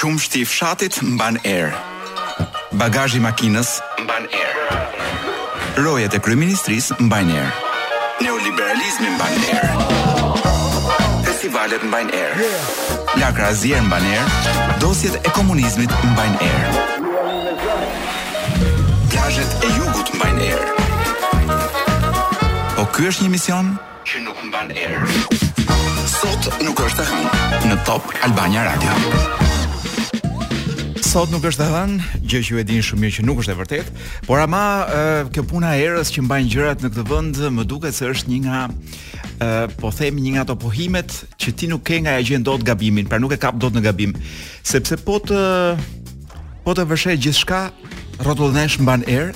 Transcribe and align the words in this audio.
Qumshti 0.00 0.40
i 0.40 0.46
fshatit 0.48 1.02
mban 1.04 1.36
erë. 1.44 1.74
Bagazhi 2.80 3.18
i 3.20 3.20
makinës 3.20 3.68
mban 4.00 4.24
erë. 4.32 4.78
Rojet 5.84 6.14
e 6.16 6.20
kryeministrisë 6.24 6.94
mbajnë 7.04 7.34
erë. 7.36 7.98
Neoliberalizmi 8.24 9.10
mban 9.18 9.36
erë. 9.54 10.38
Festivalet 11.26 11.84
mbajnë 11.84 12.16
erë. 12.16 12.48
Lakra 13.20 13.50
azier 13.52 13.84
mban 13.90 14.06
erë. 14.08 14.54
Dosjet 14.80 15.20
e 15.20 15.34
komunizmit 15.36 15.92
mbajnë 16.14 16.48
erë. 16.48 16.86
Plazhet 19.12 19.68
e 19.68 19.70
jugut 19.76 20.14
mbajnë 20.16 20.48
erë. 20.48 20.72
Po 22.78 22.88
ky 22.96 23.10
është 23.12 23.28
një 23.28 23.36
mision 23.36 23.74
që 24.08 24.24
nuk 24.24 24.40
mban 24.48 24.72
erë. 24.72 26.08
Sot 26.16 26.54
nuk 26.64 26.80
është 26.88 27.04
e 27.04 27.10
hënë 27.12 27.74
në 27.74 27.80
Top 27.84 28.08
Albania 28.24 28.64
Radio 28.72 29.28
sot 31.10 31.30
nuk 31.32 31.42
është 31.48 31.64
e 31.64 31.66
dhënë, 31.66 32.04
gjë 32.30 32.38
që 32.46 32.52
ju 32.54 32.58
e 32.60 32.62
dini 32.68 32.82
shumë 32.86 33.02
mirë 33.02 33.14
që 33.16 33.22
nuk 33.26 33.40
është 33.42 33.50
e 33.50 33.58
vërtetë, 33.58 34.02
por 34.28 34.38
ama 34.38 34.60
kjo 35.34 35.42
puna 35.50 35.72
e 35.74 35.80
erës 35.88 36.12
që 36.14 36.22
mbajnë 36.22 36.50
gjërat 36.52 36.84
në 36.84 36.90
këtë 36.92 37.04
vend 37.08 37.40
më 37.56 37.64
duket 37.66 37.96
se 37.96 38.06
është 38.12 38.30
një 38.30 38.38
nga 38.44 38.60
po 39.80 39.90
them 39.96 40.20
një 40.22 40.36
nga 40.36 40.44
ato 40.44 40.54
pohimet 40.62 41.16
që 41.34 41.56
ti 41.58 41.66
nuk 41.72 41.82
ke 41.88 41.98
nga 42.04 42.14
ajo 42.20 42.30
që 42.30 42.40
ndodh 42.44 42.62
gabimin, 42.70 43.10
pra 43.10 43.18
nuk 43.18 43.34
e 43.34 43.40
kap 43.42 43.58
dot 43.58 43.74
në 43.74 43.82
gabim. 43.88 44.14
Sepse 44.62 45.00
po 45.02 45.18
të 45.18 45.40
po 46.68 46.76
të 46.78 46.86
vëshë 46.92 47.18
gjithçka 47.24 47.64
rrotullonesh 48.22 48.78
mban 48.78 49.02
erë, 49.10 49.34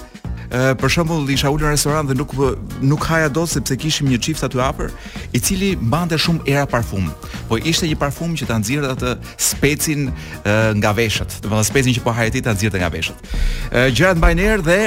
për 0.79 0.91
shembull 0.93 1.31
isha 1.35 1.49
ulur 1.51 1.67
në 1.69 1.73
restoran 1.75 2.07
dhe 2.07 2.15
nuk 2.15 2.35
po, 2.37 2.51
nuk 2.87 3.05
haja 3.09 3.29
dot 3.33 3.51
sepse 3.51 3.77
kishim 3.81 4.07
një 4.11 4.21
çift 4.23 4.45
aty 4.47 4.61
afër, 4.63 4.93
i 5.35 5.41
cili 5.41 5.73
mbante 5.81 6.19
shumë 6.21 6.45
era 6.47 6.67
parfum. 6.71 7.09
Po 7.49 7.59
ishte 7.59 7.89
një 7.91 7.97
parfum 7.99 8.37
që 8.39 8.47
ta 8.47 8.59
nxirrte 8.61 8.93
atë 8.95 9.13
specin 9.43 10.09
uh, 10.13 10.71
nga 10.79 10.93
veshët, 10.95 11.41
domethënë 11.43 11.71
specin 11.71 11.97
që 11.99 12.05
po 12.07 12.15
haje 12.15 12.37
ti 12.37 12.45
ta 12.47 12.55
nxirrte 12.55 12.79
nga 12.81 12.93
veshët. 12.95 13.27
Uh, 13.27 13.89
Gjërat 13.97 14.21
mbajnë 14.21 14.47
erë 14.55 14.67
dhe 14.69 14.81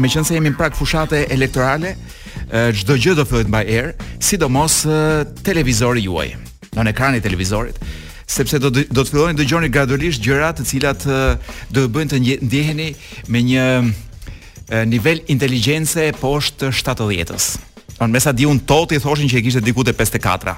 meqense 0.00 0.34
jemi 0.38 0.54
në 0.54 0.60
prag 0.60 0.76
fushate 0.78 1.26
elektorale, 1.36 1.96
çdo 2.80 2.96
uh, 2.96 3.00
gjë 3.04 3.16
do 3.20 3.26
fillojë 3.28 3.48
të 3.48 3.52
mbajë 3.52 3.78
erë, 3.80 3.92
sidomos 4.26 4.80
uh, 4.88 5.24
televizori 5.46 6.06
juaj. 6.06 6.30
Në 6.70 6.92
ekranin 6.94 7.18
e 7.20 7.24
televizorit, 7.24 7.80
sepse 8.30 8.60
do 8.62 8.68
do 8.70 8.86
të 9.02 9.10
filloni 9.10 9.34
dëgjoni 9.36 9.68
gradualisht 9.74 10.22
gjërat 10.22 10.60
të 10.60 10.66
cilat 10.70 11.02
do 11.74 11.82
të 11.84 11.90
bëjnë 11.96 12.10
të 12.12 12.20
ndjeheni 12.46 12.86
me 13.26 13.40
një 13.42 13.64
nivel 14.86 15.20
inteligjence 15.26 16.10
poshtë 16.20 16.70
70-s. 16.70 17.58
Don 18.00 18.10
mesa 18.14 18.32
diun 18.32 18.56
Toti 18.64 18.96
thoshin 19.02 19.28
që 19.28 19.40
e 19.40 19.42
kishte 19.44 19.60
diku 19.60 19.84
te 19.84 19.92
54. 19.92 20.54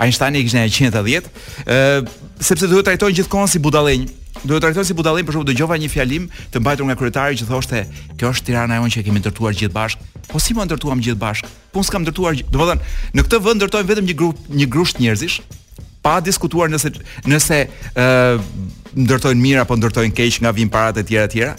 Einstein 0.00 0.38
e 0.38 0.44
kishte 0.46 0.62
110. 0.88 1.26
ë 1.66 2.06
sepse 2.40 2.68
duhet 2.70 2.86
trajtojnë 2.88 3.18
gjithkohon 3.18 3.50
si 3.52 3.60
budallënj. 3.60 4.06
Duhet 4.46 4.64
trajtojnë 4.64 4.86
si 4.86 4.96
budallënj, 4.96 5.26
për 5.28 5.36
shkak 5.36 5.48
dëgjova 5.50 5.78
një 5.82 5.90
fjalim 5.92 6.28
të 6.54 6.62
mbajtur 6.62 6.88
nga 6.88 6.96
kryetari 6.96 7.38
që 7.40 7.48
thoshte, 7.50 7.82
"Kjo 8.16 8.32
është 8.32 8.44
Tirana 8.48 8.78
jonë 8.78 8.92
që 8.94 8.98
e 9.00 9.04
kemi 9.04 9.22
ndërtuar 9.22 9.56
gjithë 9.58 9.96
Po 10.28 10.38
si 10.40 10.54
mund 10.54 10.70
ndërtuam 10.72 11.00
gjithë 11.00 11.14
bashkë? 11.20 11.48
Po 11.72 11.80
s'kam 11.82 12.02
ndërtuar, 12.04 12.34
do 12.50 12.58
të 12.58 12.64
thonë, 12.64 12.80
në 13.14 13.20
këtë 13.22 13.42
vend 13.44 13.60
ndërtojmë 13.62 13.90
vetëm 13.90 14.04
një 14.10 14.16
grup, 14.18 14.36
një 14.50 14.66
grusht 14.66 14.98
njerëzish, 14.98 15.40
pa 16.02 16.20
diskutuar 16.20 16.68
nëse 16.68 16.90
nëse 17.24 17.58
ë 17.94 18.40
ndërtojnë 18.96 19.40
mirë 19.42 19.60
apo 19.60 19.76
ndërtojnë 19.76 20.14
keq 20.16 20.40
nga 20.42 20.50
vin 20.52 20.68
parat 20.68 20.96
të 20.96 21.04
tjera 21.06 21.26
të 21.28 21.30
tjera 21.32 21.54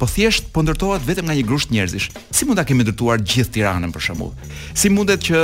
po 0.00 0.08
thjesht 0.08 0.48
po 0.54 0.64
ndërtohet 0.64 1.04
vetëm 1.04 1.28
nga 1.28 1.34
një 1.36 1.44
grusht 1.44 1.70
njerëzish. 1.74 2.08
Si 2.32 2.48
mund 2.48 2.56
ta 2.58 2.64
kemi 2.64 2.86
ndërtuar 2.86 3.20
gjithë 3.20 3.52
Tiranën 3.56 3.92
për 3.92 4.04
shembull? 4.06 4.32
Si 4.72 4.88
mundet 4.88 5.26
që 5.28 5.36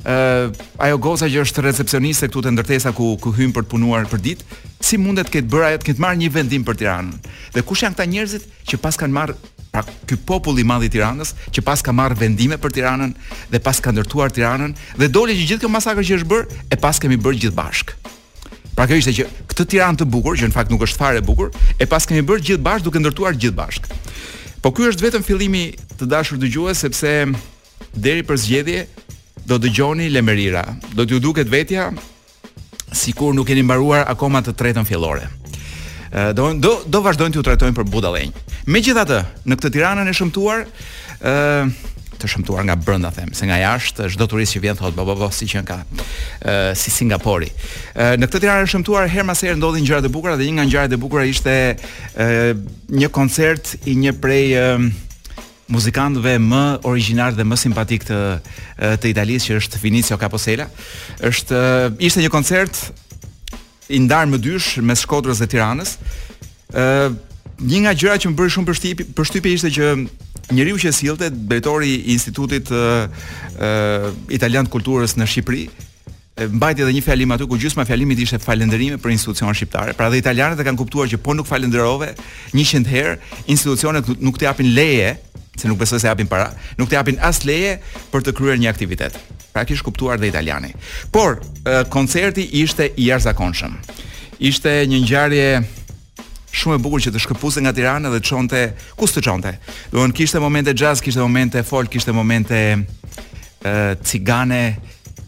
ë 0.00 0.10
uh, 0.10 0.58
ajo 0.88 0.98
goza 1.04 1.28
që 1.30 1.44
është 1.44 1.62
recepcioniste 1.68 2.26
këtu 2.30 2.42
te 2.48 2.52
ndërtesa 2.56 2.90
ku 2.98 3.12
ku 3.22 3.30
për 3.36 3.62
të 3.64 3.68
punuar 3.70 4.10
për 4.10 4.22
ditë, 4.26 4.44
si 4.82 4.98
mundet 4.98 5.30
këtë 5.30 5.52
bëra 5.52 5.70
ajo 5.70 5.78
të 5.84 5.90
ketë 5.92 6.02
marrë 6.02 6.20
një 6.24 6.32
vendim 6.34 6.66
për 6.66 6.80
Tiranën? 6.82 7.14
Dhe 7.54 7.62
kush 7.66 7.84
janë 7.86 7.94
këta 8.00 8.08
njerëzit 8.10 8.48
që 8.74 8.80
pas 8.82 8.98
kanë 8.98 9.14
marrë 9.20 9.38
pra 9.70 9.84
ky 10.10 10.16
popull 10.26 10.58
i 10.58 10.66
madh 10.66 10.88
i 10.88 10.90
Tiranës 10.90 11.36
që 11.54 11.62
pas 11.62 11.78
ka 11.86 11.94
marrë 11.94 12.18
vendime 12.24 12.58
për 12.58 12.74
Tiranën 12.80 13.14
dhe 13.54 13.62
pas 13.62 13.78
ka 13.78 13.94
ndërtuar 13.94 14.34
Tiranën 14.34 14.72
dhe 14.98 15.12
doli 15.14 15.38
që 15.38 15.46
gjithë 15.52 15.66
kjo 15.66 15.70
masakër 15.76 16.08
që 16.10 16.18
është 16.20 16.32
bërë 16.34 16.58
e 16.74 16.80
pas 16.82 16.98
kemi 16.98 17.20
bërë 17.22 17.44
gjithë 17.46 17.58
bashkë. 17.62 17.98
Pra 18.76 18.86
kjo 18.88 18.98
ishte 19.00 19.14
që 19.16 19.26
këtë 19.50 19.66
Tiranë 19.72 20.00
të 20.02 20.06
bukur, 20.12 20.36
që 20.38 20.50
në 20.50 20.54
fakt 20.54 20.70
nuk 20.72 20.84
është 20.86 21.00
fare 21.00 21.20
e 21.20 21.26
bukur, 21.26 21.50
e 21.78 21.86
pas 21.90 22.06
kemi 22.06 22.22
bërë 22.26 22.46
gjithë 22.48 22.64
bashkë 22.66 22.86
duke 22.86 23.02
ndërtuar 23.02 23.36
gjithë 23.36 23.58
bashkë. 23.58 24.00
Po 24.62 24.72
ky 24.76 24.88
është 24.90 25.06
vetëm 25.08 25.24
fillimi 25.26 25.64
të 25.98 26.08
dashur 26.10 26.38
dëgjues 26.40 26.82
sepse 26.84 27.14
deri 27.96 28.22
për 28.28 28.38
zgjedhje 28.42 28.84
do 29.48 29.58
dëgjoni 29.58 30.10
lemerira. 30.12 30.64
Do 30.94 31.04
t'ju 31.06 31.18
duket 31.24 31.48
vetja 31.50 31.88
sikur 32.94 33.34
nuk 33.34 33.48
keni 33.50 33.64
mbaruar 33.66 34.06
akoma 34.10 34.42
të 34.42 34.54
tretën 34.58 34.86
fillore. 34.88 35.26
Do 36.34 36.52
do 36.58 36.72
do 36.90 37.00
vazhdojnë 37.04 37.34
t'ju 37.34 37.44
trajtojmë 37.46 37.76
për 37.78 37.86
budallënj. 37.90 38.32
Megjithatë, 38.70 39.20
në 39.46 39.58
këtë 39.60 39.74
Tiranën 39.76 40.10
e 40.10 40.14
shëmtuar, 40.14 40.66
ëh 41.20 41.89
të 42.20 42.28
shëmtuar 42.34 42.64
nga 42.68 42.74
brenda 42.78 43.10
them, 43.14 43.32
se 43.36 43.46
nga 43.48 43.56
jashtë 43.60 44.10
çdo 44.14 44.26
turist 44.30 44.54
që 44.56 44.62
vjen 44.66 44.78
thotë 44.78 44.96
bo 44.98 45.06
bo 45.08 45.16
bo 45.22 45.28
si 45.34 45.48
që 45.48 45.62
ka 45.68 45.80
uh, 45.80 46.70
si 46.78 46.92
Singapori. 46.92 47.48
Uh, 47.96 48.14
në 48.20 48.28
këtë 48.28 48.42
Tiranë 48.44 48.66
është 48.66 48.74
shëmtuar 48.76 49.10
herë 49.12 49.28
pas 49.30 49.42
herë 49.46 49.58
ndodhin 49.60 49.86
gjëra 49.88 50.04
të 50.04 50.12
bukura 50.12 50.36
dhe 50.38 50.46
një 50.46 50.58
nga 50.58 50.68
gjërat 50.72 50.96
e 50.96 51.00
bukura 51.00 51.26
ishte 51.30 51.54
uh, 51.76 52.50
një 53.00 53.10
koncert 53.14 53.74
i 53.90 53.96
një 54.04 54.14
prej 54.22 54.44
uh, 54.60 55.40
muzikantëve 55.70 56.36
më 56.44 56.62
origjinal 56.90 57.36
dhe 57.38 57.44
më 57.46 57.54
simpatik 57.60 58.02
të 58.08 58.16
të 59.00 59.10
Italisë 59.12 59.52
që 59.52 59.58
është 59.60 59.78
Vinicio 59.84 60.16
Caposella. 60.18 60.64
Është 61.22 61.60
ishte 62.02 62.24
një 62.24 62.30
koncert 62.32 62.74
i 63.94 64.00
ndar 64.02 64.26
më 64.32 64.40
dysh 64.42 64.80
me 64.82 64.96
Shkodrës 64.98 65.38
dhe 65.38 65.46
Tiranës. 65.52 65.92
Ë 66.74 67.12
një 67.70 67.84
nga 67.84 67.94
gjërat 67.94 68.24
që 68.24 68.32
më 68.32 68.36
bëri 68.40 68.54
shumë 68.56 68.68
përshtypje 68.72 69.06
përshtypje 69.14 69.54
ishte 69.60 69.70
që 69.76 69.88
njeriu 70.54 70.78
që 70.78 70.92
sillte 70.94 71.28
drejtori 71.30 71.92
i 71.94 72.12
Institutit 72.14 72.70
Italian 74.38 74.66
të 74.66 74.72
Kulturës 74.74 75.16
në 75.20 75.26
Shqipëri, 75.30 75.64
mbajti 76.50 76.82
edhe 76.84 76.94
një 76.96 77.02
fjalim 77.04 77.34
aty 77.34 77.46
ku 77.48 77.58
gjysma 77.60 77.84
fjalimit 77.86 78.22
ishte 78.24 78.38
falënderime 78.40 78.98
për 79.02 79.12
institucionin 79.12 79.54
shqiptare. 79.58 79.92
Pra 79.98 80.08
dhe 80.10 80.18
italianët 80.22 80.60
e 80.60 80.64
kanë 80.64 80.80
kuptuar 80.80 81.08
që 81.10 81.18
po 81.20 81.34
nuk 81.36 81.46
falenderove 81.48 82.14
100 82.56 82.88
herë, 82.88 83.16
institucionet 83.52 84.06
nuk 84.24 84.38
të 84.40 84.48
japin 84.48 84.70
leje 84.76 85.18
se 85.60 85.68
nuk 85.68 85.76
besoj 85.82 85.98
se 86.00 86.08
japin 86.08 86.28
para, 86.30 86.46
nuk 86.80 86.88
të 86.88 86.96
japin 86.96 87.18
as 87.26 87.42
leje 87.44 87.74
për 88.14 88.22
të 88.24 88.32
kryer 88.38 88.60
një 88.62 88.70
aktivitet. 88.70 89.18
Pra 89.52 89.66
kish 89.68 89.82
kuptuar 89.84 90.16
dhe 90.22 90.30
italiani. 90.30 90.70
Por 91.12 91.40
koncerti 91.92 92.46
ishte 92.62 92.86
i 92.96 93.10
jashtëzakonshëm. 93.10 93.74
Ishte 94.40 94.72
një 94.88 95.02
ngjarje 95.02 95.48
shumë 96.56 96.76
e 96.78 96.82
bukur 96.82 97.02
që 97.04 97.12
të 97.14 97.20
shkëpuste 97.24 97.62
nga 97.64 97.72
Tirana 97.76 98.10
dhe 98.12 98.20
çonte 98.26 98.60
ku 98.98 99.06
s'të 99.08 99.22
çonte. 99.26 99.52
Doon 99.92 100.12
kishte 100.16 100.38
momente 100.42 100.74
jazz, 100.74 101.00
kishte 101.02 101.22
momente 101.22 101.62
folk, 101.66 101.90
kishte 101.92 102.12
momente 102.14 102.58
ë 103.62 104.00
cigane, 104.06 104.64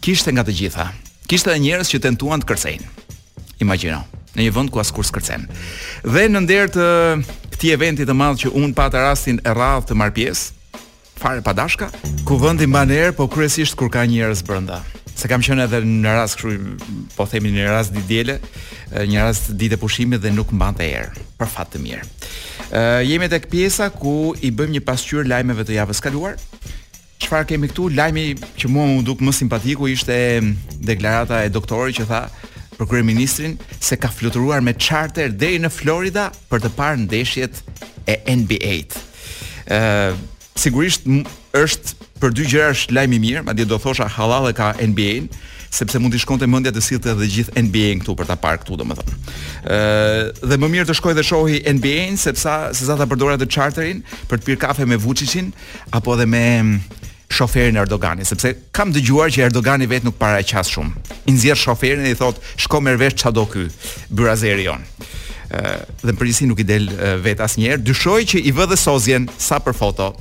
kishte 0.03 0.33
nga 0.33 0.43
të 0.43 0.55
gjitha. 0.59 0.89
Kishte 1.29 1.53
edhe 1.53 1.63
njerëz 1.63 1.93
që 1.93 2.01
tentuan 2.09 2.43
të 2.43 2.49
kërcejnë. 2.51 2.87
Imagjino, 3.63 4.01
në 4.35 4.43
një 4.47 4.55
vend 4.57 4.73
ku 4.73 4.81
askur 4.83 5.07
kërcen. 5.15 5.47
Dhe 6.03 6.25
në 6.29 6.43
nder 6.43 6.73
të 6.75 6.87
këtij 7.53 7.75
eventi 7.77 8.07
të 8.09 8.17
madh 8.17 8.43
që 8.43 8.51
un 8.59 8.75
pata 8.75 9.07
rastin 9.07 9.39
e 9.43 9.53
radhë 9.55 9.87
të 9.87 9.95
marr 9.99 10.15
pjesë, 10.17 10.49
fare 11.15 11.41
pa 11.41 11.53
dashka, 11.53 11.89
ku 12.25 12.37
vendi 12.37 12.67
mban 12.67 12.91
erë, 12.91 13.13
po 13.17 13.27
kryesisht 13.29 13.77
kur 13.77 13.89
ka 13.91 14.03
njerëz 14.07 14.43
brenda. 14.47 14.81
Se 15.15 15.29
kam 15.29 15.43
qenë 15.45 15.67
edhe 15.67 15.81
në 15.85 16.13
rast 16.17 16.39
kështu, 16.39 16.95
po 17.13 17.27
themi 17.29 17.51
në 17.53 17.67
rast 17.69 17.93
ditë 17.95 18.09
diele, 18.09 18.35
një 19.07 19.27
rast 19.27 19.51
ditë 19.57 19.77
pushimi 19.79 20.17
dhe 20.19 20.31
nuk 20.33 20.51
mbante 20.57 20.87
erë. 20.89 21.11
Për 21.39 21.51
fat 21.53 21.69
të 21.75 21.81
mirë. 21.83 22.07
Ë 22.73 23.03
jemi 23.07 23.29
tek 23.29 23.45
pjesa 23.51 23.91
ku 23.93 24.33
i 24.43 24.49
bëm 24.51 24.73
një 24.73 24.81
pasqyrë 24.87 25.27
lajmeve 25.29 25.67
të 25.67 25.77
javës 25.77 26.01
kaluar. 26.03 26.33
Çfarë 27.23 27.47
kemi 27.53 27.69
këtu? 27.71 27.91
Lajmi 27.95 28.25
që 28.59 28.73
mua 28.73 28.89
më 28.89 29.05
duk 29.07 29.21
më 29.23 29.35
simpatiku 29.37 29.87
ishte 29.93 30.15
deklarata 30.83 31.43
e 31.45 31.53
doktorit 31.53 32.01
që 32.01 32.09
tha 32.09 32.23
për 32.73 32.89
kryeministrin 32.89 33.53
se 33.79 33.95
ka 34.01 34.09
fluturuar 34.11 34.59
me 34.65 34.73
charter 34.73 35.29
deri 35.29 35.61
në 35.61 35.69
Florida 35.71 36.31
për 36.49 36.65
të 36.65 36.73
parë 36.75 37.03
ndeshjet 37.05 37.61
e 38.11 38.15
NBA-t. 38.27 38.97
Ë 39.71 39.79
sigurisht 40.59 41.01
është 41.57 41.97
për 42.21 42.33
dy 42.37 42.45
gjëra 42.51 42.71
është 42.73 42.95
lajm 42.97 43.15
i 43.17 43.19
mirë, 43.23 43.43
madje 43.47 43.65
do 43.67 43.77
thosha 43.81 44.07
hallall 44.15 44.49
e 44.51 44.55
ka 44.57 44.71
NBA-n, 44.79 45.27
sepse 45.73 45.97
mund 45.99 46.13
të 46.13 46.21
shkonte 46.21 46.47
mendja 46.49 46.71
të 46.75 46.83
sillte 46.85 47.11
edhe 47.15 47.27
gjithë 47.35 47.55
NBA-n 47.67 48.03
këtu 48.03 48.13
për 48.19 48.29
ta 48.29 48.37
parë 48.39 48.61
këtu 48.61 48.77
domethënë. 48.81 49.15
Ëh 49.65 50.43
dhe 50.51 50.59
më 50.61 50.69
mirë 50.75 50.87
të 50.91 50.97
shkoj 50.99 51.15
dhe 51.17 51.25
shohi 51.25 51.59
NBA-n 51.79 52.19
sepse 52.21 52.57
se 52.77 52.87
sa 52.87 52.97
ta 52.99 53.07
përdora 53.09 53.39
të 53.41 53.49
charterin 53.55 54.03
për 54.29 54.41
të 54.43 54.47
pirë 54.49 54.61
kafe 54.67 54.85
me 54.87 54.99
Vučićin 55.01 55.49
apo 55.97 56.13
edhe 56.15 56.29
me 56.29 56.43
shoferin 57.33 57.79
Erdogani, 57.81 58.25
sepse 58.29 58.53
kam 58.75 58.93
dëgjuar 58.93 59.33
që 59.33 59.47
Erdogani 59.47 59.87
vetë 59.89 60.05
nuk 60.11 60.19
paraqas 60.21 60.69
shumë. 60.69 61.01
I 61.25 61.33
nxjerr 61.33 61.63
shoferin 61.63 62.03
dhe 62.05 62.11
i 62.13 62.19
thotë, 62.21 62.37
"Shko 62.61 62.81
merr 62.81 62.99
vesh 63.01 63.17
çado 63.23 63.45
ky, 63.49 63.65
byrazeri 64.13 64.65
jon." 64.69 64.85
dhe 66.03 66.11
në 66.11 66.15
përgjithësi 66.17 66.47
nuk 66.49 66.61
i 66.63 66.67
del 66.67 66.87
vet 67.23 67.41
asnjëherë. 67.45 67.81
Dyshoj 67.85 68.21
që 68.33 68.41
i 68.49 68.53
vë 68.55 68.67
dhe 68.71 68.77
sozjen 68.79 69.27
sa 69.39 69.59
për 69.63 69.75
foto. 69.77 70.11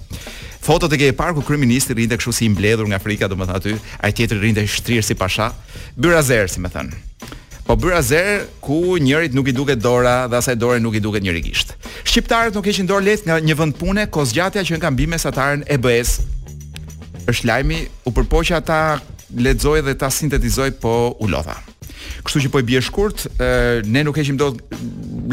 Foto 0.62 0.86
të 0.86 0.98
ke 1.00 1.06
e 1.10 1.16
parku 1.18 1.42
krye 1.46 1.58
ministri 1.58 1.96
rinde 1.98 2.14
këshu 2.20 2.34
si 2.36 2.46
mbledhur 2.52 2.86
nga 2.90 3.00
Afrika, 3.00 3.26
domethënë 3.30 3.54
më 3.54 3.62
thë 3.62 3.62
aty, 3.62 3.94
a 3.98 4.10
i 4.12 4.16
tjetëri 4.18 4.42
rinde 4.44 4.66
shtrirë 4.70 5.06
si 5.08 5.16
pasha, 5.18 5.48
bërë 5.98 6.44
si 6.52 6.62
me 6.62 6.70
thënë. 6.70 7.00
Po 7.66 7.76
bërë 7.78 8.38
ku 8.62 8.98
njërit 8.98 9.34
nuk 9.34 9.48
i 9.48 9.52
duke 9.54 9.74
dora 9.76 10.28
dhe 10.28 10.36
asaj 10.38 10.54
dore 10.58 10.80
nuk 10.82 10.94
i 10.94 11.00
duke 11.00 11.20
njëri 11.22 11.42
gishtë. 11.48 11.74
Shqiptarët 12.04 12.54
nuk 12.54 12.66
ishën 12.70 12.86
dorë 12.90 13.04
letë 13.08 13.24
nga 13.30 13.40
një 13.42 13.58
vënd 13.58 13.76
pune, 13.78 14.06
ko 14.10 14.24
zgjatja 14.26 14.62
që 14.66 14.76
në 14.78 14.82
kam 14.82 14.96
bime 14.96 15.16
e 15.16 15.30
be 15.30 15.74
e 15.74 15.78
bëhes. 15.78 16.12
lajmi, 17.44 17.88
u 18.06 18.10
përpoqja 18.10 18.60
ta 18.64 19.00
lexoj 19.34 19.80
dhe 19.82 19.94
ta 19.98 20.10
sintetizoj 20.10 20.70
po 20.80 21.16
u 21.18 21.26
lodha. 21.26 21.56
Kështu 22.26 22.42
që 22.46 22.50
po 22.52 22.60
i 22.62 22.66
bie 22.68 22.80
shkurt, 22.82 23.26
ë 23.36 23.82
ne 23.90 24.02
nuk 24.06 24.18
e 24.18 24.24
kemi 24.26 24.38
dot 24.40 24.60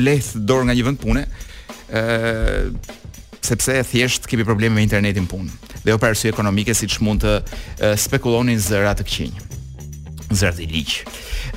lehtë 0.04 0.42
dorë 0.50 0.68
nga 0.70 0.78
një 0.80 0.86
vend 0.88 1.02
pune, 1.02 1.26
ë 1.90 2.70
sepse 3.46 3.78
thjesht 3.92 4.28
kemi 4.30 4.46
probleme 4.48 4.80
me 4.80 4.86
internetin 4.86 5.28
punë. 5.32 5.54
Dhe 5.86 5.96
për 5.96 6.14
arsye 6.14 6.32
ekonomike 6.34 6.76
siç 6.76 7.00
mund 7.06 7.24
të 7.24 7.94
spekullonin 8.06 8.60
zëra 8.62 8.96
të 9.00 9.06
qinj. 9.14 9.38
Zëra 10.32 10.54
të 10.58 10.68
liq. 10.74 10.98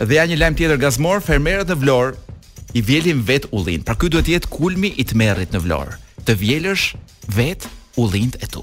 Dhe 0.01 0.17
ja 0.19 0.25
një 0.29 0.39
lajm 0.41 0.57
tjetër 0.59 0.81
gazmor, 0.81 1.21
fermerët 1.27 1.73
e 1.75 1.79
Vlor 1.81 2.15
i 2.73 2.81
vjelin 2.85 3.21
vet 3.29 3.49
ullin. 3.53 3.83
Pra 3.85 3.97
ky 3.99 4.09
duhet 4.13 4.29
të 4.31 4.37
jetë 4.39 4.53
kulmi 4.55 4.95
i 4.97 5.05
tmerrit 5.11 5.53
në 5.53 5.61
Vlor. 5.67 5.91
Të 6.27 6.39
vjelësh 6.45 6.87
vet 7.37 7.67
ullin 8.01 8.33
e 8.41 8.49
tu. 8.49 8.63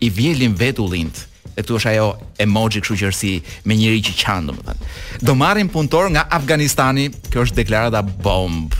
I 0.00 0.08
vjelin 0.12 0.54
vet 0.56 0.80
ullin 0.80 1.10
e 1.56 1.62
këtu 1.64 1.78
është 1.78 1.92
ajo 1.94 2.06
emoji 2.44 2.82
kështu 2.84 2.96
që 3.00 3.10
si 3.16 3.30
me 3.66 3.76
njëri 3.78 4.02
që 4.06 4.14
qan, 4.20 4.48
domethënë. 4.50 4.90
Do 5.24 5.34
marrin 5.40 5.70
punëtor 5.72 6.10
nga 6.12 6.26
Afganistani, 6.36 7.06
kjo 7.32 7.46
është 7.46 7.58
deklarata 7.62 8.02
bomb. 8.04 8.74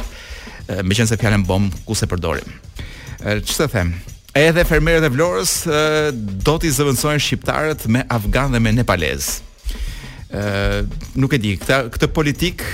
Me 0.85 0.97
qenë 0.99 1.09
se 1.09 1.17
fjalën 1.17 1.45
bomb 1.49 1.73
ku 1.89 1.95
se 1.97 2.09
përdorim. 2.11 2.53
Ç'të 3.47 3.69
them? 3.73 3.95
Edhe 4.37 4.67
fermerët 4.69 5.07
e 5.09 5.13
Vlorës 5.15 5.53
do 6.45 6.59
t'i 6.61 6.69
zëvendësojnë 6.77 7.25
shqiptarët 7.25 7.87
me 7.89 8.03
afgan 8.13 8.53
dhe 8.53 8.61
me 8.61 8.75
nepalez. 8.77 9.39
Ëh, 10.37 10.83
nuk 11.17 11.33
e 11.33 11.41
di, 11.41 11.55
këtë 11.57 11.87
këtë 11.97 12.11
politik 12.13 12.67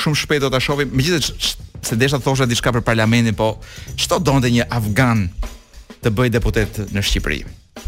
shumë 0.00 0.18
shpejt 0.24 0.46
do 0.48 0.50
ta 0.50 0.58
shohim. 0.58 0.90
Megjithëse 0.90 1.56
se 1.84 1.96
desha 2.00 2.18
thosha 2.18 2.48
diçka 2.50 2.72
për 2.74 2.82
parlamentin, 2.82 3.36
po 3.38 3.52
çto 4.00 4.18
donte 4.18 4.50
një 4.50 4.66
afgan 4.74 5.28
të 6.02 6.10
bëj 6.10 6.32
deputet 6.40 6.82
në 6.90 7.04
Shqipëri. 7.06 7.42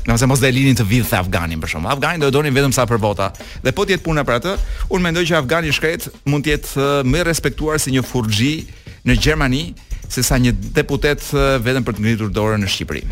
Në 0.06 0.14
mëse 0.16 0.26
mos 0.26 0.40
dhe 0.42 0.48
linin 0.54 0.74
të 0.78 0.86
vidhë 0.90 1.06
të 1.12 1.18
Afganin 1.20 1.60
për 1.62 1.70
shumë 1.74 1.90
Afganin 1.92 2.22
do 2.24 2.30
e 2.30 2.34
donin 2.34 2.54
vetëm 2.56 2.72
sa 2.74 2.86
për 2.90 2.98
vota 3.02 3.28
Dhe 3.62 3.72
po 3.74 3.84
tjetë 3.86 4.02
puna 4.02 4.24
për 4.26 4.38
atë 4.40 4.54
Unë 4.90 5.02
mendoj 5.04 5.22
që 5.30 5.36
Afganin 5.38 5.74
shkret 5.76 6.08
mund 6.26 6.46
tjetë 6.48 6.86
më 7.06 7.22
respektuar 7.28 7.78
si 7.82 7.94
një 7.94 8.02
furgji 8.06 8.64
në 9.06 9.16
Gjermani 9.22 9.62
Se 10.10 10.22
sa 10.26 10.38
një 10.42 10.54
deputet 10.74 11.22
vetëm 11.62 11.86
për 11.86 11.96
të 12.00 12.04
ngritur 12.06 12.34
dorën 12.34 12.62
në 12.66 12.72
Shqipëri 12.74 13.04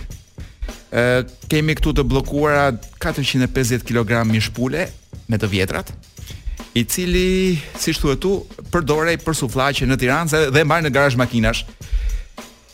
Kemi 1.51 1.79
këtu 1.79 1.95
të 2.01 2.05
blokuara 2.11 2.67
450 3.03 3.87
kg 3.87 4.25
mishpule 4.33 4.89
me 5.31 5.39
të 5.41 5.55
vjetrat 5.55 5.95
i 6.75 6.83
cili, 6.91 7.55
si 7.79 7.93
shtu 7.95 8.09
e 8.11 8.15
tu, 8.19 8.31
përdorej 8.75 9.21
për 9.23 9.35
suflaqe 9.39 9.87
në 9.87 9.95
Tiranë 10.01 10.41
dhe 10.51 10.65
mbaj 10.67 10.81
në 10.83 10.91
garaj 10.97 11.15
makinash, 11.21 11.61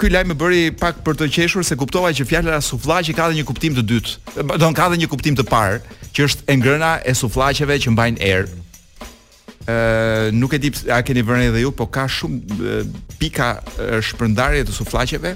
ky 0.00 0.08
lajm 0.12 0.32
më 0.32 0.36
bëri 0.40 0.60
pak 0.80 1.02
për 1.04 1.18
të 1.20 1.26
qeshur 1.34 1.64
se 1.66 1.76
kuptova 1.78 2.10
që 2.16 2.24
fjala 2.28 2.56
sufllaqi 2.64 3.12
ka 3.16 3.28
edhe 3.28 3.40
një 3.42 3.46
kuptim 3.50 3.76
të 3.76 3.84
dytë. 3.90 4.42
Do 4.60 4.70
ka 4.76 4.86
edhe 4.88 4.98
një 5.02 5.08
kuptim 5.12 5.36
të 5.36 5.44
parë, 5.50 5.80
që 6.16 6.26
është 6.28 6.46
e 6.48 6.56
ngrëna 6.60 6.92
e 7.04 7.12
sufllaqeve 7.20 7.76
që 7.84 7.92
mbajnë 7.94 8.22
erë. 8.30 8.58
Ë, 9.60 9.74
nuk 10.40 10.56
e 10.56 10.60
di 10.64 10.72
a 10.96 11.02
keni 11.04 11.22
vënë 11.28 11.50
edhe 11.50 11.62
ju, 11.66 11.72
po 11.76 11.86
ka 11.92 12.06
shumë 12.08 12.40
e, 12.40 12.82
pika 13.20 13.50
shpërndarje 14.08 14.64
të 14.68 14.76
sufllaqeve 14.78 15.34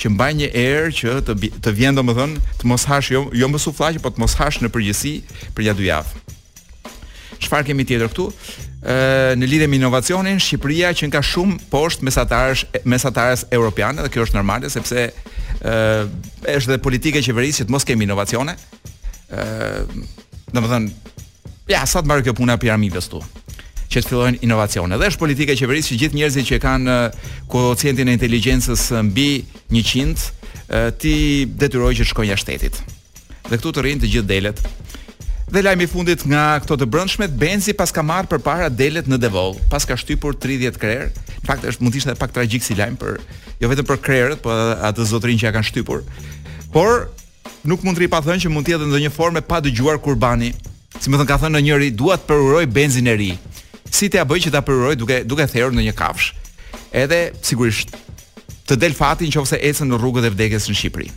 që 0.00 0.08
mbajnë 0.16 0.40
një 0.40 0.48
erë 0.64 0.98
që 0.98 1.16
të 1.28 1.36
të 1.68 1.76
vjen 1.76 2.00
domethën 2.00 2.38
të 2.62 2.68
mos 2.70 2.88
hash 2.88 3.12
jo 3.12 3.26
jo 3.36 3.50
më 3.52 3.60
sufllaqe, 3.60 4.00
po 4.02 4.08
të 4.14 4.24
mos 4.24 4.36
hash 4.40 4.62
në 4.64 4.72
përgjithësi 4.72 5.16
për 5.52 5.68
ja 5.68 5.76
dy 5.76 5.88
javë. 5.92 6.24
Çfarë 7.44 7.68
kemi 7.70 7.84
tjetër 7.84 8.08
këtu? 8.14 8.30
në 8.82 9.46
lidhje 9.48 9.66
me 9.70 9.76
inovacionin, 9.78 10.40
Shqipëria 10.42 10.90
që 10.96 11.10
ka 11.12 11.20
shumë 11.22 11.68
poshtë 11.70 12.04
mesatarës 12.06 12.64
mesatarës 12.84 13.44
europiane 13.54 14.02
dhe 14.02 14.10
kjo 14.10 14.24
është 14.26 14.36
normale 14.40 14.70
sepse 14.74 15.04
ë 15.62 16.08
është 16.50 16.72
dhe 16.72 16.78
politika 16.82 17.18
e 17.18 17.22
qeverisë 17.22 17.62
që 17.62 17.64
të 17.66 17.70
mos 17.74 17.84
kemi 17.86 18.04
inovacione. 18.08 18.56
ë 19.30 19.84
Domethënë 20.52 20.90
ja, 21.72 21.86
sa 21.86 22.02
të 22.02 22.08
marrë 22.10 22.24
kjo 22.26 22.34
puna 22.36 22.56
piramidës 22.60 23.06
tu 23.08 23.22
që 23.92 24.00
të 24.02 24.08
fillojnë 24.08 24.38
inovacione. 24.44 24.96
Dhe 25.00 25.08
është 25.12 25.20
politika 25.20 25.52
e 25.52 25.56
qeverisë 25.56 25.92
që 25.94 26.00
gjithë 26.02 26.16
njerëzit 26.18 26.46
që 26.50 26.58
kanë 26.64 26.96
koeficientin 27.48 28.08
e 28.08 28.16
inteligjencës 28.18 28.88
mbi 29.06 29.44
100 29.70 30.90
ti 31.00 31.46
detyrojë 31.46 31.96
që 32.00 32.04
të 32.04 32.10
shkojnë 32.10 32.32
jashtë 32.34 32.52
shtetit. 32.52 32.82
Dhe 33.48 33.56
këtu 33.60 33.72
të 33.72 33.82
rrinë 33.86 34.02
të 34.04 34.12
gjithë 34.16 34.28
delet. 34.34 34.60
Dhe 35.52 35.60
lajmi 35.60 35.84
fundit 35.84 36.22
nga 36.24 36.54
këto 36.64 36.78
të 36.80 36.86
brëndshmet, 36.88 37.32
Benzi 37.36 37.74
pas 37.76 37.90
ka 37.92 38.00
marrë 38.00 38.28
për 38.30 38.38
para 38.40 38.70
delet 38.72 39.04
në 39.04 39.18
devol, 39.20 39.52
pas 39.68 39.84
ka 39.84 39.98
shtypur 40.00 40.32
30 40.40 40.78
krerë, 40.80 41.08
në 41.28 41.44
fakt 41.44 41.66
është 41.68 41.84
mund 41.84 41.92
të 41.96 42.04
dhe 42.08 42.14
pak 42.22 42.32
tragjik 42.32 42.64
si 42.64 42.72
lajmë 42.78 42.96
për, 42.96 43.18
jo 43.60 43.68
vetëm 43.68 43.84
për 43.90 44.00
krerët, 44.06 44.40
po 44.40 44.54
atë 44.88 45.04
zotrin 45.10 45.36
që 45.36 45.50
ja 45.50 45.52
kanë 45.52 45.68
shtypur, 45.68 46.00
por 46.72 47.06
nuk 47.68 47.84
mund 47.84 48.00
të 48.00 48.06
ri 48.06 48.08
pa 48.08 48.22
thënë 48.24 48.46
që 48.46 48.52
mund 48.54 48.72
jetë 48.72 48.88
në 48.94 49.02
një 49.04 49.12
forme 49.12 49.44
pa 49.44 49.60
dëgjuar 49.68 50.00
kurbani, 50.00 50.48
si 50.96 51.12
më 51.12 51.20
thënë 51.20 51.28
ka 51.34 51.40
thënë 51.44 51.58
në 51.60 51.64
njëri, 51.68 51.90
duat 52.00 52.24
përuroj 52.32 52.64
Benzin 52.72 53.12
e 53.12 53.16
ri, 53.20 53.30
si 53.92 54.08
t'ia 54.08 54.24
bëj 54.24 54.46
që 54.48 54.54
ta 54.56 54.64
përuroj 54.64 54.96
duke, 55.04 55.20
duke 55.28 55.44
theur 55.52 55.76
në 55.76 55.84
një 55.90 55.94
kafsh, 56.00 56.32
edhe 56.96 57.24
sigurisht 57.44 57.92
të 58.72 58.80
del 58.80 58.96
fatin 58.96 59.28
nëse 59.28 59.60
ecën 59.60 59.92
në 59.92 60.00
rrugët 60.00 60.30
e 60.32 60.32
vdekes 60.32 60.72
në 60.72 60.80
Shqipëri. 60.80 61.12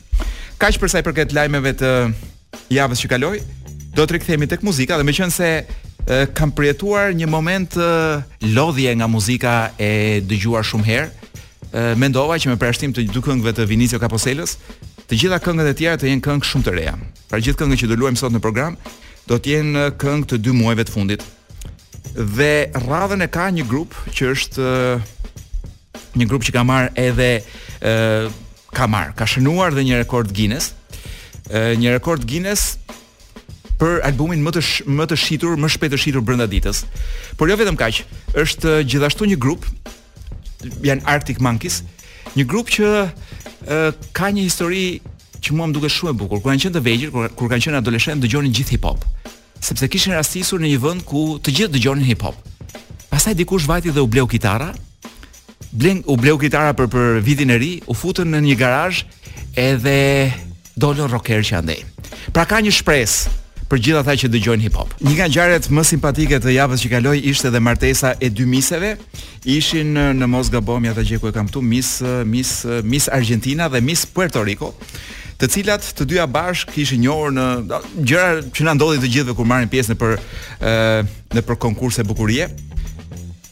Kaq 0.59 0.83
sa 0.91 0.99
i 0.99 1.03
përket 1.07 1.31
lajmeve 1.31 1.71
të 1.79 1.91
javës 2.75 2.99
që 3.05 3.15
kaloi, 3.15 3.39
do 3.95 4.03
të 4.03 4.17
rikthehemi 4.17 4.47
tek 4.51 4.63
muzika 4.65 4.97
dhe 4.99 5.05
meqense 5.07 5.47
kam 6.37 6.51
përjetuar 6.53 7.13
një 7.17 7.27
moment 7.31 7.73
e, 7.81 7.85
lodhje 8.53 8.91
nga 8.99 9.07
muzika 9.09 9.53
e 9.81 10.19
dëgjuar 10.27 10.61
shumë 10.67 10.85
herë, 10.87 11.07
mendova 11.97 12.37
që 12.37 12.51
me 12.51 12.59
përshtim 12.61 12.93
të 12.93 13.07
dy 13.09 13.23
këngëve 13.25 13.55
të 13.57 13.65
Vinicio 13.71 13.97
Caposelës, 14.01 14.53
të 15.09 15.17
gjitha 15.23 15.39
këngët 15.41 15.71
e 15.71 15.73
tjera 15.79 15.97
të 15.97 16.11
jenë 16.11 16.21
këngë 16.27 16.45
shumë 16.51 16.67
të 16.67 16.73
reja. 16.75 16.93
Pra 17.31 17.39
gjithë 17.41 17.57
këngët 17.63 17.81
që 17.81 17.89
do 17.89 17.97
luajmë 17.97 18.21
sot 18.21 18.35
në 18.35 18.41
program 18.43 18.75
do 19.25 19.39
të 19.41 19.55
jenë 19.55 19.87
këngë 20.03 20.29
të 20.29 20.39
dy 20.45 20.53
muajve 20.59 20.85
të 20.85 20.93
fundit. 20.93 21.25
Dhe 22.37 22.53
radhën 22.85 23.25
e 23.25 23.29
ka 23.33 23.47
një 23.57 23.65
grup 23.71 23.97
që 24.13 24.29
është 24.35 24.71
një 26.21 26.29
grup 26.29 26.45
që 26.45 26.53
ka 26.53 26.61
marr 26.69 26.91
edhe 27.07 27.31
e, 27.81 27.97
ka 28.77 28.85
marr, 28.87 29.15
ka 29.17 29.25
shënuar 29.25 29.73
dhe 29.73 29.87
një 29.89 30.03
rekord 30.03 30.29
Guinness. 30.37 30.75
E, 31.49 31.73
një 31.81 31.97
rekord 31.97 32.29
Guinness 32.29 32.75
për 33.79 33.99
albumin 34.07 34.43
më 34.45 34.51
të 34.57 34.61
sh, 34.63 34.85
më 34.87 35.05
të 35.11 35.17
shitur, 35.19 35.55
më 35.59 35.69
shpejt 35.75 35.93
të 35.95 35.99
shitur 35.99 36.23
brenda 36.25 36.47
ditës. 36.49 36.83
Por 37.39 37.51
jo 37.51 37.57
vetëm 37.59 37.77
kaq, 37.79 38.03
është 38.43 38.77
gjithashtu 38.87 39.27
një 39.31 39.37
grup, 39.41 39.67
janë 40.85 41.03
Arctic 41.11 41.41
Monkeys, 41.43 41.81
një 42.37 42.47
grup 42.51 42.71
që 42.71 42.89
uh, 43.05 44.07
ka 44.15 44.31
një 44.35 44.47
histori 44.47 44.85
që 45.45 45.53
mua 45.57 45.67
më 45.69 45.75
duket 45.77 45.93
shumë 45.93 46.15
e 46.15 46.19
bukur. 46.21 46.41
Kur 46.41 46.51
kanë 46.51 46.65
qenë 46.65 46.77
të 46.77 46.85
vegjël, 46.87 47.11
kur, 47.13 47.27
kur 47.39 47.51
kanë 47.51 47.67
qenë 47.67 47.81
adoleshentë 47.81 48.23
dëgjonin 48.25 48.55
gjithë 48.55 48.77
hip 48.77 48.87
hop. 48.87 49.03
Sepse 49.65 49.89
kishin 49.91 50.15
rastisur 50.15 50.61
në 50.61 50.71
një 50.73 50.81
vend 50.83 51.05
ku 51.07 51.25
të 51.43 51.55
gjithë 51.59 51.75
dëgjonin 51.77 52.07
hip 52.09 52.23
hop. 52.25 52.39
Pastaj 53.11 53.35
dikush 53.39 53.67
vajti 53.69 53.93
dhe 53.95 54.03
u 54.03 54.09
bleu 54.11 54.27
kitara. 54.31 54.71
Bleng 55.75 56.05
u 56.09 56.15
bleu 56.19 56.37
kitara 56.39 56.71
për 56.75 56.87
për 56.91 57.17
vitin 57.23 57.51
e 57.51 57.57
ri, 57.59 57.71
u 57.85 57.93
futën 57.95 58.29
në 58.31 58.39
një 58.47 58.55
garazh 58.59 59.01
edhe 59.59 59.95
dolën 60.79 61.11
rocker 61.11 61.43
që 61.45 61.57
andej. 61.59 61.81
Pra 62.35 62.43
ka 62.49 62.57
një 62.63 62.71
shpresë, 62.75 63.31
për 63.69 63.79
gjithë 63.81 64.01
ata 64.03 64.13
që 64.21 64.29
dëgjojnë 64.35 64.65
hip 64.67 64.75
hop. 64.77 64.91
Një 65.01 65.15
nga 65.17 65.27
ngjarjet 65.31 65.67
më 65.73 65.83
simpatike 65.89 66.37
të 66.43 66.53
javës 66.53 66.83
që 66.85 66.91
kaloi 66.91 67.17
ishte 67.31 67.49
edhe 67.49 67.61
martesa 67.67 68.11
e 68.23 68.29
dy 68.29 68.45
miseve. 68.49 68.93
Ishin 69.49 69.93
në, 69.97 70.05
në 70.19 70.29
mos 70.29 70.51
gabomi 70.53 70.91
ata 70.91 71.01
e 71.01 71.17
kam 71.33 71.49
këtu, 71.49 71.61
Miss 71.65 72.01
Miss 72.25 72.65
Miss 72.83 73.09
Argentina 73.09 73.67
dhe 73.69 73.81
Miss 73.81 74.05
Puerto 74.05 74.43
Rico 74.43 74.73
të 75.35 75.49
cilat 75.51 75.83
të 75.97 76.05
dyja 76.07 76.23
bashk 76.31 76.71
ishin 76.79 77.01
njohur 77.03 77.33
në 77.35 77.45
gjëra 78.07 78.29
që 78.55 78.63
na 78.63 78.73
ndodhi 78.77 79.01
të 79.03 79.09
gjithëve 79.13 79.35
kur 79.35 79.45
marrin 79.45 79.67
pjesë 79.67 79.91
në 79.91 79.97
për 79.99 80.13
ë 80.15 81.01
në 81.35 81.43
për 81.43 81.57
konkurse 81.59 82.05
bukurie. 82.07 82.47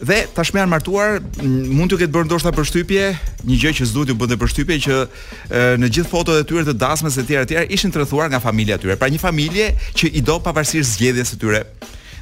Dhe 0.04 0.24
tashmë 0.36 0.60
janë 0.60 0.72
martuar, 0.74 1.14
mund 1.48 1.94
të 1.94 2.02
ketë 2.02 2.12
bërë 2.12 2.28
ndoshta 2.28 2.52
përshtypje, 2.58 3.06
një 3.48 3.58
gjë 3.62 3.72
që 3.78 3.86
s'duhet 3.88 4.10
të 4.12 4.16
bënte 4.20 4.38
përshtypje 4.42 4.78
që 4.86 4.96
e, 5.00 5.62
në 5.80 5.90
gjithë 5.98 6.12
fotot 6.12 6.40
e 6.40 6.44
tyre 6.50 6.66
të 6.68 6.74
dasmës 6.82 7.16
etj 7.22 7.32
tjera 7.52 7.64
ishin 7.72 7.94
tretuar 7.96 8.28
nga 8.34 8.42
familja 8.44 8.76
e 8.76 8.84
tyre. 8.84 8.98
Pra 9.00 9.08
një 9.08 9.22
familje 9.24 9.70
që 9.96 10.10
i 10.20 10.24
do 10.28 10.36
pavarësisht 10.44 10.98
zgjedhjes 10.98 11.32
së 11.32 11.40
tyre. 11.40 11.62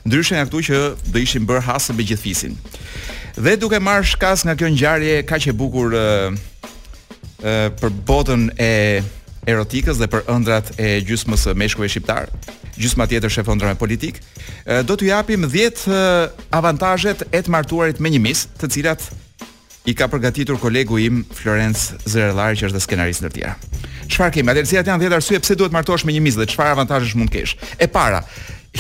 Ndryshe 0.06 0.38
nga 0.38 0.46
këtu 0.52 0.62
që 0.70 0.84
do 1.10 1.24
ishin 1.26 1.48
bërë 1.50 1.64
hasëm 1.72 1.98
me 1.98 2.06
gjithë 2.06 2.22
fisin. 2.28 2.58
Dhe 3.42 3.58
duke 3.64 3.82
marrë 3.82 4.12
shkas 4.14 4.46
nga 4.46 4.54
kjo 4.62 4.70
ngjarje 4.76 5.18
kaq 5.32 5.50
e 5.50 5.58
bukur 5.58 5.98
ë 5.98 7.60
për 7.82 7.96
botën 8.06 8.50
e 8.62 8.72
erotikës 9.50 9.98
dhe 9.98 10.06
për 10.14 10.28
ëndrat 10.30 10.76
e 10.78 11.00
gjysmës 11.08 11.48
së 11.48 11.58
meshkujve 11.58 11.90
shqiptar, 11.90 12.30
gjysma 12.82 13.08
tjetër 13.08 13.32
shef 13.32 13.50
ndërmjet 13.52 13.80
politik, 13.80 14.20
do 14.90 14.98
t'ju 14.98 15.12
japim 15.12 15.48
10 15.48 15.86
avantazhet 16.54 17.24
e 17.32 17.42
të 17.42 17.54
martuarit 17.54 18.02
me 18.04 18.12
një 18.14 18.22
mis, 18.26 18.46
të 18.60 18.72
cilat 18.76 19.06
i 19.90 19.96
ka 19.98 20.10
përgatitur 20.12 20.60
kolegu 20.62 21.00
im 21.02 21.22
Florence 21.38 21.96
Zerellari 22.10 22.60
që 22.60 22.70
është 22.70 22.78
dhe 22.78 22.86
skenarist 22.86 23.24
ndër 23.24 23.36
tjerë. 23.38 23.54
Çfarë 24.12 24.36
kemi? 24.38 24.52
Atëherë 24.54 24.70
cilat 24.70 24.92
janë 24.94 25.06
10 25.08 25.18
arsye 25.18 25.40
pse 25.44 25.58
duhet 25.58 25.74
martohesh 25.76 26.06
me 26.06 26.18
një 26.18 26.26
mis 26.26 26.38
dhe 26.38 26.50
çfarë 26.54 26.76
avantazhesh 26.78 27.16
mund 27.18 27.32
të 27.32 27.40
kesh? 27.46 27.56
E 27.82 27.88
para, 27.90 28.22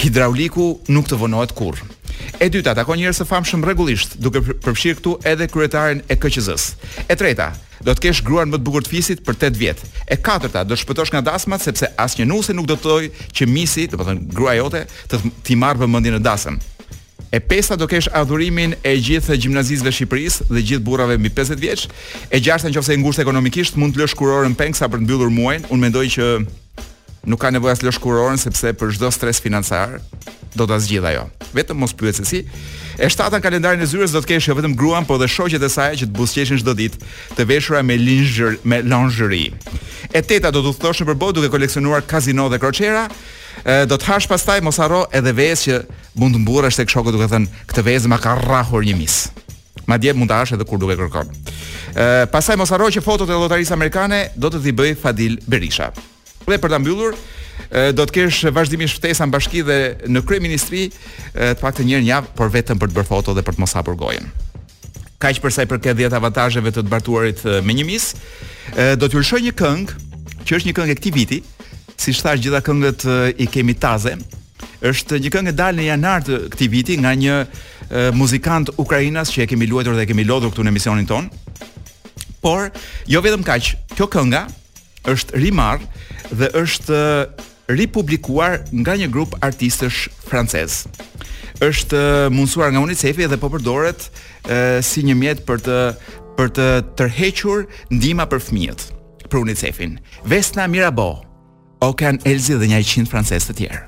hidrauliku 0.03 0.67
nuk 0.91 1.07
të 1.09 1.19
vonohet 1.21 1.55
kurrë. 1.57 1.87
E 2.41 2.49
dyta, 2.51 2.73
takon 2.77 2.99
njerëz 2.99 3.21
të 3.21 3.27
famshëm 3.29 3.63
rregullisht, 3.65 4.17
duke 4.23 4.41
përfshirë 4.63 4.97
këtu 4.99 5.13
edhe 5.31 5.47
kryetaren 5.51 6.01
e 6.11 6.17
KQZ-s. 6.17 6.67
E 7.07 7.17
treta, 7.19 7.51
do 7.85 7.93
të 7.93 8.07
kesh 8.07 8.23
gruan 8.25 8.49
më 8.51 8.59
të 8.59 8.65
bukur 8.67 8.85
të 8.85 8.93
fisit 8.93 9.23
për 9.25 9.37
8 9.39 9.59
vjet. 9.61 9.83
E 10.11 10.17
katërta, 10.17 10.63
do 10.65 10.75
të 10.75 10.83
shpëtosh 10.85 11.13
nga 11.13 11.21
dasmat 11.31 11.63
sepse 11.65 11.91
asnjë 11.99 12.27
nuse 12.29 12.55
nuk 12.57 12.69
do 12.69 12.77
të 12.77 12.85
thojë 12.87 13.29
që 13.37 13.47
misi, 13.49 13.87
do 13.91 13.99
të 13.99 14.07
thonë 14.09 14.25
gruaja 14.33 14.61
jote, 14.61 14.83
të 15.11 15.21
ti 15.47 15.57
marrë 15.59 15.83
vëmendjen 15.85 16.17
e 16.19 16.23
dasëm. 16.27 16.61
E 17.31 17.39
pesta 17.39 17.77
do 17.79 17.85
kesh 17.87 18.09
adhurimin 18.17 18.73
e 18.83 18.91
gjithë 18.99 19.37
gjimnazistëve 19.39 19.87
të 19.91 19.95
Shqipërisë 19.97 20.49
dhe 20.51 20.63
gjithë 20.71 20.83
burrave 20.83 21.15
mbi 21.21 21.31
50 21.31 21.61
vjeç. 21.63 21.85
E 22.27 22.41
gjashta 22.43 22.67
nëse 22.67 22.91
e 22.91 22.99
ngushtë 22.99 23.23
ekonomikisht 23.23 23.79
mund 23.79 23.95
të 23.95 24.01
lësh 24.03 24.17
kurorën 24.19 24.57
Pengsa 24.59 24.89
për 24.91 24.99
të 24.99 25.05
mbyllur 25.07 25.31
muajin. 25.31 25.63
Unë 25.71 25.85
mendoj 25.85 26.03
që 26.17 26.27
nuk 27.27 27.39
ka 27.41 27.51
nevojë 27.53 27.73
as 27.77 27.83
lëshkurorën 27.85 28.39
sepse 28.41 28.71
për 28.77 28.95
çdo 28.95 29.11
stres 29.13 29.41
financiar 29.43 29.99
do 30.57 30.65
ta 30.67 30.79
zgjidh 30.81 31.05
ajo. 31.11 31.27
Vetëm 31.53 31.77
mos 31.79 31.93
pyet 31.95 32.17
se 32.17 32.25
si. 32.27 32.39
E 32.99 33.09
shtata 33.09 33.37
në 33.39 33.45
kalendarin 33.45 33.81
e 33.81 33.87
zyrës 33.87 34.11
do 34.13 34.21
të 34.21 34.33
kesh 34.33 34.49
jo 34.49 34.55
vetëm 34.57 34.73
gruan, 34.77 35.05
por 35.07 35.21
dhe 35.21 35.27
shoqet 35.29 35.63
e 35.63 35.69
saj 35.71 36.01
që 36.01 36.09
të 36.09 36.15
buzqeshin 36.17 36.59
çdo 36.59 36.73
ditë, 36.77 36.99
të 37.37 37.45
veshura 37.49 37.83
me 37.87 37.95
lingerie, 37.97 38.59
me 38.63 38.81
lingerie. 38.83 39.53
E 40.11 40.21
teta 40.21 40.51
do 40.51 40.63
të 40.65 40.73
udhëtoshë 40.73 41.07
në 41.07 41.17
botë 41.21 41.37
duke 41.39 41.51
koleksionuar 41.55 42.05
kazino 42.07 42.49
dhe 42.51 42.59
kroçera. 42.61 43.07
do 43.89 43.95
të 43.97 44.05
hash 44.07 44.27
pastaj 44.27 44.61
mos 44.61 44.77
harro 44.77 45.05
edhe 45.11 45.31
vezë 45.35 45.61
që 45.63 45.75
mund 46.15 46.35
të 46.35 46.39
mburrësh 46.41 46.75
tek 46.77 46.89
shoku 46.89 47.11
duke 47.11 47.27
thënë 47.29 47.47
këtë 47.67 47.81
vezë 47.85 48.07
ma 48.07 48.17
ka 48.17 48.35
rrahur 48.35 48.83
një 48.83 48.95
mis. 48.97 49.27
Madje 49.85 50.13
mund 50.13 50.29
ta 50.29 50.39
hash 50.41 50.53
edhe 50.55 50.63
kur 50.65 50.79
duke 50.79 50.95
kërkon. 50.97 51.27
Ë 51.95 52.25
pastaj 52.31 52.57
mos 52.57 52.69
harro 52.71 52.87
që 52.89 53.01
fotot 53.03 53.29
e 53.29 53.33
lotarisë 53.33 53.73
amerikane 53.75 54.31
do 54.37 54.49
të 54.49 54.61
t'i 54.63 54.71
bëj 54.73 54.95
Fadil 55.03 55.35
Berisha. 55.47 55.91
Dhe 56.49 56.57
për 56.59 56.71
ta 56.73 56.79
mbyllur, 56.81 57.17
do 57.95 58.03
të 58.07 58.15
kesh 58.15 58.39
vazhdimisht 58.55 58.97
ftesa 58.99 59.27
në 59.27 59.33
bashki 59.35 59.61
dhe 59.67 59.75
në 60.09 60.23
kryeministri 60.25 60.87
të 61.35 61.57
paktën 61.61 61.85
një 61.85 61.97
herë 61.99 62.03
në 62.03 62.09
javë, 62.09 62.31
por 62.39 62.51
vetëm 62.53 62.79
për 62.81 62.91
të 62.91 62.97
bërë 62.97 63.09
foto 63.11 63.35
dhe 63.37 63.43
për 63.45 63.57
të 63.57 63.61
mos 63.63 63.75
hapur 63.77 63.97
gojën. 63.99 64.27
Kaq 65.21 65.41
për 65.43 65.53
sa 65.53 65.63
i 65.63 65.69
përket 65.69 65.99
10 66.01 66.15
avantazheve 66.17 66.71
të 66.73 66.81
të 66.81 66.89
bartuarit 66.91 67.43
me 67.65 67.75
një 67.77 67.85
mis, 67.85 68.07
do 68.97 69.05
t'ju 69.07 69.21
lëshoj 69.21 69.41
një 69.47 69.53
këngë 69.59 69.97
që 70.41 70.57
është 70.57 70.71
një 70.71 70.75
këngë 70.79 70.93
e 70.95 70.99
këtij 70.99 71.13
viti, 71.19 71.41
siç 72.01 72.23
thash 72.25 72.41
gjitha 72.41 72.63
këngët 72.65 73.05
i 73.37 73.47
kemi 73.53 73.75
taze. 73.77 74.15
Është 74.81 75.19
një 75.21 75.29
këngë 75.35 75.51
e 75.53 75.57
dalë 75.59 75.77
në 75.77 75.85
janar 75.91 76.23
të 76.25 76.39
këtij 76.55 76.71
viti 76.73 76.95
nga 77.03 77.11
një 77.13 77.35
muzikant 78.17 78.73
ukrainas 78.81 79.29
që 79.35 79.45
e 79.45 79.49
kemi 79.51 79.67
luajtur 79.69 79.93
dhe 79.93 80.07
e 80.07 80.09
kemi 80.09 80.25
lodhur 80.25 80.49
këtu 80.55 80.65
në 80.65 80.73
emisionin 80.73 81.05
ton. 81.09 81.29
Por 82.41 82.71
jo 83.05 83.21
vetëm 83.21 83.45
kaq, 83.45 83.75
kjo 83.93 84.07
kënga 84.09 84.47
është 85.13 85.37
rimarr 85.41 85.85
dhe 86.29 86.49
është 86.57 86.99
ripublikuar 87.71 88.61
nga 88.83 88.93
një 88.99 89.07
grup 89.11 89.37
artistësh 89.43 90.07
francez. 90.29 90.83
Është 91.61 92.27
mundsuar 92.33 92.71
nga 92.73 92.81
UNICEF 92.83 93.21
dhe 93.29 93.37
po 93.39 93.49
përdoret 93.53 94.07
e, 94.07 94.81
si 94.85 95.05
një 95.05 95.15
mjet 95.17 95.43
për 95.47 95.61
të 95.67 95.77
për 96.37 96.49
të 96.57 96.65
tërhequr 96.97 97.65
ndihma 97.91 98.25
për 98.31 98.39
fëmijët 98.41 98.83
për 99.29 99.37
UNICEF-in. 99.45 99.97
Vesna 100.25 100.63
Mirabo, 100.71 101.21
Okan 101.83 102.17
Elzi 102.25 102.55
dhe 102.57 102.69
një 102.71 102.79
100 102.85 103.09
francezë 103.11 103.51
të 103.51 103.55
tjerë. 103.59 103.81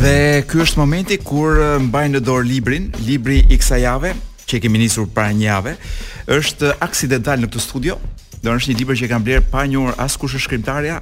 Dhe 0.00 0.14
ky 0.48 0.62
është 0.62 0.78
momenti 0.80 1.18
kur 1.18 1.58
mbajnë 1.90 2.14
në 2.18 2.22
dorë 2.26 2.48
librin, 2.48 2.88
libri 3.06 3.42
i 3.52 3.58
kësaj 3.58 3.82
jave, 3.84 4.14
që 4.48 4.56
e 4.56 4.62
kemi 4.64 4.80
nisur 4.86 5.10
para 5.12 5.34
një 5.34 5.48
jave, 5.50 5.74
është 6.38 6.72
aksidental 6.86 7.42
në 7.44 7.50
këtë 7.52 7.64
studio, 7.66 7.98
Do 8.42 8.50
është 8.58 8.72
një 8.72 8.78
libër 8.80 8.98
që 8.98 9.08
kam 9.10 9.22
bler 9.24 9.42
pa 9.52 9.62
njohur 9.70 9.94
as 10.02 10.16
kush 10.18 10.34
është 10.34 10.48
shkrimtarja 10.48 10.96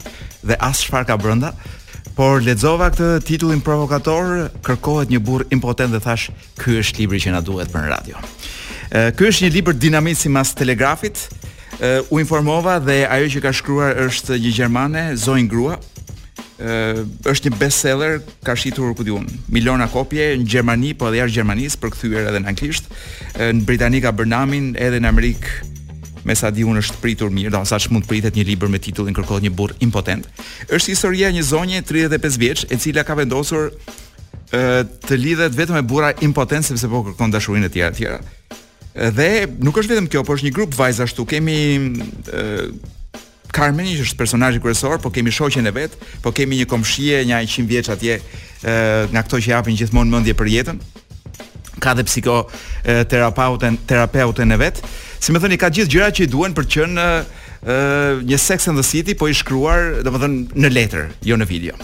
dhe 0.45 0.57
as 0.61 0.83
çfarë 0.85 1.07
ka 1.09 1.17
brenda. 1.17 1.55
Por 2.17 2.43
lexova 2.45 2.91
këtë 2.93 3.07
titullin 3.25 3.63
provokator, 3.65 4.51
kërkohet 4.67 5.13
një 5.15 5.21
burr 5.25 5.47
impotent 5.55 5.93
dhe 5.95 6.01
thash, 6.05 6.29
"Ky 6.61 6.79
është 6.83 7.01
libri 7.01 7.19
që 7.25 7.33
na 7.33 7.41
duhet 7.41 7.73
për 7.73 7.81
në 7.81 7.89
radio." 7.95 8.17
Ky 9.17 9.23
është 9.31 9.47
një 9.47 9.53
libër 9.55 9.75
dinamik 9.81 10.17
si 10.19 10.29
mas 10.29 10.53
telegrafit. 10.53 11.17
U 12.11 12.19
informova 12.21 12.77
dhe 12.79 13.07
ajo 13.09 13.27
që 13.33 13.41
ka 13.43 13.53
shkruar 13.57 13.97
është 14.11 14.37
një 14.37 14.53
gjermane, 14.57 15.05
Zoe 15.17 15.47
Grua, 15.49 15.79
është 17.25 17.45
një 17.49 17.57
bestseller, 17.57 18.21
ka 18.45 18.53
shitur 18.57 18.93
ku 18.95 19.05
diun, 19.05 19.25
miliona 19.49 19.89
kopje 19.89 20.37
në 20.37 20.45
Gjermani, 20.45 20.93
po 20.95 21.07
edhe 21.09 21.23
jashtë 21.23 21.35
Gjermanisë, 21.41 21.77
përkthyer 21.81 22.29
edhe 22.29 22.41
në 22.45 22.49
anglisht. 22.53 22.85
Në 23.39 23.65
Britani 23.65 24.01
ka 24.03 24.13
bërë 24.13 24.29
namin, 24.29 24.75
edhe 24.77 25.01
në 25.01 25.09
Amerikë 25.09 25.70
me 26.25 26.35
sa 26.37 26.51
di 26.53 26.65
unë 26.67 26.83
është 26.85 27.01
pritur 27.01 27.33
mirë, 27.33 27.51
dhe 27.55 27.65
që 27.71 27.93
mund 27.95 28.07
pritet 28.09 28.37
një 28.37 28.45
libër 28.53 28.71
me 28.71 28.79
titullin 28.83 29.17
Kërkohet 29.17 29.45
një 29.47 29.53
burr 29.57 29.75
impotent. 29.81 30.29
Është 30.69 30.93
historia 30.95 31.31
një 31.35 31.43
zonje 31.47 31.81
35 31.87 32.39
vjeç 32.41 32.65
e 32.71 32.77
cila 32.81 33.05
ka 33.07 33.17
vendosur 33.19 33.71
ë 34.53 34.65
të 35.07 35.17
lidhet 35.19 35.55
vetëm 35.57 35.79
me 35.81 35.83
burra 35.87 36.13
impotent 36.25 36.67
sepse 36.67 36.89
po 36.91 37.05
kërkon 37.09 37.33
dashurinë 37.33 37.71
e 37.71 37.75
tjera 37.75 37.93
tjera. 37.97 38.19
Dhe 38.95 39.47
nuk 39.63 39.77
është 39.79 39.95
vetëm 39.95 40.09
kjo, 40.11 40.25
por 40.27 40.37
është 40.41 40.49
një 40.51 40.57
grup 40.57 40.75
vajzashtu, 40.79 41.27
Kemi 41.31 41.59
ë 42.31 42.71
Carmen 43.51 43.83
që 43.83 44.05
është 44.05 44.15
personazhi 44.15 44.61
kryesor, 44.63 45.01
po 45.03 45.11
kemi 45.11 45.33
shoqen 45.35 45.67
e 45.67 45.71
vet, 45.75 45.97
po 46.23 46.31
kemi 46.31 46.61
një 46.61 46.69
komshie, 46.71 47.25
një 47.27 47.35
ai 47.35 47.49
100 47.51 47.65
vjeç 47.67 47.89
atje, 47.91 48.21
ë 48.63 49.09
nga 49.11 49.25
ato 49.25 49.41
që 49.43 49.51
japin 49.57 49.75
gjithmonë 49.75 50.07
mendje 50.13 50.37
për 50.39 50.51
jetën. 50.53 50.79
Ka 51.83 51.97
dhe 51.99 52.05
psikoterapeuten, 52.07 53.81
terapeuten 53.91 54.55
e 54.55 54.59
vet 54.63 54.79
si 55.21 55.35
më 55.37 55.41
thoni, 55.45 55.59
ka 55.61 55.69
gjithë 55.69 55.93
gjëra 55.93 56.11
që 56.17 56.25
i 56.25 56.31
duen 56.33 56.55
për 56.57 56.65
të 56.67 56.77
qenë 56.77 57.09
një 58.25 58.39
Sex 58.41 58.71
and 58.73 58.81
the 58.81 58.85
City, 58.89 59.13
po 59.15 59.29
i 59.29 59.35
shkruar, 59.37 60.01
domethënë 60.07 60.57
në 60.57 60.71
letër, 60.73 61.11
jo 61.29 61.37
në 61.37 61.47
video. 61.51 61.77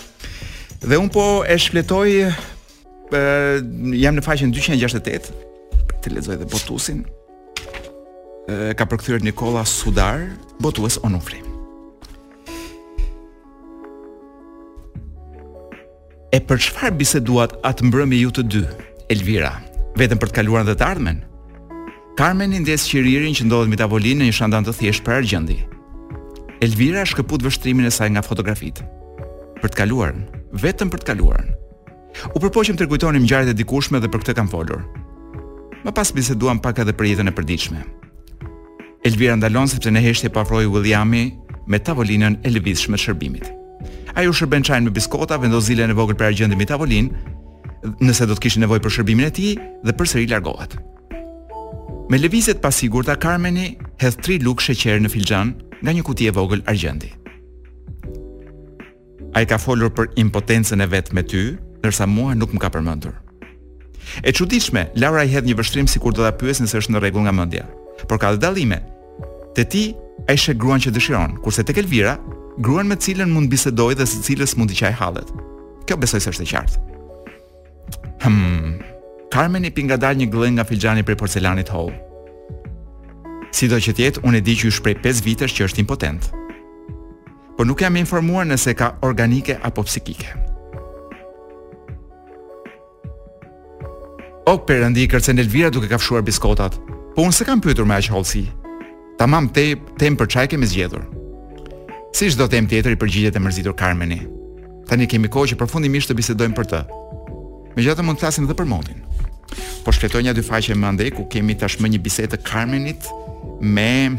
Dhe 0.81 0.97
un 1.01 1.11
po 1.13 1.43
e 1.45 1.57
shfletoj 1.61 2.09
ë 3.13 3.99
jam 4.01 4.17
në 4.17 4.25
faqen 4.25 4.55
268 4.55 5.35
për 5.91 5.99
të 6.03 6.15
lezoj 6.17 6.39
dhe 6.43 6.49
botusin. 6.53 7.05
ka 8.79 8.85
përkthyer 8.87 9.23
Nikola 9.27 9.65
Sudar, 9.67 10.21
botues 10.63 10.99
Onufri. 11.03 11.41
E 16.33 16.39
për 16.41 16.55
çfarë 16.65 16.95
biseduat 17.01 17.53
atë 17.69 17.85
mbrëmje 17.91 18.19
ju 18.23 18.31
të 18.31 18.43
dy, 18.53 18.63
Elvira? 19.11 19.51
Vetëm 19.99 20.19
për 20.23 20.29
të 20.31 20.37
kaluar 20.39 20.63
dhe 20.65 20.75
të 20.79 20.85
ardhmen? 20.87 21.19
Carmen 22.17 22.53
i 22.57 22.61
ndjes 22.65 22.87
qiririn 22.89 23.35
që 23.37 23.45
ndodhet 23.45 23.69
me 23.69 23.77
tavolinë 23.77 24.23
në 24.23 24.27
një 24.31 24.35
shandan 24.39 24.65
të 24.65 24.73
thjeshtë 24.79 25.05
për 25.05 25.17
argjendi. 25.21 25.57
Elvira 26.65 27.03
shkëput 27.05 27.43
vështrimin 27.45 27.85
e 27.91 27.93
saj 27.93 28.09
nga 28.15 28.23
fotografitë. 28.25 28.87
Për 29.61 29.69
të 29.69 29.77
kaluar, 29.83 30.15
vetëm 30.57 30.89
për 30.95 31.03
të 31.05 31.09
kaluar. 31.11 31.43
U 32.33 32.41
përpoqëm 32.41 32.73
të 32.79 32.87
rikujtonim 32.87 33.27
ngjarjet 33.27 33.53
e 33.53 33.57
dikushme 33.61 34.01
dhe 34.01 34.09
për 34.09 34.25
këtë 34.25 34.37
kam 34.39 34.49
folur. 34.49 34.81
Më 35.85 35.93
pas 35.93 36.09
biseduam 36.17 36.57
pak 36.65 36.81
edhe 36.87 36.97
për 36.97 37.11
jetën 37.11 37.29
e 37.29 37.37
përditshme. 37.37 37.85
Elvira 39.05 39.37
ndalon 39.37 39.69
sepse 39.69 39.93
në 39.93 40.07
heshtje 40.09 40.33
pa 40.33 40.47
froi 40.49 40.65
Williami 40.73 41.27
me 41.69 41.79
tavolinën 41.85 42.41
e 42.41 42.57
lëvizshme 42.57 42.97
të 42.97 43.05
shërbimit. 43.11 43.53
Ai 44.17 44.25
u 44.25 44.33
shërben 44.33 44.65
çajin 44.65 44.89
me 44.89 44.97
biskota, 44.97 45.37
vendos 45.37 45.69
zilen 45.69 45.93
e 45.93 46.01
vogël 46.01 46.17
për 46.17 46.33
argjendin 46.33 46.57
me 46.59 46.65
tavolinë, 46.65 47.29
nëse 48.01 48.25
do 48.25 48.33
të 48.41 48.47
kishte 48.49 48.65
nevojë 48.65 48.87
për 48.89 48.97
shërbimin 49.01 49.29
e 49.29 49.35
tij 49.37 49.57
dhe 49.85 50.01
përsëri 50.01 50.31
largohet. 50.33 50.81
Me 52.11 52.19
lëvizet 52.23 52.61
pasigurta 52.63 53.17
Carmeni 53.19 53.77
hedh 53.99 54.17
3 54.23 54.39
lugë 54.47 54.61
sheqer 54.69 55.01
në 55.03 55.09
filxhan 55.11 55.49
nga 55.83 55.91
një 55.97 56.03
kuti 56.07 56.29
e 56.31 56.35
vogël 56.37 56.61
argjendi. 56.71 57.09
Ai 59.35 59.43
ka 59.51 59.59
folur 59.59 59.91
për 59.91 60.13
impotencën 60.23 60.79
e 60.79 60.87
vet 60.87 61.11
me 61.13 61.25
ty, 61.27 61.57
ndërsa 61.83 62.07
mua 62.07 62.35
nuk 62.39 62.55
më 62.55 62.63
ka 62.63 62.71
përmendur. 62.77 63.17
E 64.23 64.31
çuditshme, 64.31 64.87
Laura 64.95 65.25
i 65.27 65.33
hedh 65.35 65.51
një 65.51 65.59
vështrim 65.59 65.91
sikur 65.91 66.15
do 66.15 66.23
ta 66.23 66.31
pyesë 66.39 66.63
nëse 66.69 66.79
është 66.79 66.95
në 66.95 66.99
rregull 67.03 67.27
nga 67.27 67.35
mendja, 67.35 67.67
por 68.07 68.23
ka 68.23 68.31
dallime. 68.39 68.79
Te 69.59 69.67
ti 69.67 69.85
ai 70.31 70.39
shë 70.39 70.55
gruan 70.63 70.79
që 70.79 70.95
dëshiron, 70.95 71.35
kurse 71.43 71.67
te 71.67 71.75
Elvira 71.75 72.15
gruan 72.63 72.87
me 72.89 72.95
të 72.97 73.11
cilën 73.27 73.27
mund 73.35 73.51
bisedoj 73.53 73.99
dhe 73.99 74.07
së 74.09 74.23
cilës 74.31 74.55
mund 74.57 74.71
të 74.71 74.79
qaj 74.79 74.95
hallet. 75.03 75.27
Kjo 75.91 75.99
besoj 76.01 76.23
se 76.23 76.31
është 76.31 76.47
e 76.47 76.47
qartë. 76.55 76.79
Carmen 79.31 79.65
i 79.67 79.71
pinga 79.75 79.97
dal 79.99 80.17
një 80.17 80.29
glën 80.31 80.55
nga 80.59 80.65
filgjani 80.67 81.03
për 81.07 81.17
porcelanit 81.19 81.71
Hall. 81.75 81.91
Si 83.51 83.69
do 83.69 83.79
që 83.83 83.95
tjetë, 83.99 84.23
unë 84.27 84.39
e 84.39 84.45
di 84.45 84.55
që 84.59 84.69
ju 84.69 84.75
shprej 84.79 85.01
5 85.03 85.23
vitesh 85.27 85.55
që 85.57 85.67
është 85.67 85.83
impotent. 85.83 86.29
Por 87.57 87.67
nuk 87.67 87.81
jam 87.83 87.97
informuar 87.99 88.47
nëse 88.47 88.75
ka 88.79 88.93
organike 89.07 89.57
apo 89.65 89.83
psikike. 89.89 90.35
O, 94.47 94.53
oh, 94.53 94.61
përëndi, 94.63 95.09
kërcen 95.11 95.41
Elvira 95.43 95.73
duke 95.75 95.89
kafshuar 95.91 96.23
biskotat, 96.23 96.77
po 97.17 97.25
unë 97.25 97.35
se 97.35 97.47
kam 97.49 97.63
pyetur 97.65 97.89
me 97.89 97.97
aqë 97.97 98.13
holësi. 98.15 98.45
Ta 99.19 99.27
mam 99.27 99.49
te, 99.51 99.73
tem 99.99 100.15
për 100.15 100.29
qaj 100.35 100.47
kemi 100.53 100.69
zgjedhur. 100.71 101.03
Si 102.15 102.31
shdo 102.31 102.47
tem 102.53 102.69
tjetër 102.71 102.95
i 102.95 103.01
përgjitët 103.01 103.41
e 103.41 103.43
mërzitur 103.43 103.75
Carmeni. 103.75 104.21
Ta 104.87 104.95
një 104.95 105.09
kemi 105.11 105.33
kohë 105.33 105.51
që 105.55 105.59
përfundimisht 105.65 106.13
të 106.13 106.19
bisedojmë 106.21 106.59
për 106.61 106.71
të. 106.75 106.85
Me 107.75 107.85
gjatë 107.89 108.07
mund 108.07 108.21
të 108.21 108.29
thasim 108.29 108.47
dhe 108.49 108.55
për 108.57 108.71
motin. 108.71 109.03
Po 109.85 109.93
shkletoj 109.95 110.23
një 110.27 110.33
dy 110.39 110.43
faqe 110.47 110.75
më 110.79 110.91
ndej 110.97 111.13
Ku 111.17 111.27
kemi 111.31 111.55
tashmë 111.59 111.91
një 111.95 112.01
bisedë 112.03 112.33
të 112.35 112.39
Carmenit 112.47 113.09
Me 113.63 114.17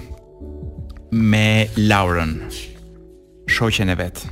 Me 1.11 1.45
Lauren 1.89 2.37
Shoqen 3.51 3.91
e 3.93 3.97
vetë 3.99 4.31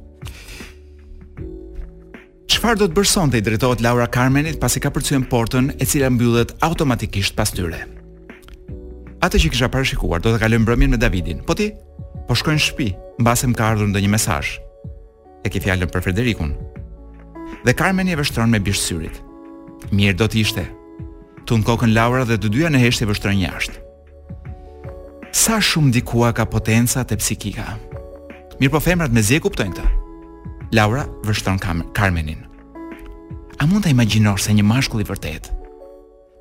Qëfar 2.52 2.78
do 2.78 2.86
të 2.86 2.94
bërson 2.94 3.30
të 3.32 3.40
i 3.40 3.42
dritojt 3.42 3.80
Laura 3.82 4.04
Carmenit 4.06 4.60
pasi 4.62 4.78
ka 4.82 4.92
përcujen 4.94 5.24
portën 5.26 5.72
e 5.82 5.88
cila 5.88 6.12
mbyllet 6.14 6.52
automatikisht 6.62 7.34
pas 7.34 7.50
tyre 7.50 7.80
atë 9.22 9.38
që 9.44 9.52
kisha 9.54 9.68
parashikuar, 9.70 10.18
do 10.22 10.32
të 10.34 10.40
kaloj 10.42 10.58
mbrëmjen 10.64 10.92
me 10.96 11.00
Davidin. 11.00 11.42
Po 11.46 11.54
ti? 11.58 11.68
Po 12.26 12.34
shkoj 12.38 12.56
në 12.56 12.62
shtëpi, 12.64 12.88
mbase 13.22 13.48
më 13.48 13.54
ka 13.58 13.68
ardhur 13.72 13.90
ndonjë 13.92 14.10
mesazh. 14.10 14.56
E 15.46 15.50
ke 15.50 15.62
fjalën 15.62 15.90
për 15.90 16.02
Frederikun. 16.06 16.52
Dhe 17.62 17.74
Carmen 17.78 18.10
e 18.10 18.16
vështron 18.18 18.50
me 18.50 18.58
bish 18.62 18.82
syrit. 18.82 19.20
Mirë 19.94 20.18
do 20.18 20.26
të 20.30 20.38
ishte. 20.42 20.64
Tun 21.46 21.62
kokën 21.66 21.94
Laura 21.94 22.26
dhe 22.26 22.36
të 22.38 22.50
dyja 22.54 22.70
në 22.70 22.82
heshtje 22.82 23.08
vështron 23.10 23.38
jashtë. 23.42 23.78
Sa 25.32 25.58
shumë 25.62 25.92
dikua 26.00 26.32
ka 26.36 26.44
potenca 26.46 27.04
të 27.06 27.18
psikika. 27.22 27.68
Mirë 28.58 28.74
po 28.74 28.82
femrat 28.84 29.14
me 29.14 29.22
zi 29.22 29.38
e 29.38 29.42
kuptojnë 29.42 29.76
këtë. 29.78 29.90
Laura 30.74 31.06
vështron 31.26 31.62
Carmenin. 31.94 32.42
A 33.62 33.66
mund 33.70 33.86
ta 33.86 33.90
imagjinosh 33.92 34.48
se 34.48 34.54
një 34.56 34.66
mashkull 34.66 35.04
i 35.04 35.06
vërtetë 35.08 35.61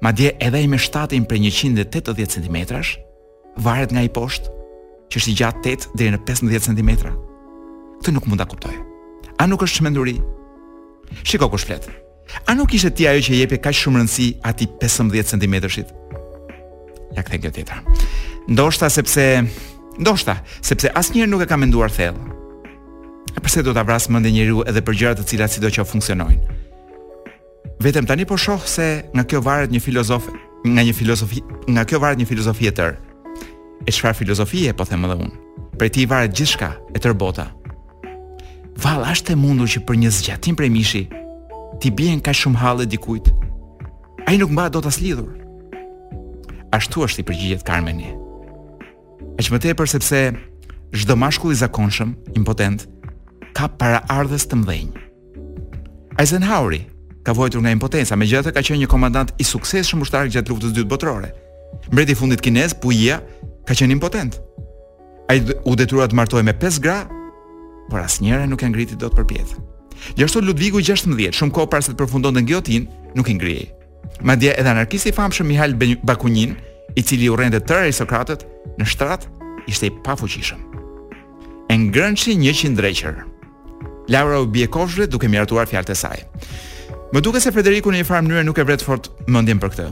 Ma 0.01 0.13
dje 0.13 0.39
edhe 0.39 0.62
i 0.63 0.67
me 0.67 0.77
shtatin 0.79 1.25
për 1.29 1.38
180 1.46 2.27
cm, 2.34 2.58
varet 3.58 3.91
nga 3.93 4.01
i 4.01 4.10
poshtë, 4.10 4.50
që 5.12 5.20
është 5.22 5.29
i 5.31 5.36
gjatë 5.39 5.74
8 5.77 5.93
dhe 5.98 6.08
në 6.15 6.20
15 6.29 6.63
cm. 6.65 6.89
Këtë 8.01 8.13
nuk 8.15 8.25
mund 8.25 8.41
të 8.41 8.48
kuptoj. 8.50 8.75
A 9.38 9.46
nuk 9.46 9.62
është 9.62 9.77
shmenduri? 9.81 10.15
Shiko 11.22 11.50
kush 11.53 11.67
fletë. 11.70 11.93
A 12.50 12.55
nuk 12.58 12.74
ishte 12.74 12.89
ti 12.98 13.05
ajo 13.12 13.22
që 13.27 13.38
jepi 13.43 13.60
kaq 13.62 13.77
shumë 13.77 14.01
rëndësi 14.01 14.27
ati 14.48 14.67
15 14.81 15.34
cm-shit? 15.38 15.91
Ja 17.13 17.22
kthej 17.27 17.43
këtë 17.46 17.53
tjetër. 17.60 17.86
Ndoshta 18.50 18.89
sepse, 18.89 19.25
ndoshta 20.01 20.39
sepse 20.65 20.89
asnjëherë 20.98 21.29
nuk 21.29 21.46
e 21.46 21.50
ka 21.50 21.62
menduar 21.62 21.93
thellë. 21.93 22.39
Përse 23.41 23.62
do 23.65 23.74
ta 23.77 23.86
vras 23.86 24.10
mendë 24.10 24.34
njeriu 24.34 24.65
edhe 24.65 24.81
për 24.81 24.98
gjëra 24.98 25.20
të 25.22 25.27
cilat 25.29 25.53
sidoqoftë 25.55 25.91
funksionojnë? 25.93 26.50
Vetëm 27.81 28.05
tani 28.05 28.25
po 28.29 28.35
shoh 28.38 28.61
se 28.69 29.01
nga 29.17 29.23
kjo 29.25 29.39
varet 29.41 29.71
një 29.73 29.79
filozof, 29.81 30.27
nga 30.69 30.81
një 30.85 30.93
filozofi, 30.93 31.41
nga 31.65 31.81
kjo 31.89 31.97
varet 31.97 32.19
një 32.21 32.27
filozofi 32.29 32.67
e 32.69 32.73
tërë. 32.77 33.31
E 33.89 33.89
çfarë 33.89 34.19
filozofie 34.19 34.69
po 34.77 34.85
them 34.85 35.07
edhe 35.07 35.15
unë? 35.23 35.39
Për 35.81 35.89
ti 35.89 36.03
varet 36.05 36.35
gjithçka 36.38 36.69
e 36.93 37.01
tërë 37.01 37.17
bota. 37.17 37.47
Vallë, 38.85 39.07
është 39.15 39.33
e 39.33 39.38
mundur 39.41 39.71
që 39.73 39.81
për 39.89 39.97
një 39.97 40.11
zgjatim 40.13 40.59
prej 40.59 40.69
mishi 40.75 41.03
ti 41.81 41.89
bien 41.89 42.21
kaq 42.21 42.38
shumë 42.38 42.61
halle 42.61 42.85
dikujt. 42.85 43.31
Ai 44.29 44.38
nuk 44.38 44.53
mba 44.53 44.67
dot 44.69 44.85
as 44.85 45.01
lidhur. 45.01 45.33
Ashtu 46.77 47.01
është 47.07 47.23
i 47.23 47.27
përgjigjet 47.31 47.65
Carmeni. 47.65 48.13
Aq 49.41 49.50
më 49.50 49.63
tepër 49.65 49.89
sepse 49.89 50.21
çdo 50.93 51.17
mashkull 51.17 51.57
i 51.57 51.57
zakonshëm, 51.57 52.13
impotent, 52.38 52.85
ka 53.57 53.65
para 53.81 54.05
ardhes 54.19 54.45
të 54.45 54.61
mdhënj. 54.61 54.93
Eisenhoweri 56.21 56.85
ka 57.24 57.34
vojtur 57.38 57.62
nga 57.63 57.74
impotenca, 57.74 58.18
megjithatë 58.18 58.54
ka 58.56 58.63
qenë 58.66 58.82
një 58.84 58.90
komandant 58.90 59.32
i 59.40 59.46
suksesshëm 59.46 60.01
ushtarak 60.06 60.32
gjatë 60.34 60.51
luftës 60.51 60.72
së 60.74 60.78
dytë 60.80 60.92
botërore. 60.92 61.30
Mbreti 61.92 62.16
i 62.16 62.18
fundit 62.18 62.42
kinez 62.42 62.74
Puyia 62.82 63.20
ka 63.68 63.78
qenë 63.78 63.96
impotent. 63.96 64.38
Ai 65.30 65.40
u 65.70 65.75
detyrua 65.78 66.10
të 66.10 66.18
martohej 66.18 66.46
me 66.48 66.56
pesë 66.58 66.82
gra, 66.84 66.98
por 67.92 68.01
asnjëra 68.01 68.48
nuk 68.50 68.63
e 68.66 68.70
ngriti 68.72 68.98
dot 69.00 69.13
përpjet. 69.18 69.54
Gjithashtu 70.18 70.42
Ludvigu 70.42 70.82
16, 70.82 71.30
shumë 71.38 71.56
kohë 71.56 71.70
para 71.70 71.86
se 71.86 71.94
të 71.94 72.00
përfundonte 72.01 72.42
ngjotin, 72.44 72.90
nuk 73.16 73.30
i 73.30 73.38
ngrihej. 73.38 73.70
Madje 74.25 74.56
edhe 74.58 74.70
anarkisti 74.72 75.13
i 75.13 75.16
famshëm 75.16 75.48
Mihail 75.51 75.78
Bakunin, 76.04 76.58
i 76.96 77.01
cili 77.06 77.30
u 77.32 77.38
rende 77.40 77.62
tërë 77.63 77.86
aristokratët 77.86 78.44
në 78.80 78.86
shtrat, 78.92 79.28
ishte 79.70 79.88
i 79.88 79.94
pafuqishëm. 80.04 80.62
E 81.72 81.78
ngrënçi 81.86 82.34
100 82.40 82.74
dreqër. 82.82 83.22
Laura 84.10 84.42
u 84.42 84.46
bie 84.48 84.68
duke 85.08 85.28
miratuar 85.30 85.68
fjalët 85.68 85.90
e 85.90 85.96
saj. 85.96 86.20
Më 87.12 87.20
duke 87.20 87.41
se 87.44 87.51
Frederiku 87.51 87.91
në 87.91 88.00
një 88.01 88.06
farë 88.08 88.24
mënyre 88.24 88.41
nuk 88.48 88.59
e 88.62 88.64
vret 88.64 88.83
fort 88.85 89.09
mendjen 89.27 89.59
për 89.59 89.72
këtë. 89.74 89.88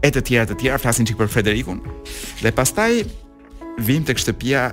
E 0.00 0.08
të 0.08 0.22
tjera 0.24 0.46
të 0.48 0.54
tjera 0.62 0.78
flasin 0.80 1.04
çik 1.08 1.18
për 1.20 1.28
Frederikun. 1.28 1.82
Dhe 2.40 2.52
pastaj 2.56 3.02
vim 3.84 4.06
tek 4.08 4.20
shtëpia 4.22 4.70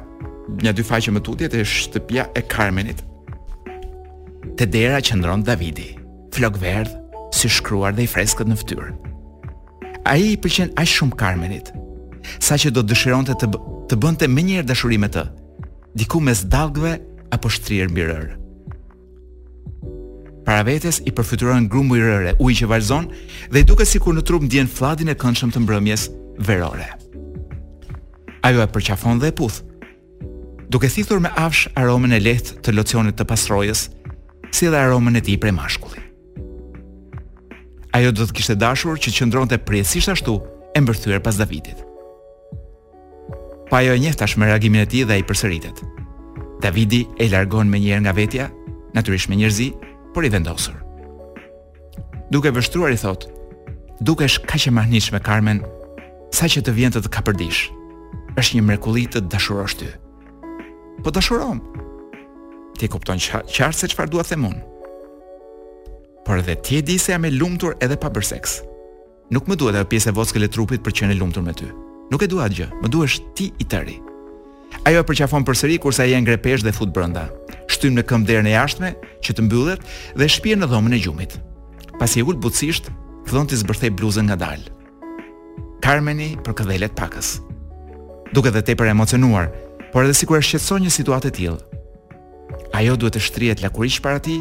një 0.63 0.72
dy 0.78 0.86
faqe 0.88 1.12
më 1.12 1.22
tutje 1.28 1.50
te 1.52 1.65
shtëpia 1.67 2.30
e 2.39 2.46
Carmenit. 2.56 3.04
Te 4.56 4.63
dera 4.72 5.02
qëndron 5.04 5.43
Davidi, 5.43 5.89
flok 6.36 6.56
verdh, 6.63 6.96
si 7.36 7.52
shkruar 7.52 7.91
dhe 8.00 8.08
i 8.08 8.10
freskët 8.10 8.48
në 8.50 8.58
fytyrë. 8.63 8.89
Ai 10.08 10.24
i 10.34 10.39
pëlqen 10.39 10.72
aq 10.80 10.88
shumë 10.93 11.20
Carmenit, 11.20 11.74
saqë 12.39 12.72
do 12.80 12.86
dëshironte 12.88 13.36
të 13.43 13.52
të 13.91 13.98
bënte 14.00 14.28
më 14.32 14.41
një 14.48 14.60
herë 14.62 14.67
dashuri 14.72 15.00
me 15.04 15.08
të, 15.12 15.26
diku 16.00 16.22
mes 16.24 16.46
dalgve 16.48 16.96
apo 17.36 17.50
shtrirë 17.52 17.89
mbi 17.91 18.06
para 20.50 20.64
vetes 20.66 20.98
i 21.06 21.12
përfytyrojnë 21.14 21.70
grumbu 21.70 22.00
i 22.00 22.00
rëre, 22.02 22.32
ujë 22.42 22.64
që 22.64 22.68
varzon 22.72 23.06
dhe 23.54 23.62
i 23.62 23.66
duket 23.70 23.86
sikur 23.86 24.16
në 24.18 24.24
trup 24.26 24.42
ndjen 24.48 24.66
fladin 24.66 25.12
e 25.14 25.14
këndshëm 25.14 25.52
të 25.54 25.60
mbrëmjes 25.62 26.08
verore. 26.48 26.88
Ajo 28.48 28.64
e 28.64 28.70
përqafon 28.74 29.20
dhe 29.22 29.30
e 29.30 29.36
puth. 29.38 29.60
Duke 30.74 30.90
thithur 30.90 31.20
me 31.22 31.30
afsh 31.38 31.68
aromën 31.78 32.16
e 32.18 32.22
lehtë 32.26 32.64
të 32.66 32.74
locionit 32.74 33.16
të 33.20 33.28
pastrojës, 33.30 33.84
si 34.50 34.66
dhe 34.66 34.80
aromën 34.80 35.20
e 35.20 35.22
tij 35.28 35.38
prej 35.44 35.54
mashkullit. 35.54 36.08
Ajo 37.94 38.10
do 38.12 38.26
të 38.26 38.38
kishte 38.40 38.56
dashur 38.58 38.98
që 38.98 39.14
qëndronte 39.20 39.60
prjesisht 39.70 40.10
ashtu 40.16 40.40
e 40.74 40.82
mbërthyer 40.82 41.22
pas 41.22 41.38
Davidit. 41.38 41.78
Pa 43.70 43.70
po 43.70 43.84
jo 43.86 43.94
e 43.94 44.02
njeh 44.02 44.18
tash 44.18 44.34
me 44.38 44.50
reagimin 44.50 44.82
e 44.82 44.90
tij 44.90 45.06
dhe 45.06 45.20
ai 45.20 45.28
përsëritet. 45.30 45.86
Davidi 46.66 47.04
e 47.22 47.30
largon 47.36 47.70
menjëherë 47.70 48.02
nga 48.08 48.16
vetja, 48.18 48.50
natyrisht 48.98 49.30
me 49.30 49.38
njerëzi, 49.44 49.70
por 50.13 50.26
i 50.26 50.30
vendosur. 50.30 50.78
Duke 52.30 52.52
vështruar 52.54 52.93
i 52.93 53.00
thot, 53.00 53.28
duke 54.06 54.26
është 54.30 54.48
ka 54.50 54.60
që 54.62 54.74
mahnish 54.74 55.10
me 55.13 55.19
Carmen, 55.24 55.62
sa 56.34 56.45
që 56.50 56.62
të 56.65 56.74
vjen 56.78 56.93
të 56.93 57.02
të 57.04 57.12
kapërdish, 57.13 57.62
është 58.39 58.58
një 58.60 58.65
mrekulli 58.69 59.08
të 59.10 59.24
dashurosh 59.32 59.78
ty. 59.82 59.89
Po 61.04 61.12
dashurom, 61.15 61.62
ti 62.78 62.88
kupton 62.91 63.19
qartë 63.22 63.76
se 63.76 63.89
qëfar 63.91 64.12
duat 64.12 64.30
dhe 64.30 64.38
mun. 64.38 64.60
Por 66.26 66.41
edhe 66.43 66.58
ti 66.62 66.78
e 66.78 66.84
di 66.86 67.00
se 67.02 67.15
jam 67.15 67.26
e 67.26 67.32
lumtur 67.34 67.78
edhe 67.82 67.98
pa 67.98 68.12
bërseks. 68.13 68.60
Nuk 69.34 69.48
më 69.50 69.58
duhet 69.62 69.80
e 69.82 69.86
pjesë 69.89 70.12
e 70.12 70.17
voskele 70.17 70.50
trupit 70.50 70.84
për 70.86 70.95
që 71.00 71.10
në 71.10 71.17
lumtur 71.19 71.45
me 71.45 71.54
ty. 71.58 71.72
Nuk 72.10 72.22
e 72.26 72.30
duat 72.30 72.54
gjë, 72.58 72.69
më 72.84 72.93
duhet 72.93 73.34
ti 73.38 73.50
i 73.62 73.65
tëri. 73.69 73.98
Ajo 74.88 74.99
e 75.03 75.05
përqafon 75.05 75.45
përsëri 75.47 75.77
kurse 75.82 76.03
ajo 76.05 76.15
e 76.17 76.21
ngrepesh 76.23 76.63
dhe 76.63 76.73
fut 76.73 76.91
brenda. 76.93 77.27
Shtym 77.69 77.97
në 77.97 78.03
këmbë 78.10 78.29
derën 78.29 78.49
e 78.49 78.53
jashtme 78.55 78.91
që 79.25 79.36
të 79.38 79.45
mbyllet 79.45 79.84
dhe 80.17 80.27
shpirt 80.29 80.62
në 80.62 80.69
dhomën 80.71 80.95
e 80.97 81.01
gjumit. 81.03 81.38
Pasi 81.99 82.21
e 82.21 82.25
ul 82.25 82.38
butësisht, 82.41 82.89
fillon 83.27 83.49
të 83.49 83.60
zbërthej 83.62 83.91
bluzën 83.99 84.29
ngadalë. 84.29 84.75
Carmeni 85.84 86.32
për 86.45 86.58
këdhelet 86.62 86.95
pakës. 86.97 87.39
Duke 88.34 88.51
dhe 88.53 88.62
tepër 88.63 88.91
emocionuar, 88.93 89.49
por 89.93 90.05
edhe 90.05 90.15
sikur 90.17 90.39
e 90.39 90.45
shqetëson 90.45 90.86
një 90.86 90.93
situatë 90.95 91.29
të 91.29 91.36
tillë. 91.38 91.82
Ajo 92.79 92.95
duhet 92.95 93.17
të 93.17 93.25
shtrihet 93.25 93.63
lakuriç 93.65 93.99
para 94.05 94.19
ti, 94.23 94.39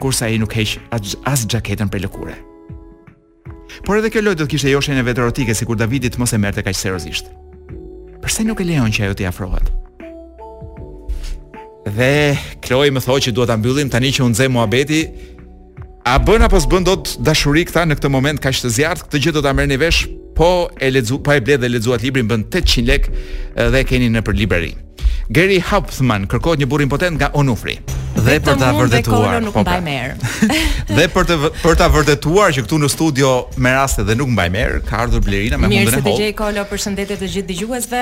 kurse 0.00 0.24
ai 0.28 0.38
nuk 0.40 0.56
heq 0.56 0.78
as 0.94 1.44
xhaketën 1.46 1.88
për 1.88 2.04
lëkure 2.04 2.34
Por 3.86 3.96
edhe 4.00 4.10
kjo 4.12 4.20
lloj 4.20 4.36
do 4.36 4.44
të 4.44 4.50
kishte 4.54 4.72
joshën 4.74 4.98
e 5.00 5.06
vetërotike 5.06 5.54
sikur 5.56 5.78
Davidi 5.78 6.10
të 6.12 6.20
mos 6.20 6.34
e 6.34 6.38
merrte 6.42 6.62
kaq 6.66 6.76
seriozisht 6.76 7.30
pse 8.24 8.44
nuk 8.44 8.60
e 8.60 8.66
lejon 8.68 8.92
që 8.94 9.06
ajo 9.08 9.16
t'i 9.18 9.26
afrohet? 9.28 9.70
Dhe 11.88 12.36
Kloj 12.62 12.90
më 12.94 13.02
thoi 13.04 13.20
që 13.26 13.32
duhet 13.34 13.50
ta 13.50 13.56
mbyllim 13.58 13.90
tani 13.92 14.10
që 14.14 14.26
u 14.26 14.30
nxe 14.32 14.50
muhabeti. 14.52 15.00
A 16.06 16.18
bën 16.20 16.44
apo 16.46 16.60
s'bën 16.60 16.84
dot 16.86 17.14
dashuri 17.24 17.64
këta 17.68 17.86
në 17.88 17.98
këtë 17.98 18.12
moment 18.12 18.42
kaq 18.42 18.60
të 18.62 18.72
zjarrt? 18.76 19.06
Këtë 19.08 19.22
gjë 19.24 19.34
do 19.38 19.42
ta 19.44 19.54
merrni 19.56 19.80
vesh, 19.80 20.04
po 20.36 20.68
e 20.80 20.92
lexu, 20.92 21.18
pa 21.20 21.32
po 21.36 21.38
e 21.40 21.44
bledh 21.44 21.64
dhe 21.64 21.72
lexuat 21.72 22.04
librin 22.04 22.28
bën 22.30 22.46
800 22.52 22.86
lek 22.88 23.10
dhe 23.56 23.82
e 23.84 23.88
keni 23.88 24.12
në 24.12 24.22
për 24.26 24.38
Gary 25.30 25.62
Hauptmann 25.62 26.26
kërkohet 26.26 26.60
një 26.60 26.66
burr 26.70 26.82
impotent 26.82 27.20
nga 27.20 27.28
Onufri. 27.38 27.76
Dhe 28.20 28.34
për 28.42 28.56
ta 28.58 28.72
vërtetuar, 28.74 29.38
po 29.54 29.62
mbaj 29.62 29.76
pra. 29.78 29.78
merr. 29.78 30.16
Dhe 30.96 31.04
për 31.14 31.28
të 31.28 31.36
për 31.60 31.76
ta 31.78 31.86
vërtetuar 31.94 32.50
që 32.56 32.64
këtu 32.66 32.78
në 32.82 32.88
studio 32.90 33.30
me 33.62 33.70
raste 33.72 34.02
dhe 34.08 34.16
nuk 34.18 34.32
mbaj 34.34 34.48
merr, 34.50 34.80
ka 34.84 35.04
ardhur 35.04 35.22
Blerina 35.22 35.54
me 35.56 35.68
hundën 35.68 35.86
e 35.86 35.86
hol. 35.86 36.02
Mirë 36.02 36.02
se 36.02 36.16
DJ 36.24 36.32
Kolo, 36.36 36.64
përshëndetje 36.72 37.16
të 37.20 37.28
gjithë 37.36 37.48
dëgjuesve. 37.52 38.00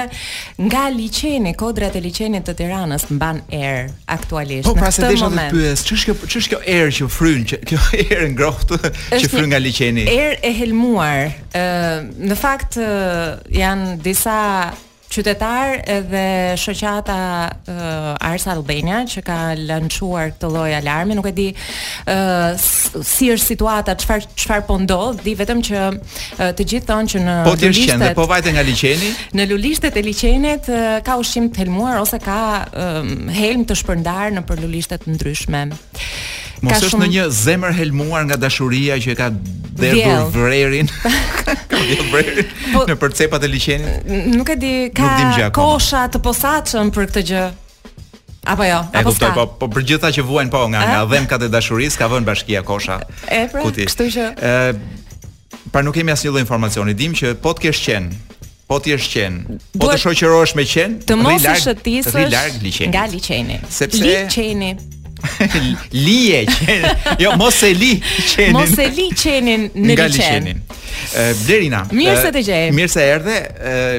Nga 0.65 0.87
liçeni, 0.97 1.53
kodrat 1.61 1.99
e 2.01 2.03
liçenit 2.07 2.49
të 2.49 2.57
Tiranës 2.63 3.05
mban 3.13 3.43
erë 3.61 3.85
aktualisht. 4.17 4.71
Po 4.71 4.75
pra 4.81 4.89
se 4.97 5.05
desha 5.05 5.29
të 5.29 5.47
pyes, 5.53 5.85
ç'është 5.91 6.09
kjo 6.09 6.33
ç'është 6.33 6.55
kjo 6.55 6.63
erë 6.79 6.97
që 7.03 7.11
fryn, 7.19 7.45
që 7.53 7.61
kjo 7.69 7.85
erë 8.09 8.33
ngrohtë 8.33 8.81
që 9.19 9.35
fryn 9.35 9.49
nga 9.53 9.61
liçeni. 9.63 10.09
Erë 10.17 10.41
e 10.51 10.57
helmuar. 10.65 11.33
Ë, 11.53 11.69
në 12.25 12.41
fakt 12.49 12.81
janë 13.61 13.99
disa 14.09 14.37
qytetar 15.09 15.79
edhe 15.89 16.55
shoqata 16.61 17.17
uh, 17.49 18.29
Ars 18.33 18.47
Albania 18.53 19.01
që 19.09 19.23
ka 19.25 19.37
lançuar 19.57 20.35
këtë 20.35 20.51
lloj 20.53 20.73
alarmi, 20.79 21.17
nuk 21.17 21.29
e 21.31 21.35
di 21.37 21.47
uh, 21.55 22.59
si 22.59 23.31
është 23.33 23.45
situata, 23.47 23.95
çfar 24.03 24.27
çfarë 24.39 24.67
po 24.69 24.77
ndodh, 24.83 25.23
di 25.25 25.33
vetëm 25.39 25.63
që 25.69 25.87
uh, 25.89 26.43
të 26.59 26.69
gjithë 26.75 26.91
thonë 26.93 27.13
që 27.15 27.23
në 27.25 27.39
po 27.49 27.55
të 27.57 27.71
lulishtet 27.71 28.05
dhe 28.05 28.13
po 28.19 28.27
vajte 28.31 28.53
nga 28.57 28.67
liçeni. 28.69 29.13
Në 29.39 29.49
lulishtet 29.53 29.97
e 29.97 30.05
liçenit 30.11 30.69
uh, 30.73 30.99
ka 31.07 31.17
ushqim 31.23 31.49
të 31.53 31.65
helmuar 31.65 32.03
ose 32.03 32.21
ka 32.25 32.41
uh, 32.69 33.15
helm 33.39 33.65
të 33.69 33.79
shpërndar 33.81 34.37
në 34.37 34.45
për 34.49 34.67
lulishtet 34.67 35.09
ndryshme. 35.09 35.67
Mos 36.65 36.83
është 36.83 36.99
në 37.05 37.09
një 37.13 37.25
zemër 37.35 37.75
helmuar 37.77 38.25
nga 38.29 38.37
dashuria 38.41 38.97
që 39.01 39.13
e 39.15 39.17
ka 39.19 39.29
derdhur 39.79 40.31
vrerin. 40.35 40.89
Ka 40.99 41.79
vrerin 42.11 42.51
po, 42.73 42.85
në 42.89 42.97
përcepat 42.99 43.45
e 43.47 43.51
liçenit. 43.53 44.09
Nuk 44.35 44.51
e 44.53 44.59
di, 44.59 44.73
ka 44.97 45.51
kosha 45.55 46.07
të 46.11 46.21
posaçëm 46.25 46.91
për 46.95 47.11
këtë 47.11 47.25
gjë. 47.31 47.47
Apo 48.49 48.65
jo, 48.65 48.79
e, 48.95 49.03
apo 49.03 49.11
s'ka. 49.13 49.33
Po, 49.37 49.45
po 49.61 49.69
për 49.73 49.85
gjitha 49.91 50.11
që 50.19 50.25
vuajnë 50.25 50.53
po 50.53 50.63
nga 50.73 50.83
nga 50.89 51.01
dhem 51.11 51.27
katë 51.31 51.51
dashurisë, 51.53 51.99
ka 52.01 52.07
vënë 52.13 52.27
bashkia 52.31 52.63
kosha. 52.67 53.01
E 53.31 53.45
pra, 53.53 53.65
kështu 53.77 54.07
që 54.15 54.29
ë 54.39 54.57
pra 55.75 55.83
nuk 55.85 55.95
kemi 55.99 56.15
asnjë 56.15 56.33
lloj 56.33 56.43
informacioni. 56.47 56.95
Dim 56.97 57.15
që 57.19 57.37
po 57.45 57.55
të 57.59 57.67
kesh 57.69 57.85
qen. 57.87 58.11
Po 58.69 58.77
ti 58.85 58.91
je 58.93 58.99
shqen, 59.01 59.37
po 59.81 59.87
të 59.89 59.95
po 59.95 59.95
shoqërohesh 60.03 60.51
me 60.59 60.67
qen, 60.69 60.99
Të 61.09 61.15
mos 61.17 61.41
rri 61.47 62.27
larg 62.29 62.59
liçenit. 62.61 62.93
Nga 62.93 63.05
liçeni. 63.15 63.57
Sepse 63.73 64.03
liçeni. 64.05 64.75
Lije 65.93 66.47
qenin 66.47 67.21
Jo, 67.21 67.33
mos 67.37 67.63
e 67.63 67.73
li 67.75 67.93
qenin 68.31 68.55
Mos 68.57 68.75
e 68.85 68.89
li 68.97 69.09
qenin 69.23 69.69
në 69.75 69.97
li 69.99 70.13
qenin 70.23 70.61
eh, 70.63 71.33
Blerina 71.47 71.85
Mirë 71.93 72.15
eh, 72.17 72.23
se 72.25 72.35
të 72.37 72.45
gjenin 72.49 72.77
Mirë 72.79 72.93
se 72.95 73.07
erde 73.17 73.39
eh, 73.43 73.97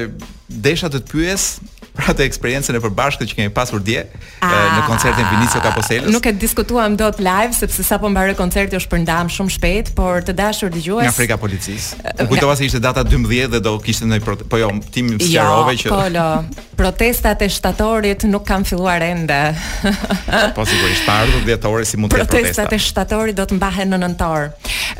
Desha 0.66 0.90
të 0.90 1.02
të 1.04 1.12
pyes 1.14 1.48
për 1.94 2.10
atë 2.14 2.24
eksperiencën 2.28 2.76
e 2.76 2.80
përbashkët 2.84 3.30
që 3.32 3.36
kemi 3.38 3.52
pasur 3.54 3.82
dje 3.84 4.04
a, 4.04 4.46
në 4.46 4.52
ah. 4.52 4.88
koncertin 4.88 5.26
Vinicio 5.32 5.60
Caposelës. 5.64 6.12
Nuk 6.14 6.26
e 6.28 6.32
diskutuam 6.38 6.94
dot 6.98 7.18
live 7.22 7.54
sepse 7.56 7.84
sapo 7.86 8.08
mbaroi 8.12 8.36
koncerti 8.38 8.78
u 8.78 8.80
shpërndam 8.84 9.30
shumë 9.32 9.54
shpejt, 9.56 9.90
por 9.98 10.22
të 10.26 10.34
dashur 10.38 10.70
dëgjues. 10.74 11.04
Nga 11.08 11.14
frika 11.16 11.38
policisë. 11.40 12.00
U 12.24 12.28
kujtova 12.30 12.56
se 12.58 12.68
ishte 12.68 12.80
data 12.82 13.02
12 13.06 13.50
dhe 13.56 13.62
do 13.66 13.74
kishte 13.82 14.06
ndonjë 14.06 14.42
po 14.50 14.60
jo, 14.62 14.70
tim 14.94 15.12
jo, 15.16 15.20
sqarove 15.24 15.76
jo, 15.76 15.84
që 15.84 15.92
Kolo, 15.94 16.26
protestat 16.78 17.42
e 17.42 17.50
shtatorit 17.50 18.26
nuk 18.30 18.46
kanë 18.48 18.70
filluar 18.70 19.02
ende. 19.06 19.38
po 20.58 20.66
sigurisht, 20.68 21.04
pa 21.08 21.18
ardhur 21.24 21.42
dhjetore 21.48 21.86
si 21.88 21.98
mund 22.00 22.14
të 22.14 22.20
protestat. 22.20 22.68
Protestat 22.68 22.76
e 22.76 22.82
shtatorit 22.86 23.38
do 23.40 23.48
të 23.50 23.58
mbahen 23.58 23.90
në 23.96 24.00
nëntor. 24.04 24.48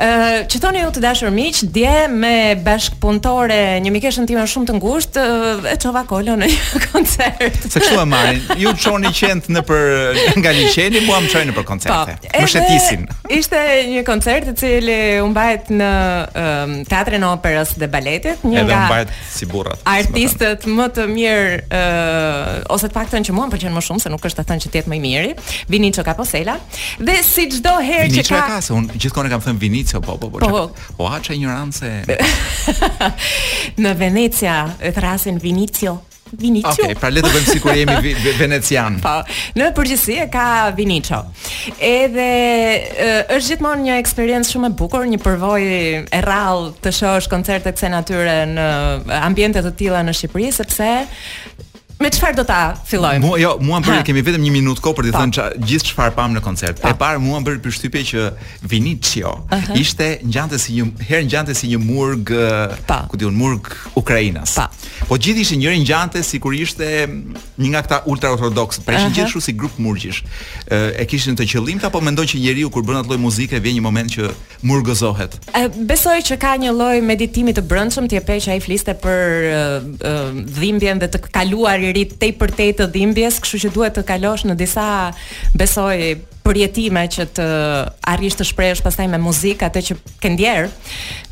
Ë, 0.00 0.10
që 0.50 0.62
thoni 0.62 0.82
ju 0.82 0.90
të 0.98 1.04
dashur 1.04 1.32
miq, 1.34 1.62
dje 1.74 1.94
me 2.12 2.34
bashkpunëtore 2.66 3.62
një 3.84 3.94
mikeshën 3.94 4.28
time 4.28 4.44
shumë 4.50 4.70
të 4.72 4.78
ngushtë 4.80 5.26
e 5.74 5.78
çova 5.80 6.04
kolon 6.08 6.40
në 6.42 6.48
koncert. 6.88 7.56
Sa 7.68 7.80
kështu 7.82 7.98
e 8.00 8.04
marrin. 8.08 8.40
Ju 8.60 8.72
çoni 8.80 9.10
qend 9.16 9.48
në 9.52 9.62
për 9.68 10.20
nga 10.40 10.52
liçeni, 10.56 11.02
mua 11.06 11.18
më 11.24 11.30
çojnë 11.34 11.50
në 11.50 11.56
për 11.58 11.66
koncerte. 11.68 12.14
Po, 12.24 12.30
më 12.44 12.48
shëtisin. 12.54 13.04
Ishte 13.36 13.62
një 13.92 14.02
koncert 14.08 14.48
i 14.48 14.54
cili 14.60 14.96
u 15.22 15.28
mbahet 15.32 15.70
në 15.74 15.90
um, 16.42 16.74
Teatrin 16.88 17.26
e 17.26 17.30
Operës 17.34 17.74
dhe 17.80 17.88
Baletit, 17.92 18.44
një 18.46 18.62
edhe 18.62 18.72
nga 18.72 18.82
mbahet 18.90 19.12
si 19.34 19.48
burrat. 19.50 19.82
Artistët 19.90 20.66
më 20.70 20.88
të 20.96 21.06
mirë 21.12 21.58
uh, 21.68 22.56
ose 22.74 22.88
të 22.90 22.96
paktën 22.96 23.26
që 23.28 23.36
mua 23.36 23.48
më 23.48 23.56
pëlqen 23.58 23.76
më 23.76 23.84
shumë 23.88 24.04
se 24.06 24.12
nuk 24.12 24.24
është 24.30 24.42
të 24.42 24.48
thënë 24.50 24.66
që 24.66 24.72
ti 24.74 24.84
më 24.90 24.98
i 24.98 25.02
miri, 25.04 25.34
Vinicio 25.70 26.04
Caposella. 26.06 26.56
Dhe 27.00 27.20
si 27.26 27.48
çdo 27.52 27.76
herë 27.80 28.10
që 28.16 28.26
ka 28.26 28.40
Vinicio 28.40 28.62
se 28.70 28.76
unë 28.76 28.98
gjithkohon 29.00 29.28
e 29.30 29.32
kam 29.34 29.44
thënë 29.44 29.60
Vinicio, 29.62 30.00
po 30.04 30.16
po 30.18 30.32
po. 30.32 30.42
Po, 30.42 30.66
po 30.98 31.10
haçë 31.10 31.36
ignorancë. 31.38 31.92
në 33.82 33.94
Venecia 34.00 34.54
e 34.80 34.92
thrasin 34.96 35.38
Vinicio. 35.42 35.98
Vinicio. 36.32 36.68
Okej, 36.70 36.84
okay, 36.84 36.96
pra 37.00 37.10
le 37.10 37.22
të 37.24 37.30
bëjmë 37.32 37.50
sikur 37.56 37.74
jemi 37.74 38.12
venecian. 38.38 38.98
Po, 39.02 39.16
në 39.58 39.68
përgjithësi 39.74 40.16
e 40.22 40.26
ka 40.32 40.44
Vinicio. 40.76 41.22
Edhe 41.82 42.26
e, 42.26 43.08
është 43.36 43.56
gjithmonë 43.56 43.88
një 43.88 43.96
eksperiencë 44.04 44.50
shumë 44.54 44.70
e 44.72 44.76
bukur, 44.78 45.06
një 45.10 45.18
përvojë 45.24 45.80
e 46.06 46.20
rrallë 46.26 46.72
të 46.84 46.94
shohësh 47.00 47.30
koncerte 47.32 47.74
kësaj 47.74 47.90
natyre 47.96 48.36
në 48.54 48.68
ambiente 49.20 49.64
të 49.66 49.74
tilla 49.80 50.04
në 50.06 50.14
Shqipëri 50.20 50.52
sepse 50.54 50.92
Me 52.00 52.08
çfarë 52.08 52.32
do 52.40 52.44
ta 52.48 52.78
fillojmë? 52.88 53.28
Jo, 53.42 53.50
mua 53.60 53.76
më 53.82 53.90
bëri 53.90 54.04
kemi 54.08 54.22
vetëm 54.24 54.46
1 54.48 54.54
minutë 54.54 54.80
kohë 54.86 54.96
për 54.98 55.04
të 55.04 55.10
po. 55.12 55.18
thënë 55.20 55.66
gjithë 55.68 55.88
çfarë 55.90 56.14
pam 56.16 56.32
në 56.32 56.40
koncert. 56.46 56.78
Pa. 56.80 56.94
Po. 56.94 56.94
E 56.94 56.96
parë 56.96 57.20
mua 57.20 57.36
më 57.42 57.50
bëri 57.50 57.60
përshtypje 57.66 58.02
që 58.10 58.22
Vinicio 58.72 59.32
uh 59.36 59.44
-huh. 59.52 59.76
ishte 59.76 60.06
ngjante 60.24 60.58
si 60.58 60.78
një 60.78 60.86
herë 61.08 61.24
ngjante 61.28 61.54
si 61.54 61.66
një 61.74 61.78
murg, 61.90 62.24
pa. 62.86 62.98
Po. 63.02 63.08
ku 63.12 63.16
diun 63.20 63.34
murg 63.36 63.64
Ukrainas. 63.94 64.54
Pa. 64.54 64.70
Po 65.08 65.14
gjithë 65.16 65.40
ishin 65.40 65.58
njëri 65.60 65.80
ngjante 65.80 66.22
sikur 66.22 66.54
ishte 66.54 67.06
një 67.60 67.68
nga 67.70 67.82
këta 67.82 68.00
ultra 68.06 68.32
ortodoks, 68.32 68.78
pra 68.78 68.94
ishin 68.96 69.06
uh 69.06 69.10
-huh. 69.12 69.14
gjithashtu 69.16 69.40
si 69.40 69.52
grup 69.52 69.76
murgjish. 69.78 70.22
Ë 70.70 71.02
e 71.02 71.06
kishin 71.06 71.36
të 71.36 71.44
qëllimta, 71.50 71.90
po 71.92 72.00
mendon 72.00 72.24
që 72.26 72.40
njeriu 72.40 72.70
kur 72.70 72.82
bën 72.82 72.96
atë 72.96 73.08
lloj 73.08 73.18
muzike 73.18 73.60
vjen 73.60 73.76
një 73.76 73.80
moment 73.80 74.08
që 74.16 74.30
murgëzohet. 74.62 75.32
E, 75.62 75.68
besoj 75.90 76.18
që 76.28 76.36
ka 76.38 76.56
një 76.56 76.70
lloj 76.72 77.00
meditimi 77.02 77.52
të 77.52 77.60
brendshëm, 77.60 78.08
ti 78.08 78.16
e 78.16 78.20
pej 78.20 78.40
që 78.44 78.50
ai 78.50 78.60
fliste 78.60 78.92
për 78.94 79.18
dhimbjen 80.58 80.98
dhe 80.98 81.06
të 81.06 81.18
kaluarin 81.36 81.88
rit 81.92 82.16
tej 82.18 82.34
për 82.40 82.52
tej 82.56 82.70
të 82.80 82.86
dhimbjes, 82.94 83.38
kështu 83.42 83.60
që 83.66 83.72
duhet 83.74 83.96
të 83.98 84.04
kalosh 84.08 84.46
në 84.48 84.56
disa 84.60 84.84
besoj 85.58 85.94
përjetime 86.46 87.02
që 87.14 87.26
të 87.36 87.46
arrish 88.12 88.38
të 88.40 88.46
shprehësh 88.48 88.82
pastaj 88.84 89.08
me 89.12 89.20
muzikë 89.22 89.68
atë 89.68 89.82
që 89.90 89.96
ke 90.24 90.32
ndjer. 90.34 90.70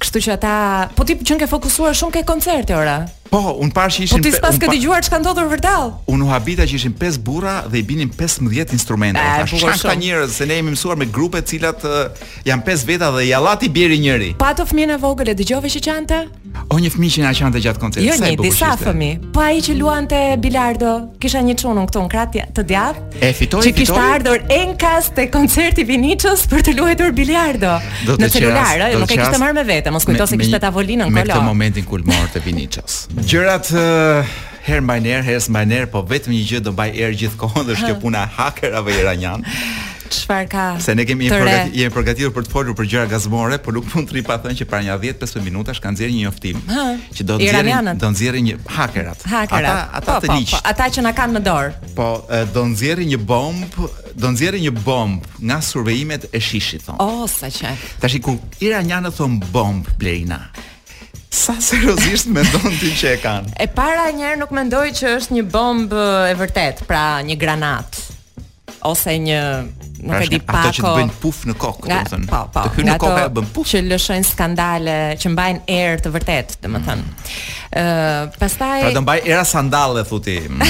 Kështu 0.02 0.24
që 0.26 0.34
ata, 0.36 0.54
po 0.98 1.06
ti 1.08 1.16
që 1.22 1.38
ke 1.44 1.50
fokusuar 1.50 1.96
shumë 1.96 2.18
ke 2.20 2.26
koncerte 2.28 2.76
ora, 2.76 3.00
Po, 3.28 3.58
un 3.60 3.68
parë 3.70 3.92
që 3.94 3.98
po 4.02 4.06
ishin 4.08 4.22
Po 4.22 4.24
ti 4.24 4.30
s'pas 4.32 4.56
ke 4.60 4.68
dëgjuar 4.72 5.04
çka 5.04 5.18
ndodhur 5.20 5.48
vërtet? 5.50 5.96
Un 6.08 6.22
u 6.24 6.28
habita 6.30 6.64
që 6.68 6.76
ishin 6.78 6.94
5 6.96 7.18
burra 7.26 7.58
dhe 7.68 7.82
i 7.82 7.84
binin 7.84 8.08
15 8.16 8.72
instrumente. 8.72 9.20
Tash 9.20 9.52
shumë 9.60 9.94
njerëz 10.00 10.32
se 10.38 10.46
ne 10.48 10.58
jemi 10.60 10.72
mësuar 10.72 10.96
me 10.96 11.06
grupe 11.12 11.42
të 11.42 11.52
cilat 11.52 11.84
uh, 11.84 12.08
janë 12.48 12.64
5 12.68 12.86
veta 12.88 13.10
dhe 13.14 13.26
jallati 13.28 13.68
bieri 13.68 14.00
njëri. 14.00 14.30
Pa 14.40 14.52
ato 14.54 14.64
fëmijën 14.70 14.94
e 14.96 14.98
vogël 15.02 15.32
e 15.34 15.36
dëgjove 15.38 15.70
që 15.76 15.84
qante? 15.84 16.22
O 16.72 16.78
një 16.80 16.88
fëmijë 16.94 17.18
që 17.18 17.24
na 17.26 17.32
qante 17.36 17.60
gjatë 17.62 17.80
koncertit. 17.82 18.08
Jo, 18.08 18.18
një, 18.24 18.32
disa 18.40 18.72
fëmijë. 18.80 19.18
Po 19.36 19.42
ai 19.44 19.60
që 19.64 19.76
luante 19.76 20.20
bilardo, 20.42 20.94
kisha 21.20 21.42
një 21.44 21.58
çunun 21.60 21.86
këtu 21.90 22.02
në 22.06 22.10
krah 22.14 22.32
të 22.56 22.64
djat. 22.66 23.02
E 23.20 23.30
fitoi 23.36 23.36
fitoi. 23.36 23.62
Që 23.68 23.74
kishte 23.78 24.06
ardhur 24.16 24.42
Enkas 24.56 25.10
te 25.14 25.28
koncerti 25.30 25.84
Vinicius 25.88 26.46
për 26.50 26.64
të 26.70 26.74
luajtur 26.80 27.12
bilardo 27.16 27.76
në 28.18 28.30
celular, 28.32 28.88
nuk 28.96 29.06
e 29.12 29.18
kishte 29.20 29.42
marrë 29.42 29.58
me 29.60 29.64
vete, 29.68 29.92
mos 29.92 30.06
kujto 30.08 30.26
se 30.30 30.40
kishte 30.40 30.60
tavolinën 30.62 31.06
kolo. 31.10 31.16
Në 31.20 31.26
këtë 31.28 31.42
momentin 31.46 31.84
kulmor 31.86 32.28
të 32.32 32.42
Vinicius. 32.46 33.04
gjërat 33.26 33.70
herë 34.68 34.82
mbaj 34.84 35.00
herë, 35.02 35.26
herë 35.26 35.52
mbaj 35.52 35.64
herë, 35.72 35.86
po 35.92 36.02
vetëm 36.06 36.34
një 36.34 36.42
gjë 36.48 36.60
do 36.68 36.74
mbaj 36.76 36.90
erë 36.94 37.16
gjithkohon 37.22 37.66
dhe 37.66 37.76
është 37.76 37.90
kjo 37.92 37.96
puna 38.04 38.26
hakerave 38.38 38.94
iranian. 39.00 39.44
Çfarë 40.08 40.46
ka? 40.48 40.62
Se 40.80 40.94
ne 40.96 41.04
kemi 41.04 41.26
jemi 41.28 41.88
përgatitur 41.92 42.30
për 42.32 42.46
të 42.46 42.52
folur 42.52 42.76
për 42.78 42.86
gjëra 42.88 43.08
gazmore, 43.10 43.58
por 43.60 43.74
nuk 43.76 43.90
mund 43.92 44.08
të 44.08 44.16
ri 44.16 44.22
pa 44.24 44.38
thënë 44.40 44.56
që 44.62 44.66
para 44.70 44.80
një 44.86 44.94
10-15 45.02 45.44
minutash 45.44 45.82
kanë 45.84 45.98
nxjerrë 45.98 46.14
një 46.14 46.22
njoftim 46.24 46.62
që 47.18 47.26
do 47.28 47.36
të 47.36 47.42
nxjerrin 47.42 47.90
nxjerrin 48.14 48.46
një 48.48 48.56
hakerat. 48.78 49.26
Hakerat. 49.28 49.68
Ata 49.68 50.00
ata 50.00 50.14
po, 50.14 50.22
të 50.24 50.30
po, 50.32 50.38
liq. 50.38 50.54
po, 50.54 50.62
ata 50.70 50.88
që 50.96 51.04
na 51.04 51.12
kanë 51.18 51.36
në 51.36 51.44
dorë. 51.50 51.76
Po, 51.98 52.08
do 52.56 52.64
nxjerrin 52.72 53.12
një 53.12 53.20
bomb, 53.34 53.78
do 54.16 54.32
nxjerrin 54.32 54.64
një 54.70 54.74
bomb 54.80 55.28
nga 55.44 55.60
survejimet 55.68 56.24
e 56.32 56.40
shishit 56.48 56.88
thonë. 56.88 57.04
Oh, 57.04 57.28
sa 57.28 57.52
që. 57.52 57.76
i 58.16 58.22
kur 58.24 58.40
iranianët 58.64 59.12
thon 59.20 59.36
bomb 59.52 59.92
Blerina 60.00 60.46
sa 61.38 61.54
seriozisht 61.62 62.26
mendon 62.34 62.74
ti 62.82 62.90
që 62.98 63.12
e 63.14 63.18
kanë? 63.22 63.52
E 63.62 63.68
para 63.70 64.08
një 64.12 64.26
herë 64.26 64.40
nuk 64.42 64.50
mendoj 64.54 64.88
që 64.98 65.10
është 65.20 65.36
një 65.38 65.44
bombë 65.54 66.04
e 66.32 66.38
vërtet, 66.42 66.82
pra 66.90 67.04
një 67.26 67.36
granat 67.38 67.98
ose 68.88 69.14
një 69.20 69.38
nuk 70.06 70.12
pra 70.12 70.20
e 70.24 70.28
di 70.30 70.38
pako 70.38 70.60
ato 70.60 70.74
që 70.76 70.90
bëjnë 70.96 71.14
puf 71.22 71.38
në 71.50 71.54
kokë, 71.58 71.86
do 71.86 71.96
po, 72.30 72.40
po, 72.54 72.62
të 72.64 72.80
thënë. 72.80 72.86
në 72.88 72.94
kokë 73.04 73.22
e 73.26 73.30
bën 73.36 73.48
puf. 73.56 73.70
Që 73.72 73.80
lëshojnë 73.92 74.26
skandale, 74.28 74.96
që 75.18 75.32
mbajnë 75.34 75.62
erë 75.76 76.00
të 76.04 76.12
vërtet, 76.14 76.54
do 76.62 76.70
të 76.72 76.80
thënë. 76.86 77.06
Mm. 77.06 77.80
Ë, 77.82 78.38
pastaj 78.38 78.80
Pra 78.86 78.92
do 78.98 79.02
mbaj 79.04 79.18
era 79.26 79.44
sandalle 79.54 80.04
thuti. 80.08 80.38
Mm. 80.46 80.66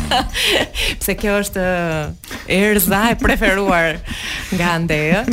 Pse 0.98 1.16
kjo 1.18 1.38
është 1.44 1.64
erza 2.58 3.02
e 3.12 3.18
preferuar 3.22 3.98
nga 4.54 4.74
Andeja. 4.78 5.26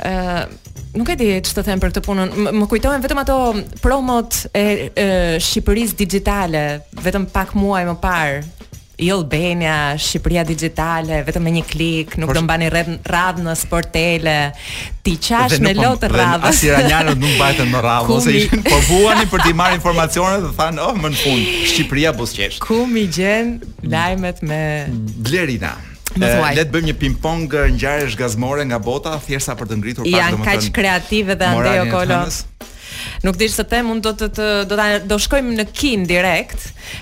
Ë, 0.00 0.65
nuk 0.96 1.12
e 1.12 1.16
di 1.20 1.28
ç'të 1.44 1.64
them 1.66 1.80
për 1.82 1.92
këtë 1.92 2.02
punën, 2.06 2.32
Më 2.56 2.68
kujtohen 2.70 3.02
vetëm 3.04 3.20
ato 3.22 3.36
promot 3.84 4.42
e, 4.56 4.90
e 4.96 5.08
Shqipërisë 5.44 5.96
digjitale, 5.98 6.64
vetëm 7.04 7.28
pak 7.32 7.54
muaj 7.58 7.84
më 7.90 7.96
parë. 8.02 8.38
Jo 9.06 9.18
Albania, 9.20 9.92
Shqipëria 10.00 10.40
digjitale, 10.48 11.18
vetëm 11.26 11.44
me 11.44 11.50
një 11.58 11.64
klik, 11.68 12.14
nuk 12.20 12.30
do 12.32 12.40
mbani 12.46 12.70
rreth 12.72 13.08
radh 13.12 13.42
në 13.44 13.52
sportele. 13.60 14.36
Ti 15.04 15.12
qash 15.20 15.58
me 15.60 15.74
po 15.76 15.84
lot 15.84 16.06
radh. 16.08 16.46
As 16.48 16.62
i 16.64 16.70
nuk 17.10 17.20
mbajnë 17.26 17.66
në 17.74 17.82
radh 17.84 18.12
ose 18.16 18.32
i 18.38 18.46
po 18.56 18.78
për 18.88 19.44
të 19.44 19.52
marrë 19.58 19.76
informacione 19.82 20.40
dhe 20.46 20.52
thanë, 20.56 20.78
"Oh, 20.80 20.94
më 20.96 21.12
në 21.12 21.18
fund, 21.24 21.44
Shqipëria 21.74 22.16
buzqesh." 22.16 22.56
Ku 22.64 22.86
mi 22.88 23.04
gjen 23.06 23.58
lajmet 23.82 24.40
me 24.42 24.64
Blerina? 25.20 25.74
Eh, 26.22 26.54
le 26.56 26.64
të 26.64 26.72
bëjmë 26.72 26.88
një 26.92 26.98
ping 27.00 27.16
pong 27.22 27.42
eh, 27.56 27.66
ngjarjesh 27.76 28.16
gazmore 28.18 28.64
nga 28.70 28.78
bota, 28.82 29.16
thjesht 29.26 29.50
sa 29.50 29.56
për 29.58 29.68
të 29.72 29.80
ngritur 29.82 30.06
pak 30.08 30.14
domethënë. 30.14 30.42
Ja, 30.42 30.62
kaq 30.64 30.72
kreative 30.76 31.36
dhe 31.38 31.50
Andreo 31.52 31.88
Kolo. 31.92 32.22
Nuk 33.24 33.36
dish 33.40 33.54
se 33.56 33.64
the 33.64 33.80
mund 33.84 34.02
do 34.04 34.10
të 34.12 34.26
do 34.68 34.76
ta 34.76 34.86
do 35.08 35.16
shkojmë 35.20 35.54
në 35.56 35.64
Kin 35.74 36.02
direkt, 36.08 36.58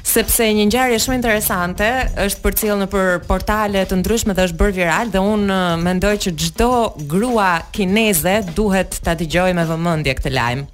sepse 0.07 0.46
një 0.55 0.66
ngjarje 0.70 0.98
shumë 1.03 1.16
interesante 1.18 1.88
është 2.22 2.40
përcjellë 2.44 2.79
në 2.85 2.88
për 2.92 3.09
portale 3.29 3.83
të 3.88 3.98
ndryshme 4.00 4.35
dhe 4.37 4.46
është 4.48 4.57
bërë 4.61 4.74
viral 4.79 5.11
dhe 5.14 5.22
un 5.22 5.44
eh, 5.50 5.77
mendoj 5.87 6.14
që 6.27 6.35
çdo 6.44 6.70
grua 7.14 7.53
kineze 7.77 8.38
duhet 8.59 8.98
ta 9.07 9.14
dëgjojë 9.20 9.55
me 9.59 9.66
vëmendje 9.70 10.16
këtë 10.18 10.33
lajm. 10.35 10.64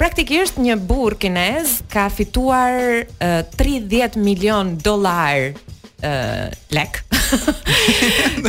Praktikisht 0.00 0.56
një 0.58 0.74
burr 0.88 1.16
kinez 1.22 1.80
ka 1.92 2.08
fituar 2.10 3.04
30 3.22 4.16
milion 4.18 4.74
dollar 4.82 5.52
lek. 6.70 7.04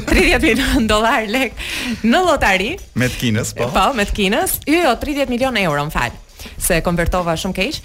30 0.06 0.42
milion 0.48 0.86
dollar 0.88 1.26
lek 1.32 1.54
në 2.06 2.22
lotari. 2.26 2.74
Me 2.96 3.10
të 3.10 3.20
kinës, 3.24 3.54
po. 3.58 3.70
Po, 3.74 3.88
me 3.98 4.06
të 4.06 4.30
Jo, 4.70 4.94
30 5.02 5.30
milion 5.32 5.56
euro, 5.64 5.86
më 5.86 5.92
fal 5.96 6.12
se 6.56 6.78
konvertova 6.80 7.34
shumë 7.36 7.56
keq 7.58 7.80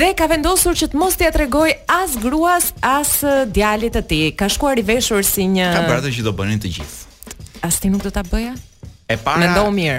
dhe 0.00 0.08
ka 0.18 0.26
vendosur 0.26 0.74
që 0.74 0.88
të 0.90 0.98
mos 0.98 1.14
t'ia 1.14 1.28
tregoj 1.30 1.68
as 1.86 2.16
gruas 2.18 2.72
as 2.82 3.20
djalit 3.54 3.94
të 3.94 4.02
tij. 4.10 4.30
Ka 4.34 4.48
shkuar 4.50 4.80
i 4.82 4.82
veshur 4.88 5.22
si 5.22 5.46
një 5.54 5.68
Ka 5.76 5.84
bërë 5.86 6.10
që 6.18 6.24
do 6.26 6.32
bënin 6.34 6.58
të 6.62 6.74
gjithë. 6.74 7.40
As 7.64 7.78
ti 7.80 7.90
nuk 7.94 8.02
do 8.02 8.10
ta 8.12 8.26
bëja? 8.26 8.56
E 9.06 9.18
para 9.18 9.44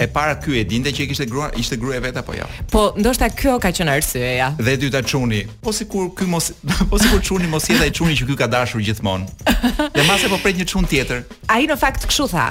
e 0.03 0.07
para 0.07 0.35
ky 0.41 0.57
e 0.59 0.63
dinte 0.65 0.89
që 0.89 1.01
e 1.03 1.05
kishte 1.05 1.27
gruar, 1.29 1.51
ishte 1.61 1.77
grua 1.77 1.93
e 1.95 1.99
vet 2.01 2.17
apo 2.17 2.33
jo? 2.33 2.41
Ja. 2.41 2.63
Po, 2.73 2.81
ndoshta 2.97 3.27
kjo 3.37 3.59
ka 3.61 3.69
qenë 3.69 3.93
arsyeja. 3.99 4.47
Dhe 4.57 4.73
e 4.73 4.79
dyta 4.81 5.03
çuni. 5.05 5.43
Po 5.61 5.69
sikur 5.77 6.09
ky 6.17 6.25
mos 6.25 6.47
po 6.89 6.97
sikur 6.97 7.21
çuni 7.21 7.45
mos 7.51 7.69
jeta 7.69 7.85
e 7.85 7.93
çuni 7.93 8.17
që 8.17 8.25
ky 8.31 8.39
ka 8.41 8.49
dashur 8.49 8.81
gjithmonë. 8.81 9.29
Dhe 9.93 10.07
mase 10.09 10.25
po 10.33 10.41
pret 10.41 10.57
një 10.57 10.65
çun 10.73 10.89
tjetër. 10.89 11.21
Ai 11.53 11.67
në 11.69 11.77
fakt 11.85 12.09
kshu 12.09 12.25
tha 12.33 12.49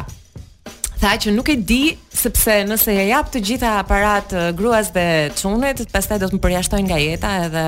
tha 1.05 1.13
që 1.21 1.33
nuk 1.37 1.51
e 1.53 1.57
di 1.69 1.83
sepse 2.15 2.55
nëse 2.65 2.93
ja 2.95 3.03
jap 3.11 3.29
të 3.33 3.41
gjitha 3.45 3.73
aparat 3.83 4.33
eh, 4.33 4.45
gruas 4.57 4.89
dhe 4.95 5.05
çunet, 5.37 5.83
pastaj 5.93 6.19
do 6.23 6.31
të 6.31 6.39
më 6.39 6.43
përjashtojnë 6.47 6.87
nga 6.89 7.01
jeta 7.03 7.33
edhe 7.45 7.65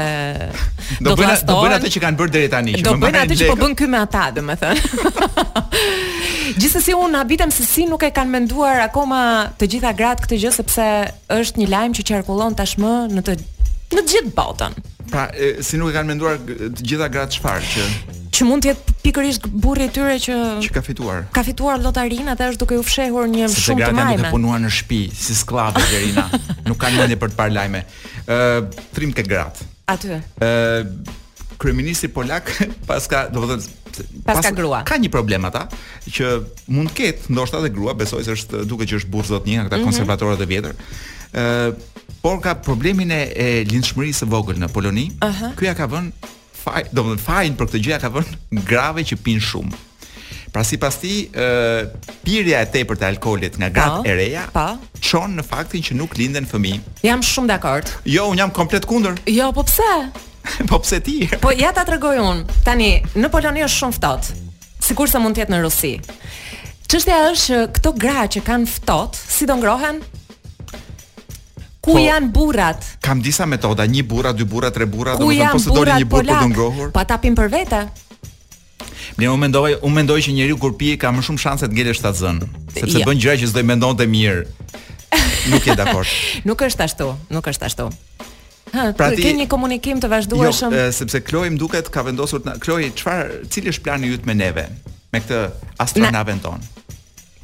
do 1.05 1.15
të 1.19 1.33
do 1.51 1.57
bëna 1.61 1.77
atë 1.83 1.91
që 1.97 2.03
kanë 2.07 2.21
bërë 2.23 2.35
deri 2.37 2.51
tani, 2.55 2.75
që 2.79 2.87
do 2.87 2.95
bëna 3.03 3.27
atë 3.27 3.39
që 3.43 3.51
po 3.53 3.59
bën 3.61 3.75
këy 3.83 3.89
me 3.93 4.01
ata, 4.01 4.23
domethënë. 4.39 5.25
Gjithsesi 6.63 6.95
unë 6.97 7.21
habitem 7.21 7.53
se 7.53 7.67
si 7.69 7.85
nuk 7.91 8.07
e 8.09 8.13
kanë 8.17 8.33
menduar 8.39 8.81
akoma 8.87 9.21
të 9.61 9.69
gjitha 9.75 9.93
gratë 10.01 10.25
këtë 10.27 10.41
gjë 10.45 10.55
sepse 10.57 10.89
është 11.39 11.61
një 11.61 11.71
lajm 11.75 11.97
që 11.99 12.07
qarkullon 12.15 12.57
tashmë 12.63 12.95
në 13.13 13.27
të 13.29 13.37
në 13.97 14.01
të 14.01 14.09
gjithë 14.15 14.33
botën. 14.39 14.81
Pra, 15.13 15.29
e, 15.39 15.53
si 15.63 15.79
nuk 15.79 15.93
e 15.93 15.99
kanë 15.99 16.11
menduar 16.15 16.41
të 16.47 16.77
gjitha 16.81 17.11
gratë 17.13 17.37
çfarë 17.37 17.69
që 17.75 18.23
që 18.37 18.45
mund 18.49 18.65
të 18.67 18.73
jetë 18.73 18.95
pikërisht 19.05 19.47
burri 19.63 19.87
i 19.89 19.93
tyre 19.93 20.17
që 20.21 20.35
që 20.65 20.73
ka 20.75 20.83
fituar. 20.85 21.23
Ka 21.35 21.45
fituar 21.47 21.79
lotarinë, 21.85 22.35
atë 22.35 22.49
është 22.53 22.61
duke 22.63 22.79
u 22.83 22.85
fshehur 22.85 23.29
një 23.33 23.47
shumë 23.49 23.87
të 23.87 23.95
majme. 23.97 24.03
Se 24.03 24.23
gratë 24.27 24.33
punuar 24.35 24.61
në 24.65 24.73
shtëpi, 24.75 24.99
si 25.17 25.37
skllapa 25.39 25.83
Gerina, 25.89 26.27
nuk 26.69 26.79
kanë 26.83 27.01
mendje 27.01 27.19
për 27.23 27.33
të 27.33 27.39
parë 27.41 27.55
lajme. 27.57 27.81
Ë, 28.27 28.37
uh, 28.37 28.85
trim 28.99 29.15
ke 29.17 29.25
gratë. 29.27 29.71
Aty. 29.95 30.19
Ë, 30.45 30.53
uh, 30.53 31.51
kryeministri 31.63 32.11
polak 32.13 32.51
paska, 32.91 33.25
do 33.33 33.47
të 33.47 33.59
thotë 33.59 33.83
Pas 34.29 34.43
ka 34.45 34.51
grua. 34.53 34.83
Ka 34.85 34.99
një 35.01 35.09
problem 35.09 35.47
ata 35.49 35.63
që 36.13 36.27
mund 36.69 36.91
të 36.91 36.97
ketë, 36.99 37.31
ndoshta 37.33 37.63
edhe 37.63 37.71
grua, 37.73 37.95
besoj 37.97 38.27
se 38.27 38.35
është 38.37 38.67
duke 38.69 38.85
që 38.91 38.99
është 39.01 39.13
burrë 39.15 39.31
zot 39.31 39.47
një 39.49 39.63
nga 39.63 39.71
këta 39.71 39.79
mm 39.81 40.11
-hmm. 40.11 40.45
vjetër. 40.53 40.75
Ëh, 41.33 41.73
por 42.21 42.37
ka 42.45 42.55
problemin 42.55 43.11
e, 43.11 43.23
e 43.35 43.47
lindshmërisë 43.65 44.19
së 44.21 44.27
vogël 44.29 44.59
në 44.61 44.69
Poloni. 44.75 45.07
Uh 45.25 45.33
-huh. 45.43 45.75
ka 45.79 45.87
vënë 45.89 46.13
fajn, 46.67 46.93
do 46.97 47.05
më 47.11 47.19
fajn 47.23 47.57
për 47.59 47.69
këtë 47.71 47.83
gjëja 47.87 47.99
ka 48.03 48.11
vënë 48.15 48.63
grave 48.67 49.05
që 49.11 49.19
pin 49.25 49.39
shumë. 49.43 49.83
Pra 50.55 50.63
si 50.65 50.79
pas 50.81 50.95
ti, 50.97 51.27
e, 51.37 51.47
pirja 52.25 52.63
e 52.65 52.69
tepër 52.73 52.97
të 52.97 53.07
alkoholit 53.13 53.59
nga 53.61 53.69
gratë 53.75 53.99
po, 54.01 54.07
e 54.09 54.15
reja, 54.17 54.45
pa. 54.55 54.67
Po. 54.79 55.01
qonë 55.07 55.37
në 55.41 55.45
faktin 55.45 55.83
që 55.89 55.97
nuk 55.99 56.17
linden 56.17 56.47
fëmi. 56.49 56.79
Jam 57.05 57.21
shumë 57.23 57.49
dhe 57.51 57.75
Jo, 58.15 58.27
unë 58.33 58.39
jam 58.45 58.51
komplet 58.53 58.87
kunder. 58.89 59.15
Jo, 59.29 59.51
po 59.53 59.63
pse? 59.69 59.93
po 60.71 60.79
pse 60.81 61.01
ti? 61.01 61.19
po 61.43 61.51
ja 61.53 61.73
ta 61.73 61.85
të 61.85 61.93
regoj 61.97 62.17
unë, 62.23 62.53
tani, 62.65 62.91
në 63.15 63.29
Poloni 63.31 63.65
është 63.67 63.81
shumë 63.81 64.43
si 64.87 64.95
kur 64.95 65.09
se 65.11 65.19
mund 65.19 65.35
tjetë 65.35 65.51
në 65.53 65.63
Rusi. 65.65 65.97
Qështja 66.87 67.17
është 67.33 67.47
që 67.47 67.63
këto 67.75 67.91
gra 67.99 68.23
që 68.31 68.43
kanë 68.47 68.69
ftot, 68.71 69.17
si 69.19 69.47
do 69.51 69.57
ngrohen, 69.59 69.99
Ku 71.87 71.95
po, 71.95 72.03
janë 72.03 72.33
burrat? 72.35 72.83
Kam 72.99 73.21
disa 73.23 73.47
metoda, 73.47 73.87
një 73.87 74.03
burra, 74.03 74.35
dy 74.35 74.43
burra, 74.43 74.73
tre 74.75 74.89
burra, 74.91 75.15
domethënë 75.21 75.55
po 75.55 75.61
se 75.63 75.71
doli 75.71 75.95
një 76.03 76.09
burrë 76.11 76.35
për 76.35 76.41
të 76.43 76.49
ngrohur. 76.51 76.89
Po 76.91 77.03
ta 77.07 77.15
pim 77.23 77.37
për 77.39 77.51
vete. 77.53 77.81
Ne 79.23 79.29
u 79.31 79.37
mendoj, 79.39 79.77
u 79.87 79.91
mendoj 79.95 80.19
që 80.27 80.35
njeriu 80.35 80.59
kur 80.59 80.75
pije 80.77 80.99
ka 80.99 81.13
më 81.15 81.23
shumë 81.29 81.39
shanse 81.41 81.69
të 81.71 81.77
ngelë 81.79 81.95
shtatzën, 81.97 82.41
sepse 82.75 82.99
jo. 82.99 83.07
bën 83.07 83.21
gjëra 83.23 83.37
që 83.39 83.49
s'do 83.53 83.63
i 83.63 83.69
mendonte 83.71 84.03
mirë. 84.11 84.43
Nuk 85.55 85.69
e 85.71 85.77
dakord. 85.79 86.11
nuk 86.49 86.67
është 86.67 86.89
ashtu, 86.91 87.07
nuk 87.31 87.51
është 87.55 87.71
ashtu. 87.71 87.87
Ha, 88.75 88.91
pra 88.99 89.13
ti 89.15 89.23
ke 89.23 89.37
një 89.39 89.47
komunikim 89.47 90.03
të 90.03 90.11
vazhdueshëm. 90.11 90.75
Jo, 90.75 90.87
sepse 90.91 91.23
Kloi 91.23 91.55
më 91.55 91.63
duket 91.63 91.89
ka 91.95 92.03
vendosur 92.03 92.43
të 92.43 92.59
Kloi, 92.67 92.91
çfarë, 92.99 93.45
cili 93.47 93.71
është 93.71 93.87
plani 93.87 94.11
yt 94.11 94.27
me 94.27 94.35
neve 94.35 94.67
me 95.15 95.23
këtë 95.23 95.39
astronavën 95.87 96.43
ton? 96.43 96.59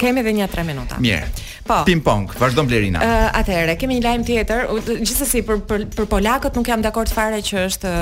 Kemi 0.03 0.19
edhe 0.23 0.33
një 0.41 0.49
3 0.51 0.65
minuta. 0.67 0.97
Mirë. 0.99 1.29
Po. 1.67 1.77
Ping 1.87 2.01
pong, 2.03 2.25
vazhdon 2.41 2.67
Blerina. 2.67 2.99
Ë, 3.07 3.11
uh, 3.13 3.29
atëherë 3.43 3.77
kemi 3.79 4.01
një 4.01 4.03
lajm 4.05 4.25
tjetër. 4.27 4.65
Gjithsesi 4.99 5.45
për 5.47 5.61
për 5.71 5.85
për 5.95 6.09
polakët 6.11 6.59
nuk 6.59 6.67
jam 6.73 6.83
dakord 6.83 7.13
fare 7.13 7.39
që 7.45 7.63
është 7.69 7.93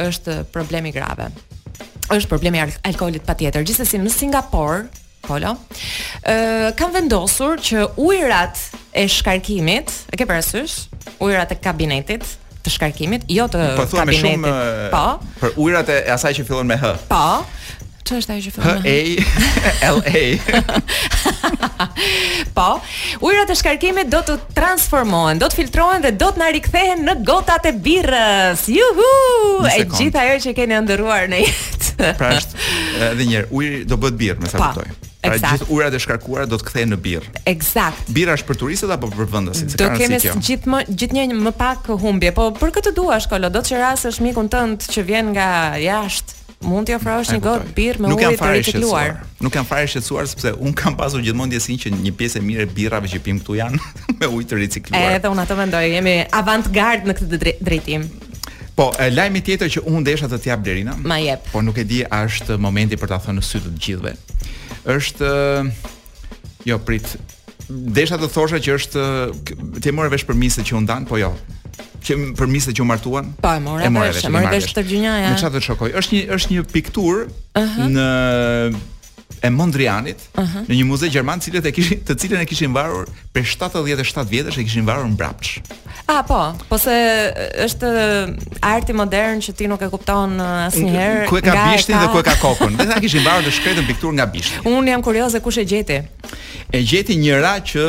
është 0.00 0.38
problemi 0.54 0.94
grave. 0.96 1.26
Është 2.10 2.30
problemi 2.32 2.62
i 2.62 2.66
alkoolit 2.88 3.26
patjetër. 3.28 3.66
Gjithsesi 3.68 4.00
në 4.00 4.12
Singapur, 4.14 4.86
Polo. 5.26 5.50
Ë, 6.24 6.32
uh, 6.32 6.68
kanë 6.78 6.96
vendosur 7.02 7.60
që 7.60 7.82
ujrat 8.00 8.56
e 8.96 9.04
shkarkimit, 9.12 9.92
e 10.08 10.16
ke 10.16 10.24
parasysh, 10.26 10.86
ujrat 11.20 11.52
e 11.52 11.60
kabinetit 11.60 12.24
të 12.64 12.72
shkarkimit, 12.78 13.28
jo 13.28 13.44
të 13.52 13.60
po, 13.76 13.84
kabinetit. 13.92 14.40
Shumë, 14.40 14.88
po. 14.94 15.36
Për 15.44 15.60
ujrat 15.68 15.92
e 15.92 16.00
asaj 16.16 16.32
që 16.40 16.48
fillon 16.48 16.68
me 16.72 16.80
H. 16.80 16.96
Po. 17.12 17.42
Ç'është 18.10 18.32
ajo 18.32 18.42
që 18.42 18.52
fillon 18.54 18.80
me 18.84 18.94
H? 19.20 19.84
A 19.84 19.90
L 19.92 20.00
A. 20.08 20.62
po, 22.56 22.80
ujrat 23.20 23.48
e 23.50 23.56
shkarkimit 23.58 24.10
do 24.12 24.20
të 24.26 24.36
transformohen, 24.56 25.40
do 25.40 25.48
të 25.50 25.60
filtrohen 25.62 26.02
dhe 26.04 26.12
do 26.20 26.30
të 26.34 26.42
na 26.42 26.48
rikthehen 26.54 27.04
në 27.08 27.14
gotat 27.26 27.68
e 27.70 27.74
birrës. 27.86 28.66
Juhu! 28.72 29.10
E 29.70 29.84
gjithë 29.90 30.24
ajo 30.24 30.40
që 30.46 30.56
keni 30.58 30.80
ndërruar 30.86 31.28
në 31.32 31.44
jetë. 31.46 31.86
pra 32.16 32.30
është 32.38 32.56
edhe 33.10 33.24
një 33.28 33.34
herë, 33.38 33.46
uji 33.52 33.84
do 33.84 33.96
bëhet 34.00 34.14
birrë, 34.22 34.38
më 34.40 34.48
sa 34.52 34.58
po, 34.62 34.68
kuptoj. 34.72 35.08
Pra 35.20 35.34
exact. 35.36 35.50
gjithë 35.52 35.74
ujrat 35.76 35.94
e 35.94 35.98
shkarkuara 36.00 36.46
do 36.48 36.56
të 36.56 36.64
kthehen 36.70 36.94
në 36.94 36.98
birrë. 37.04 37.32
Eksakt. 37.52 38.08
Birra 38.16 38.36
është 38.38 38.48
për 38.48 38.58
turistët 38.62 38.94
apo 38.96 39.10
për 39.12 39.28
vendosit? 39.34 39.74
Do 39.80 39.90
kemi 40.00 40.16
si 40.22 40.32
gjithmë 40.38 40.80
gjithnjë 40.88 41.36
më 41.48 41.52
pak 41.60 41.90
humbje, 42.00 42.32
po 42.36 42.48
për 42.56 42.72
këtë 42.78 42.94
dua 42.96 43.20
shkolo, 43.20 43.52
do 43.52 43.60
të 43.60 43.74
qerasësh 43.74 44.22
mikun 44.24 44.48
tënd 44.48 44.88
që 44.88 45.04
vjen 45.12 45.32
nga 45.36 45.48
jashtë 45.82 46.39
mund 46.64 46.86
t'i 46.88 46.92
ofrosh 46.94 47.30
një 47.32 47.40
gotë 47.42 47.68
birr 47.76 47.98
me 48.04 48.10
ujë 48.12 48.32
të 48.36 48.48
rikthyer. 48.52 49.14
Nuk 49.44 49.54
kam 49.54 49.64
fare 49.66 49.86
shqetësuar 49.88 50.26
sepse 50.28 50.52
un 50.60 50.74
kam 50.76 50.96
pasur 50.98 51.22
gjithmonë 51.24 51.54
ndjesin 51.54 51.78
që 51.84 51.92
një 51.94 52.12
pjesë 52.18 52.40
e 52.40 52.42
mirë 52.44 52.66
e 52.66 52.68
birrave 52.76 53.08
që 53.12 53.20
pim 53.24 53.38
këtu 53.40 53.56
janë 53.62 53.78
me 54.20 54.28
ujë 54.34 54.50
të 54.50 54.58
ricikluar. 54.58 55.14
Edhe 55.16 55.30
un 55.32 55.40
atë 55.40 55.56
mendoj, 55.62 55.82
jemi 55.94 56.16
avant-garde 56.36 57.08
në 57.10 57.16
këtë 57.20 57.40
drejtim. 57.64 58.04
Po, 58.76 58.90
e 59.00 59.08
lajmi 59.14 59.40
tjetër 59.46 59.72
që 59.78 59.82
un 59.90 60.04
desha 60.04 60.28
të 60.30 60.38
t'jap 60.44 60.62
Blerina. 60.66 60.94
Ma 61.02 61.16
jep. 61.22 61.48
Po 61.52 61.60
nuk 61.64 61.80
e 61.82 61.86
di, 61.88 62.02
a 62.04 62.22
është 62.28 62.56
momenti 62.60 62.96
për 63.00 63.10
ta 63.14 63.18
thënë 63.24 63.44
sy 63.44 63.60
të 63.64 63.74
gjithëve. 63.80 64.12
Është 65.00 65.32
jo 66.68 66.78
prit 66.84 67.16
desha 67.96 68.18
të 68.18 68.28
thosha 68.34 68.58
që 68.64 68.74
është 68.80 69.04
ti 69.82 69.90
e 69.90 69.94
morë 69.94 70.12
vesh 70.16 70.26
që 70.68 70.76
u 70.76 70.82
ndan, 70.84 71.06
po 71.06 71.18
jo. 71.20 71.32
Që 72.02 72.16
përmisë 72.38 72.72
që 72.76 72.82
u 72.82 72.86
martuan? 72.88 73.30
Po 73.42 73.50
e 73.54 73.60
morë, 73.62 73.84
e 73.86 73.90
morë 73.92 74.52
vesh 74.56 74.72
të 74.76 74.86
gjunjaja. 74.88 75.30
Me 75.30 75.38
çfarë 75.40 75.58
të 75.58 75.64
shokoj? 75.68 75.90
Është 76.00 76.16
një 76.16 76.22
është 76.36 76.54
një 76.56 76.64
pikturë 76.72 77.26
uh 77.28 77.62
-huh. 77.62 77.90
në 77.92 78.06
e 79.40 79.50
Mondrianit 79.50 80.18
uh 80.38 80.44
-huh. 80.44 80.66
në 80.68 80.74
një 80.76 80.84
muze 80.84 81.08
gjerman 81.08 81.38
cilën 81.40 81.66
e 81.66 81.72
kishin 81.72 81.98
të 82.06 82.14
cilën 82.18 82.40
e 82.40 82.44
kishin 82.44 82.72
varur 82.74 83.06
për 83.32 83.42
77 83.46 84.28
vjetësh 84.30 84.58
e 84.60 84.64
kishin 84.64 84.86
varur 84.86 85.06
mbrapsh. 85.08 85.60
A 86.06 86.22
po, 86.22 86.54
po 86.68 86.78
se 86.78 86.90
është 87.64 87.88
arti 88.60 88.92
modern 88.92 89.38
që 89.38 89.52
ti 89.52 89.66
nuk 89.68 89.82
e 89.82 89.88
kupton 89.88 90.40
asnjëherë. 90.68 91.26
Ku 91.28 91.36
e 91.36 91.40
ka 91.40 91.52
bishtin 91.66 91.98
dhe 91.98 92.08
ku 92.12 92.18
e 92.18 92.22
ka 92.22 92.34
kokën? 92.42 92.76
Dhe 92.76 92.86
ta 92.86 93.00
kishin 93.00 93.24
varur 93.24 93.44
të 93.48 93.52
shkretën 93.58 93.86
pikturë 93.86 94.12
nga 94.14 94.26
bishti. 94.26 94.56
Unë 94.64 94.88
jam 94.90 95.02
kurioze 95.02 95.40
kush 95.40 95.58
e 95.58 95.64
gjeti. 95.64 96.00
E 96.72 96.78
gjeti 96.82 97.16
njëra 97.16 97.54
që 97.60 97.82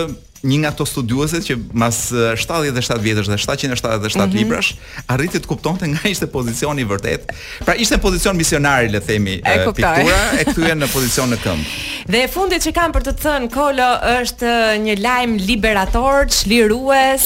një 0.43 0.57
nga 0.63 0.69
ato 0.73 0.85
studiueset 0.89 1.45
që 1.45 1.57
mas 1.77 1.99
77 2.11 3.01
vjetësh 3.03 3.29
dhe 3.29 3.37
777 3.43 3.77
mm 3.77 4.23
-hmm. 4.23 4.37
librash 4.37 4.73
arriti 5.07 5.39
të 5.39 5.47
kuptonte 5.47 5.85
nga 5.87 6.09
ishte 6.09 6.27
pozicioni 6.27 6.81
i 6.81 6.85
vërtet. 6.85 7.21
Pra 7.65 7.75
ishte 7.75 7.95
në 7.95 8.01
pozicion 8.01 8.35
misionari 8.37 8.89
le 8.89 8.99
të 8.99 9.05
themi 9.05 9.33
e, 9.45 9.57
piktura 9.75 10.17
e 10.39 10.43
kthyen 10.51 10.77
në 10.83 10.87
pozicion 10.93 11.29
në 11.33 11.37
këmbë. 11.43 11.65
Dhe 12.11 12.19
e 12.25 12.27
fundit 12.27 12.59
që 12.65 12.71
kam 12.79 12.91
për 12.91 13.01
të 13.07 13.13
thënë 13.23 13.47
Kolo 13.57 13.89
është 14.21 14.51
një 14.85 14.95
lajm 15.05 15.31
liberator, 15.49 16.15
çlirues, 16.37 17.23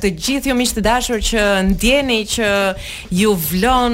të 0.00 0.06
gjithë 0.24 0.48
ju 0.48 0.54
miqtë 0.60 0.80
dashur 0.92 1.18
që 1.30 1.40
ndjeni 1.70 2.20
që 2.34 2.46
ju 3.10 3.30
vlon 3.50 3.92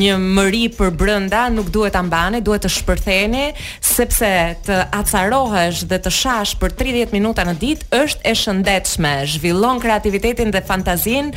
një 0.00 0.14
mëri 0.36 0.64
për 0.78 0.90
brenda, 0.90 1.48
nuk 1.50 1.68
duhet 1.74 1.92
ta 1.94 2.02
mbani, 2.02 2.40
duhet 2.42 2.64
të 2.64 2.70
shpërtheni 2.76 3.46
sepse 3.80 4.32
të 4.66 4.74
acarohesh 5.00 5.80
dhe 5.90 5.96
të 6.04 6.10
shash 6.10 6.52
për 6.60 6.70
30 6.82 7.12
minuta 7.16 7.40
në 7.48 7.54
ditë 7.62 7.93
është 7.94 8.24
e 8.24 8.32
shëndetshme, 8.38 9.12
zhvillon 9.34 9.78
kreativitetin 9.82 10.50
dhe 10.54 10.62
fantazinë 10.66 11.30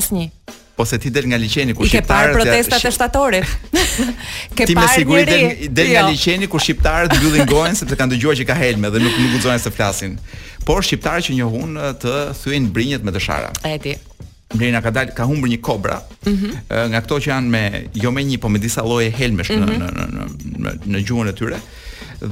Asnjë 0.00 0.30
po 0.76 0.84
se 0.84 0.98
ti 0.98 1.10
del 1.10 1.26
nga 1.30 1.38
liçeni 1.38 1.72
ku 1.72 1.86
shqiptarët 1.86 2.04
ke 2.04 2.10
parë 2.10 2.32
protestat 2.34 2.82
e 2.88 2.90
shtatorit. 2.90 3.46
ke 4.58 4.64
parë 4.74 5.04
njëri 5.06 5.24
del, 5.30 5.44
del 5.70 5.88
nga 5.94 6.02
jo. 6.06 6.10
liçeni 6.14 6.48
ku 6.50 6.58
shqiptarët 6.58 7.14
mbyllin 7.14 7.46
gojen 7.50 7.76
sepse 7.78 7.94
kanë 8.00 8.14
dëgjuar 8.14 8.38
që 8.40 8.46
ka 8.48 8.56
helme 8.58 8.90
dhe 8.90 9.02
nuk 9.04 9.14
nuk 9.22 9.44
të 9.44 9.72
flasin. 9.76 10.16
Por 10.66 10.82
shqiptarët 10.82 11.28
që 11.28 11.36
njohun 11.38 11.78
të 12.02 12.14
thyen 12.42 12.66
brinjët 12.74 13.06
me 13.06 13.12
dëshara. 13.14 13.50
E 13.70 13.78
di. 13.84 13.94
Mirina 14.54 14.80
ka 14.84 14.90
dal 14.94 15.08
ka 15.14 15.24
humbur 15.30 15.48
një 15.50 15.58
kobra. 15.62 15.96
Mm 16.26 16.34
-hmm. 16.38 16.52
Nga 16.90 16.98
ato 16.98 17.16
që 17.22 17.28
janë 17.34 17.48
me 17.54 17.62
jo 18.02 18.10
me 18.14 18.22
një, 18.24 18.38
po 18.42 18.48
me 18.48 18.58
disa 18.58 18.82
lloje 18.86 19.10
helmesh 19.18 19.50
mm 19.50 19.56
-hmm. 19.62 19.78
në 19.78 19.92
në 19.98 20.26
në 20.26 20.58
në 20.64 20.70
në 20.92 20.98
gjuhën 21.06 21.28
e 21.28 21.34
tyre. 21.38 21.58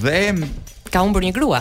Dhe 0.05 0.19
ka 0.93 0.99
humbur 1.05 1.23
një 1.27 1.33
grua. 1.39 1.61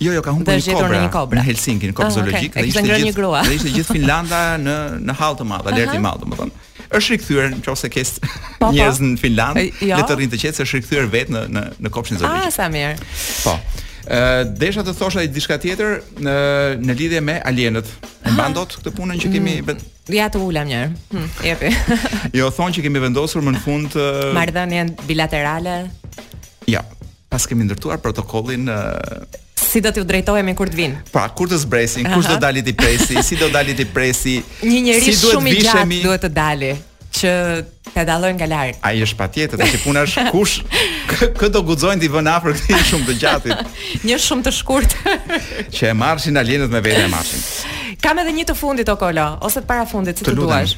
Jo, 0.00 0.12
jo, 0.12 0.20
ka 0.24 0.30
humbur 0.34 0.56
një 0.58 0.72
kobra 0.74 1.00
në 1.04 1.10
kobra. 1.12 1.44
Helsinki, 1.46 1.90
në 1.90 1.96
kopë 1.96 2.12
oh, 2.12 2.28
okay. 2.32 2.48
dhe 2.52 2.64
ishte 2.68 2.82
gjithë 2.88 3.26
dhe 3.30 3.54
ishte 3.56 3.72
gjithë 3.74 3.96
Finlanda 4.00 4.40
në 4.60 4.76
në 5.08 5.16
hall 5.20 5.36
të 5.38 5.46
madh, 5.50 5.68
alerti 5.70 5.98
i 5.98 6.02
madh, 6.04 6.18
domethënë. 6.22 6.62
Është 6.94 7.14
rikthyer 7.14 7.48
në 7.50 7.60
çonse 7.66 7.88
kes 7.90 8.14
po, 8.18 8.32
po. 8.60 8.68
njerëz 8.74 9.00
në 9.02 9.16
Finlandë, 9.22 9.64
jo. 9.82 9.98
le 9.98 10.06
të 10.08 10.16
rrinë 10.18 10.32
të 10.34 10.40
qetë 10.42 10.58
se 10.60 10.66
është 10.66 10.80
rikthyer 10.80 11.08
vetë 11.12 11.34
në 11.34 11.44
në 11.56 11.64
në 11.88 11.92
kopshin 11.94 12.20
zoologjik. 12.20 12.50
Ah, 12.50 12.54
sa 12.54 12.68
mirë. 12.72 12.96
Po. 13.44 13.56
Ë, 14.04 14.18
uh, 14.18 14.40
desha 14.60 14.82
të 14.84 14.92
thosha 14.98 15.22
ai 15.22 15.30
diçka 15.32 15.56
tjetër 15.62 15.94
në 16.26 16.34
në 16.84 16.98
lidhje 16.98 17.22
me 17.24 17.38
alienët. 17.50 17.88
E 18.28 18.34
mban 18.36 18.52
dot 18.56 18.76
këtë 18.80 18.92
punën 18.98 19.22
që 19.22 19.30
kemi 19.32 19.56
vetë 19.64 19.80
mm. 19.86 19.90
Ja 20.12 20.26
të 20.32 20.40
ulem 20.44 20.68
njërë, 20.68 20.90
hm, 21.12 21.28
jepi 21.46 21.68
Jo, 22.38 22.50
thonë 22.56 22.74
që 22.76 22.82
kemi 22.86 23.00
vendosur 23.04 23.40
më 23.44 23.54
në 23.54 23.60
fund 23.64 23.92
të... 23.94 24.04
Mardhën 24.36 24.90
bilaterale 25.08 25.74
Ja, 26.68 26.82
pas 27.32 27.44
kemi 27.48 27.64
ndërtuar 27.68 28.00
protokollin 28.04 28.68
si 29.74 29.80
do 29.82 29.90
t'ju 29.94 30.06
drejtohemi 30.06 30.54
kur 30.58 30.70
të 30.70 30.78
vinë? 30.80 31.00
Pra, 31.12 31.26
kur 31.34 31.50
të 31.50 31.58
zbresin, 31.64 32.06
kush 32.14 32.28
do 32.30 32.36
dalit 32.42 32.68
i 32.70 32.74
presi, 32.78 33.18
si 33.26 33.38
do 33.40 33.48
dalit 33.52 33.80
i 33.82 33.86
presi? 33.90 34.36
Një 34.70 34.82
njerëz 34.88 35.06
si 35.08 35.14
shumë 35.24 35.50
i 35.50 35.62
gjatë 35.66 36.00
duhet 36.04 36.26
të 36.28 36.32
dalë 36.38 36.70
që 37.14 37.32
ta 37.94 38.02
dallojnë 38.06 38.38
nga 38.40 38.48
larg. 38.50 38.78
Ai 38.86 38.98
është 39.04 39.18
patjetër, 39.18 39.60
ai 39.62 39.68
puna 39.84 40.02
është 40.06 40.28
kush 40.32 40.60
këtë 41.38 41.50
do 41.54 41.62
guxojnë 41.72 42.02
ti 42.02 42.10
vënë 42.10 42.36
afër 42.38 42.58
i 42.70 42.80
shumë 42.90 43.08
të 43.12 43.18
gjatit. 43.22 43.78
një 44.06 44.18
shumë 44.22 44.46
të 44.46 44.54
shkurt. 44.60 44.94
që 45.74 45.90
e 45.90 45.94
marrshin 45.98 46.38
alienët 46.42 46.70
me 46.74 46.82
vetë 46.84 47.06
e 47.06 47.10
marrshin. 47.10 47.48
Kam 48.04 48.18
edhe 48.20 48.34
një 48.36 48.44
të 48.50 48.54
fundit 48.58 48.90
o 48.92 48.98
kolo, 49.00 49.24
ose 49.46 49.62
të 49.62 49.68
para 49.70 49.86
fundit, 49.88 50.18
si 50.20 50.26
të, 50.26 50.34
të 50.34 50.42
duash. 50.42 50.74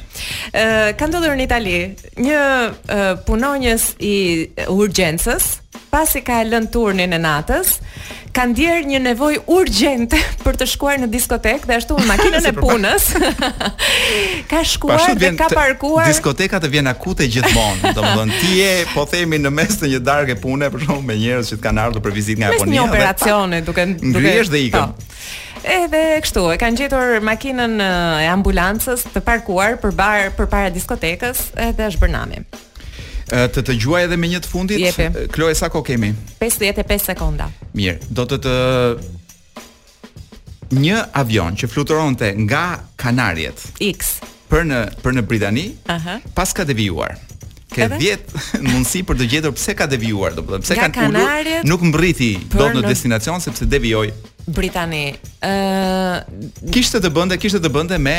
Ë, 0.55 0.93
ka 0.97 1.09
ndodhur 1.09 1.33
në 1.37 1.47
Itali 1.49 1.77
një 2.23 2.43
punonjës 3.27 3.91
i 4.07 4.15
urgjencës, 4.71 5.49
pasi 5.93 6.21
ka 6.25 6.43
lën 6.43 6.67
turnin 6.71 7.13
e 7.15 7.19
natës, 7.21 7.77
ka 8.35 8.45
ndier 8.49 8.83
një 8.85 8.99
nevojë 9.07 9.41
urgjente 9.51 10.19
për 10.43 10.59
të 10.61 10.67
shkuar 10.73 10.99
në 11.03 11.09
diskotekë, 11.13 11.67
dhe 11.69 11.77
ashtu 11.79 11.97
me 11.99 12.05
makinën 12.11 12.47
e 12.51 12.53
punës. 12.57 13.07
ka 14.51 14.61
shkuar 14.67 15.15
dhe 15.19 15.31
ka 15.39 15.49
parkuar. 15.53 16.07
Të, 16.07 16.13
diskoteka 16.13 16.61
të 16.63 16.71
vjen 16.77 16.91
akute 16.91 17.27
gjithmonë, 17.31 17.93
domethënë 17.97 18.39
ti 18.41 18.53
je 18.61 18.71
po 18.93 19.07
themi 19.09 19.39
në 19.41 19.53
mes 19.57 19.79
të 19.81 19.91
një 19.95 20.03
darke 20.11 20.37
pune 20.43 20.69
për 20.73 20.85
shkak 20.85 21.03
me 21.07 21.17
njerëz 21.23 21.51
që 21.53 21.59
të 21.61 21.65
kanë 21.67 21.85
ardhur 21.87 22.05
për 22.07 22.17
vizitë 22.21 22.43
nga 22.43 22.51
Japonia. 22.53 22.75
Një 22.75 22.85
operacion 22.89 23.57
duke 23.71 23.87
duke. 23.97 24.23
dhe 24.23 24.39
po. 24.43 24.63
ikën. 24.69 24.95
Edhe 25.67 25.99
kështu, 26.23 26.43
e 26.53 26.57
kanë 26.61 26.77
gjetur 26.83 27.15
makinën 27.25 27.73
e 27.83 28.27
ambulancës 28.31 29.01
të 29.15 29.23
parkuar 29.25 29.79
përbar 29.81 30.29
përpara 30.37 30.69
diskotekës 30.71 31.47
edhe 31.69 31.87
është 31.89 32.03
bërë 32.05 32.13
nami 32.19 32.43
të 33.33 33.61
të 33.67 33.73
gjuaj 33.81 34.03
edhe 34.07 34.15
me 34.17 34.29
një 34.31 34.39
të 34.45 34.49
fundit. 34.51 34.79
Jepi. 34.79 35.27
Kloe 35.35 35.55
sa 35.55 35.67
kohë 35.69 35.87
kemi? 35.91 36.13
55 36.39 37.03
sekonda. 37.05 37.49
Mirë, 37.75 37.99
do 38.15 38.23
të 38.27 38.37
të 38.45 38.57
një 40.77 41.01
avion 41.19 41.55
që 41.59 41.67
fluturonte 41.71 42.31
nga 42.47 42.63
Kanarjet 42.99 43.61
X 43.83 44.17
për 44.51 44.65
në 44.69 44.81
për 45.03 45.13
në 45.17 45.21
Britani, 45.27 45.67
aha, 45.87 45.93
uh 45.93 46.05
-huh. 46.23 46.33
pas 46.35 46.53
ka 46.53 46.63
devijuar. 46.63 47.17
Ke 47.75 47.87
10 47.89 48.19
mundësi 48.71 49.03
për 49.03 49.15
të 49.19 49.27
gjetur 49.29 49.51
pse 49.55 49.75
ka 49.75 49.85
devijuar, 49.87 50.33
domethënë 50.35 50.63
pse 50.63 50.75
kanë 50.79 51.07
ulur, 51.07 51.63
nuk 51.67 51.81
mbriti 51.83 52.37
dot 52.55 52.73
në 52.75 52.87
destinacion 52.87 53.41
sepse 53.41 53.65
devijoi. 53.65 54.11
Britani. 54.47 55.11
Ëh, 55.43 55.45
uh, 55.45 56.69
kishte 56.71 57.01
të 57.03 57.11
bënte, 57.11 57.35
kishte 57.41 57.59
të 57.61 57.67
bënte 57.71 57.97
me 57.99 58.15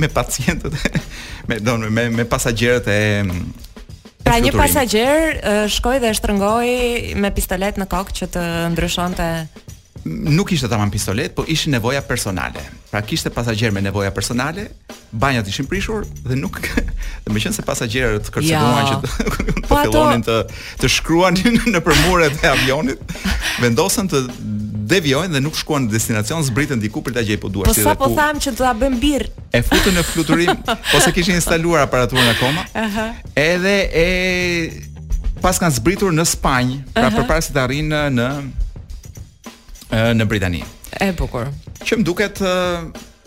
me 0.00 0.08
pacientët, 0.08 0.80
me 1.48 1.60
don 1.60 1.84
me 1.92 2.08
me 2.08 2.24
pasagerët 2.24 2.88
e 2.88 2.98
Pra 4.28 4.40
një 4.44 4.50
pasagjer 4.52 5.38
shkoi 5.72 6.00
dhe 6.02 6.10
shtrëngoi 6.16 7.16
me 7.16 7.30
pistolet 7.32 7.76
në 7.80 7.86
kokë 7.88 8.16
që 8.18 8.26
të 8.34 8.42
ndryshonte 8.74 9.28
nuk 10.08 10.52
ishte 10.54 10.68
tamam 10.70 10.92
pistolet, 10.94 11.32
po 11.36 11.44
ishin 11.50 11.72
nevoja 11.74 12.00
personale. 12.04 12.60
Pra 12.92 13.00
kishte 13.04 13.32
pasagjer 13.34 13.72
me 13.74 13.80
nevoja 13.84 14.12
personale, 14.14 14.68
banjat 15.12 15.48
ishin 15.48 15.66
prishur 15.68 16.04
dhe 16.28 16.36
nuk 16.36 16.60
dhe 17.24 17.32
më 17.34 17.40
qenë 17.44 17.56
se 17.58 17.64
pasagjerët 17.66 18.28
kërcënuan 18.32 18.84
ja. 18.84 18.92
që 18.92 19.00
të 19.04 19.08
po 19.68 19.80
fillonin 19.86 20.24
ato... 20.26 20.38
të 20.38 20.84
të 20.84 20.92
shkruanin 20.98 21.60
në 21.74 21.82
përmuret 21.88 22.44
e 22.44 22.52
avionit, 22.52 23.18
vendosen 23.64 24.08
të 24.12 24.24
devijojnë 24.88 25.36
dhe 25.36 25.42
nuk 25.44 25.56
shkuan 25.58 25.84
në 25.86 25.92
destinacion, 25.92 26.44
zbritën 26.46 26.80
diku 26.80 27.02
për 27.04 27.16
ta 27.18 27.24
gjej 27.26 27.38
po 27.42 27.50
duash 27.52 27.68
Po 27.70 27.76
sa 27.76 27.94
po 27.98 28.08
tham 28.16 28.40
që 28.42 28.52
do 28.56 28.64
ta 28.64 28.72
bëjmë 28.78 29.00
birr. 29.02 29.26
E 29.54 29.60
futën 29.66 29.96
në 29.98 30.04
fluturim 30.12 30.54
ose 30.96 31.12
kishin 31.16 31.36
instaluar 31.38 31.84
aparaturën 31.86 32.30
akoma. 32.34 32.64
Ëhë. 32.72 32.86
Uh 32.86 32.96
-huh. 32.96 33.44
Edhe 33.44 33.76
e 34.04 34.08
pas 35.44 35.60
kanë 35.60 35.76
zbritur 35.78 36.10
në 36.14 36.24
Spanjë, 36.34 36.80
pra 36.94 37.06
uh 37.06 37.08
-huh. 37.10 37.20
përpara 37.20 37.40
se 37.44 37.52
të 37.52 37.60
arrinë 37.64 38.02
në 38.14 38.30
në, 40.18 40.24
Britani. 40.28 40.64
E 41.00 41.12
bukur. 41.16 41.48
Që 41.84 41.92
më 42.00 42.04
duket 42.04 42.42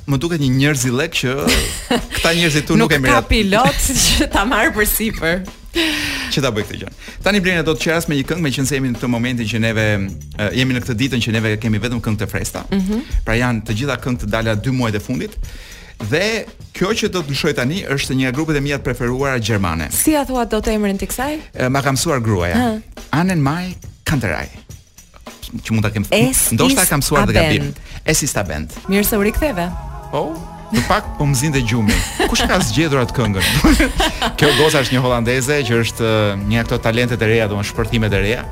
Më 0.07 0.17
duket 0.17 0.41
një 0.41 0.49
njerëz 0.51 0.83
i 0.89 0.91
lek 0.91 1.11
që 1.19 1.29
këta 2.13 2.29
njerëzit 2.33 2.65
tu 2.67 2.73
nuk, 2.73 2.79
nuk 2.89 2.91
e 2.91 2.97
mirë. 2.99 3.13
Nuk 3.13 3.21
ka 3.21 3.27
pilot 3.29 3.75
që 4.05 4.27
ta 4.33 4.45
marr 4.49 4.71
për 4.75 4.85
sipër. 4.97 5.35
që 5.73 6.43
ta 6.43 6.51
bëj 6.51 6.65
këtë 6.67 6.79
gjë. 6.81 6.89
Tani 7.23 7.39
Blerina 7.43 7.63
do 7.65 7.73
të 7.77 7.85
qeras 7.85 8.07
me 8.11 8.17
një 8.17 8.25
këngë, 8.29 8.43
meqense 8.43 8.75
jemi 8.75 8.91
në 8.91 8.97
këtë 8.99 9.09
momentin 9.11 9.47
që 9.47 9.61
neve 9.63 9.85
uh, 9.97 10.47
jemi 10.55 10.75
në 10.75 10.81
këtë 10.83 10.95
ditën 11.01 11.23
që 11.23 11.33
neve 11.37 11.53
kemi 11.63 11.79
vetëm 11.83 12.01
këngë 12.03 12.19
të 12.23 12.29
fresta 12.31 12.63
Mm 12.71 12.81
-hmm. 12.81 12.99
Pra 13.25 13.33
janë 13.35 13.61
të 13.67 13.73
gjitha 13.77 13.95
këngë 14.03 14.19
të 14.21 14.25
dalë 14.33 14.53
dy 14.63 14.71
muajt 14.71 14.95
e 14.95 14.99
fundit. 15.03 15.31
Dhe 16.09 16.43
kjo 16.73 16.87
që 16.95 17.07
do 17.11 17.19
të 17.19 17.25
ndryshoj 17.27 17.51
tani 17.57 17.81
është 17.93 18.15
një 18.15 18.31
grupet 18.33 18.55
e 18.55 18.61
mia 18.63 18.77
të 18.79 18.83
preferuara 18.85 19.37
gjermane. 19.37 19.87
Si 19.91 20.15
a 20.15 20.23
thua 20.25 20.45
dot 20.45 20.67
emrin 20.67 20.97
të 20.97 21.07
kësaj? 21.09 21.33
Ma 21.69 21.81
ka 21.81 21.91
mësuar 21.91 22.19
gruaja. 22.23 22.79
Anen 23.11 23.41
Mai 23.41 23.75
Kanterai. 24.05 24.47
Që 25.63 25.71
mund 25.73 25.83
ta 25.83 25.89
kem. 25.91 26.05
Ndoshta 26.51 26.85
ka 26.85 27.25
dhe 27.25 27.33
gabim. 27.33 27.73
Es 28.05 28.23
ista 28.23 28.43
band. 28.43 28.69
Mirë 28.87 29.03
se 29.03 29.17
u 29.17 29.23
riktheve. 29.23 29.69
Oh. 30.13 30.60
Në 30.71 30.81
pak 30.87 31.07
po 31.17 31.25
mzin 31.27 31.51
dhe 31.51 31.61
gjumi 31.67 31.95
Kush 32.31 32.45
ka 32.47 32.57
zgjedhur 32.63 33.01
atë 33.03 33.15
këngën? 33.15 33.49
Kjo 34.39 34.49
goza 34.59 34.79
është 34.85 34.95
një 34.95 35.01
holandese 35.03 35.57
Që 35.67 35.79
është 35.83 36.07
eh, 36.07 36.35
një 36.47 36.61
akto 36.63 36.77
talentet 36.83 37.21
e 37.23 37.27
reja 37.27 37.47
Dhe 37.51 37.59
shpërthime 37.67 38.09
reja 38.13 38.45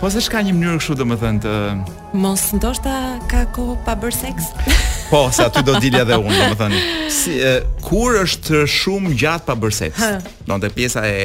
Po 0.00 0.08
se 0.10 0.22
shka 0.24 0.40
një 0.46 0.54
mënyrë 0.56 0.80
këshu 0.80 0.96
dhe 0.96 1.06
më 1.10 1.18
thënë 1.20 1.42
të 1.44 2.22
Mos 2.22 2.46
ndoshta 2.56 2.94
ka 3.30 3.44
ku 3.56 3.66
pa 3.84 3.92
bërë 4.00 4.16
seks? 4.22 4.48
Po, 5.12 5.26
se 5.36 5.44
aty 5.44 5.60
do 5.68 5.76
dilja 5.84 6.04
dhe 6.08 6.16
unë 6.22 6.32
Dhe 6.38 6.48
më 6.54 6.60
thënë 6.62 6.82
si, 7.18 7.36
e, 7.44 7.54
Kur 7.84 8.22
është 8.24 8.64
shumë 8.78 9.12
gjatë 9.20 9.48
pa 9.50 9.58
bërë 9.60 9.78
seks? 9.82 10.30
Në 10.48 10.60
pjesa 10.78 11.04
e 11.12 11.20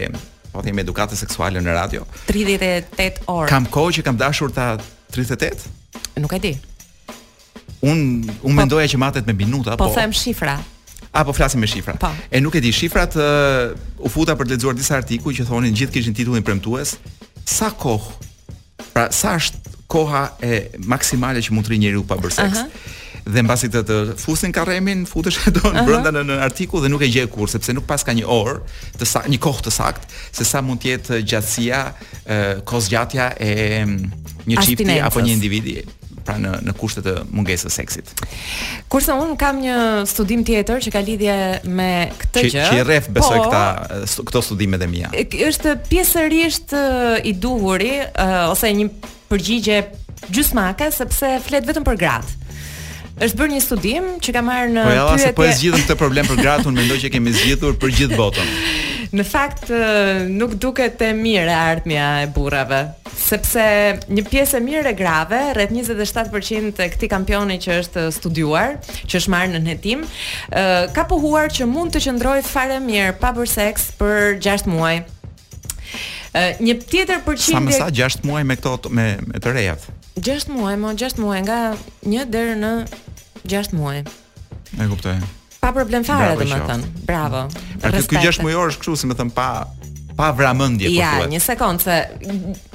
Po 0.52 0.64
thime 0.66 0.84
edukate 0.84 1.16
seksuale 1.16 1.64
në 1.64 1.80
radio 1.80 2.04
38 2.28 3.24
orë 3.32 3.52
Kam 3.54 3.72
kohë 3.72 4.00
që 4.02 4.08
kam 4.10 4.20
dashur 4.20 4.52
ta 4.52 4.74
38? 5.16 5.78
Nuk 6.20 6.34
e 6.36 6.40
di 6.44 6.54
un 7.80 8.22
un 8.26 8.34
po. 8.42 8.50
mendoja 8.56 8.86
që 8.88 8.98
matet 8.98 9.26
me 9.26 9.34
minuta, 9.34 9.76
po. 9.76 9.88
Po 9.88 9.94
them 9.94 10.12
shifra. 10.14 10.60
Apo 11.12 11.34
flasim 11.34 11.60
me 11.60 11.68
shifra. 11.68 11.96
Po. 11.98 12.10
E 12.30 12.40
nuk 12.40 12.54
e 12.56 12.60
di 12.60 12.72
shifrat, 12.72 13.16
uh, 13.16 14.04
u 14.06 14.10
futa 14.10 14.36
për 14.36 14.48
të 14.52 14.58
lexuar 14.58 14.76
disa 14.78 14.98
artikuj 15.00 15.36
që 15.40 15.48
thonin 15.48 15.74
gjithë 15.76 15.94
kishin 15.98 16.14
titullin 16.16 16.44
premtues. 16.44 16.98
Sa 17.46 17.72
kohë? 17.72 18.16
Pra 18.94 19.10
sa 19.16 19.36
është 19.40 19.58
koha 19.88 20.26
e 20.42 20.66
maksimale 20.86 21.42
që 21.42 21.52
mund 21.56 21.66
të 21.66 21.72
rri 21.74 21.80
njeriu 21.84 22.04
pa 22.06 22.16
bërë 22.18 22.36
seks? 22.36 22.58
Uh 22.58 22.64
-huh. 22.64 22.96
Dhe 23.34 23.42
mbasi 23.42 23.70
të 23.70 23.82
të 23.88 24.18
fusin 24.18 24.52
karremin, 24.52 25.06
futesh 25.06 25.48
ato 25.48 25.66
uh 25.68 25.74
-huh. 25.74 25.86
brenda 25.86 26.12
në, 26.12 26.22
në 26.30 26.38
artikull 26.46 26.82
dhe 26.82 26.90
nuk 26.90 27.02
e 27.02 27.08
gjej 27.08 27.26
kurrë 27.28 27.52
sepse 27.52 27.74
nuk 27.74 27.86
paska 27.88 28.12
një 28.14 28.26
orë 28.28 28.60
të 29.00 29.06
sa 29.06 29.20
një 29.26 29.38
kohë 29.46 29.62
të 29.66 29.72
saktë 29.72 30.06
se 30.32 30.46
sa 30.46 30.62
mund 30.62 30.80
të 30.84 30.86
jetë 30.94 31.22
gjatësia, 31.30 31.82
uh, 32.72 32.80
zgjatja 32.82 33.34
e 33.40 33.50
mm, 33.86 34.12
një 34.48 34.56
çifti 34.66 35.02
apo 35.02 35.20
një 35.22 35.32
individi 35.32 35.82
pra 36.30 36.38
në 36.42 36.60
në 36.68 36.74
kushtet 36.78 37.08
e 37.10 37.14
mungesës 37.34 37.70
së 37.70 37.76
seksit. 37.80 38.12
Kurse 38.92 39.16
un 39.18 39.34
kam 39.40 39.62
një 39.64 39.78
studim 40.10 40.44
tjetër 40.48 40.84
që 40.86 40.94
ka 40.94 41.02
lidhje 41.06 41.38
me 41.74 41.90
këtë 42.26 42.44
gjë. 42.50 42.66
Që 42.70 42.82
i 42.84 42.86
rref 42.88 43.08
besoj 43.16 43.38
po, 43.38 43.48
këta 43.48 44.04
këto 44.30 44.44
studime 44.52 44.80
dhe 44.82 44.90
mia. 44.92 45.12
Është 45.14 45.80
pjesërisht 45.90 46.76
i 47.26 47.34
duhuri 47.40 47.96
ose 48.52 48.72
një 48.78 48.92
përgjigje 49.32 49.82
gjysmake 50.34 50.92
sepse 50.94 51.36
flet 51.48 51.66
vetëm 51.70 51.88
për 51.88 52.00
gratë. 52.04 52.36
Është 53.26 53.36
bërë 53.36 53.52
një 53.52 53.64
studim 53.66 54.06
që 54.24 54.32
ka 54.32 54.42
marrë 54.48 54.70
në 54.78 54.84
po, 54.86 54.92
pyetje. 54.92 55.06
Po 55.06 55.12
ja, 55.12 55.18
pyete... 55.20 55.34
po 55.36 55.44
e 55.50 55.58
zgjidhëm 55.60 55.82
këtë 55.88 55.98
problem 56.00 56.30
për 56.30 56.38
gratë, 56.40 56.72
mendoj 56.78 57.00
që 57.04 57.10
kemi 57.16 57.34
zgjidhur 57.36 57.76
për 57.82 57.92
gjithë 57.98 58.20
botën. 58.22 58.54
Në 59.10 59.26
fakt 59.26 59.72
nuk 60.40 60.54
duket 60.62 61.02
e 61.04 61.10
mirë 61.18 61.60
e 61.84 62.00
e 62.00 62.08
burrave, 62.36 62.80
sepse 63.30 63.64
një 64.10 64.24
pjesë 64.30 64.58
e 64.60 64.64
mirë 64.66 64.92
e 64.92 64.96
grave, 64.98 65.40
rreth 65.58 65.74
27% 65.76 66.82
e 66.82 66.88
këtij 66.94 67.10
kampioni 67.12 67.60
që 67.62 67.76
është 67.84 68.06
studiuar, 68.18 68.78
që 69.10 69.20
është 69.22 69.34
marrë 69.34 69.56
në 69.66 69.74
hetim, 69.74 70.04
ka 70.98 71.06
pohuar 71.12 71.52
që 71.54 71.68
mund 71.70 71.94
të 71.94 72.02
qëndrojë 72.08 72.46
fare 72.48 72.80
mirë 72.84 73.16
pa 73.22 73.34
bërë 73.38 73.52
seks 73.54 73.90
për 74.00 74.40
6 74.44 74.68
muaj. 74.74 74.96
Një 76.62 76.76
tjetër 76.92 77.24
përqindje 77.26 77.58
Sa 77.58 77.64
më 77.64 77.78
sa 77.78 77.90
6 78.04 78.22
muaj 78.30 78.44
me 78.48 78.58
këto 78.60 78.92
me, 78.94 79.08
me 79.26 79.40
të 79.42 79.54
rejat? 79.56 79.88
6 80.20 80.50
muaj, 80.54 80.76
mo 80.78 80.92
6 81.00 81.18
muaj 81.18 81.40
Nga 81.48 81.58
1 82.06 82.30
dërë 82.36 82.58
në 82.62 82.70
6 83.50 83.72
muaj 83.80 83.96
E 84.06 84.88
kuptoj 84.92 85.16
Pa 85.64 85.72
problem 85.74 86.06
fare 86.06 86.36
domethënë. 86.38 86.54
më 86.54 86.70
tënë 86.70 87.08
Bravo 87.10 87.42
Për 87.82 87.98
të 87.98 88.20
6 88.30 88.44
muaj 88.46 88.56
është 88.68 88.84
këshu 88.84 89.00
Si 89.02 89.10
më 89.10 89.18
tënë 89.24 89.34
pa 89.40 89.48
pa 90.20 90.32
vramendje 90.32 90.88
po 90.88 90.94
thuhet. 91.00 91.22
Ja, 91.24 91.28
një 91.32 91.40
sekond 91.40 91.80
se 91.84 91.96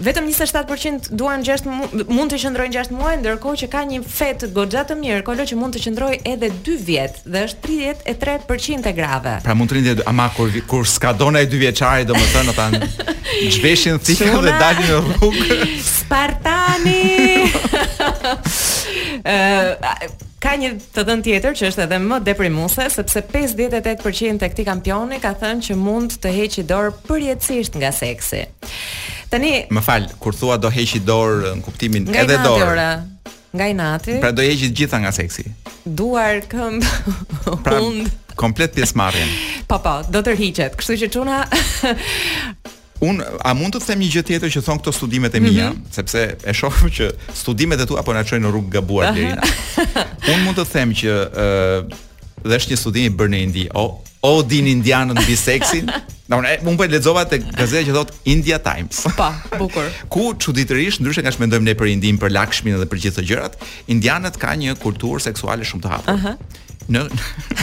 vetëm 0.01 0.24
27% 0.32 1.09
duan 1.12 1.45
6 1.45 1.64
mund 2.09 2.30
të 2.32 2.38
qëndrojnë 2.40 2.74
6 2.80 2.92
muaj, 2.97 3.16
ndërkohë 3.20 3.61
që 3.62 3.66
ka 3.74 3.80
një 3.90 3.99
fet 4.09 4.40
goxha 4.57 4.82
të 4.88 4.95
mirë, 5.03 5.22
kolo 5.28 5.42
që 5.51 5.55
mund 5.61 5.72
të 5.76 5.80
qëndrojë 5.84 6.18
edhe 6.32 6.49
2 6.70 6.78
vjet 6.88 7.14
dhe 7.28 7.38
është 7.51 7.61
33% 7.68 8.90
e 8.90 8.92
grave. 8.97 9.32
Pra 9.45 9.55
mund 9.59 9.68
të 9.72 9.74
rindet 9.76 9.99
ama 10.09 10.26
kur 10.36 10.49
kur 10.70 10.82
s'ka 10.88 11.11
dona 11.20 11.38
e 11.45 11.47
2 11.53 11.59
vjeçari, 11.66 12.03
domethënë 12.09 12.51
ata 12.55 12.64
zhveshin 13.53 14.01
thikë 14.01 14.40
dhe 14.49 14.55
dalin 14.64 14.86
në 14.88 14.95
rrugë. 15.05 15.55
Spartani. 15.90 17.03
ka 20.45 20.53
një 20.61 20.70
të 20.92 21.03
dhënë 21.09 21.24
tjetër 21.24 21.55
që 21.57 21.68
është 21.70 21.82
edhe 21.86 21.99
më 22.05 22.18
deprimuese 22.26 22.84
sepse 22.92 23.22
58% 23.32 24.45
e 24.45 24.51
këtij 24.53 24.66
kampioni 24.68 25.18
ka 25.22 25.30
thënë 25.40 25.64
që 25.70 25.76
mund 25.80 26.18
të 26.22 26.32
heqë 26.38 26.64
dorë 26.68 26.92
përjetësisht 27.09 27.78
nga 27.80 27.90
seksi. 27.97 28.42
Tani, 29.32 29.53
më 29.72 29.82
fal, 29.84 30.07
kur 30.20 30.36
thua 30.36 30.59
do 30.61 30.70
heqë 30.72 31.01
dorë 31.09 31.55
në 31.61 31.64
kuptimin 31.64 32.11
edhe 32.12 32.36
dorë. 32.36 32.59
Nga 32.61 32.68
dora. 32.68 32.90
Nga 33.55 33.68
inati. 33.72 34.18
Pra 34.20 34.34
do 34.34 34.45
heqë 34.45 34.68
të 34.68 34.78
gjitha 34.82 35.01
nga 35.05 35.14
seksi. 35.16 35.47
Duar 35.84 36.42
këmbë, 36.51 37.64
Pra, 37.64 37.80
komplet 38.40 38.76
pjesmarrjen. 38.76 39.30
Po 39.70 39.78
po, 39.84 39.97
do 40.12 40.24
tërhiqet. 40.26 40.76
Kështu 40.76 41.01
që 41.05 41.12
çuna 41.16 41.40
Un 43.03 43.18
a 43.42 43.53
mund 43.59 43.74
të 43.74 43.80
them 43.88 44.03
një 44.05 44.09
gjë 44.16 44.22
tjetër 44.28 44.53
që 44.55 44.61
thon 44.68 44.78
këto 44.78 44.92
studimet 44.95 45.34
e 45.34 45.40
mia, 45.42 45.70
mm 45.70 45.74
-hmm. 45.74 45.95
sepse 45.95 46.20
e 46.47 46.53
shoh 46.55 46.76
që 46.97 47.11
studimet 47.34 47.80
e 47.80 47.86
tua 47.86 48.03
po 48.03 48.12
na 48.12 48.22
çojnë 48.22 48.45
në 48.47 48.51
rrugë 48.53 48.70
gabuar 48.76 49.14
deri 49.14 49.34
Un 50.32 50.42
mund 50.45 50.57
të 50.59 50.64
them 50.72 50.90
që 50.95 51.11
ë 51.12 51.45
uh, 51.45 51.84
dhe 52.49 52.57
është 52.61 52.70
një 52.74 52.78
studim 52.78 53.05
i 53.12 53.16
bërë 53.16 53.30
në 53.34 53.38
Indi. 53.42 53.66
O 53.74 54.01
o 54.24 54.42
din 54.42 54.64
indianën 54.66 55.12
mbi 55.22 55.36
seksin. 55.36 55.90
Do 56.28 56.36
të 56.40 56.76
po 56.78 56.84
e 56.84 56.88
lexova 56.88 57.24
te 57.28 57.36
gazeta 57.38 57.84
që 57.90 57.95
thot 57.95 58.11
India 58.24 58.59
Times. 58.59 59.05
Pa, 59.16 59.34
po, 59.51 59.57
bukur. 59.59 59.84
Ku 60.14 60.32
çuditërisht 60.42 61.01
ndryshe 61.05 61.20
nga 61.22 61.30
ç'mendojmë 61.34 61.66
ne 61.68 61.74
për 61.76 61.86
Indin, 61.92 62.16
për 62.18 62.30
Lakshmin 62.32 62.74
dhe 62.80 62.86
për 62.88 62.99
gjithë 63.03 63.16
të 63.18 63.22
gjërat, 63.28 63.53
indianët 63.92 64.36
kanë 64.42 64.61
një 64.64 64.72
kulturë 64.84 65.20
seksuale 65.20 65.64
shumë 65.68 65.82
të 65.84 65.88
hapur. 65.92 66.14
Uh 66.14 66.20
-huh 66.24 66.62
në 66.93 67.05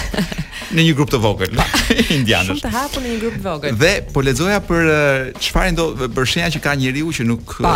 në 0.72 0.86
një 0.88 0.94
grup 0.96 1.10
të 1.12 1.20
vogël 1.22 1.52
indianësh. 1.52 2.52
Shumë 2.62 2.62
të 2.64 2.70
hapur 2.74 3.04
në 3.04 3.10
një 3.12 3.18
grup 3.22 3.34
të 3.34 3.42
vogël. 3.44 3.76
Dhe 3.82 3.90
po 4.16 4.22
lexoja 4.24 4.62
për 4.64 4.92
çfarë 5.44 5.72
do 5.78 5.86
për 6.16 6.30
shenja 6.32 6.52
që 6.56 6.62
ka 6.64 6.74
njeriu 6.80 7.12
që 7.18 7.26
nuk 7.28 7.56
pa. 7.58 7.76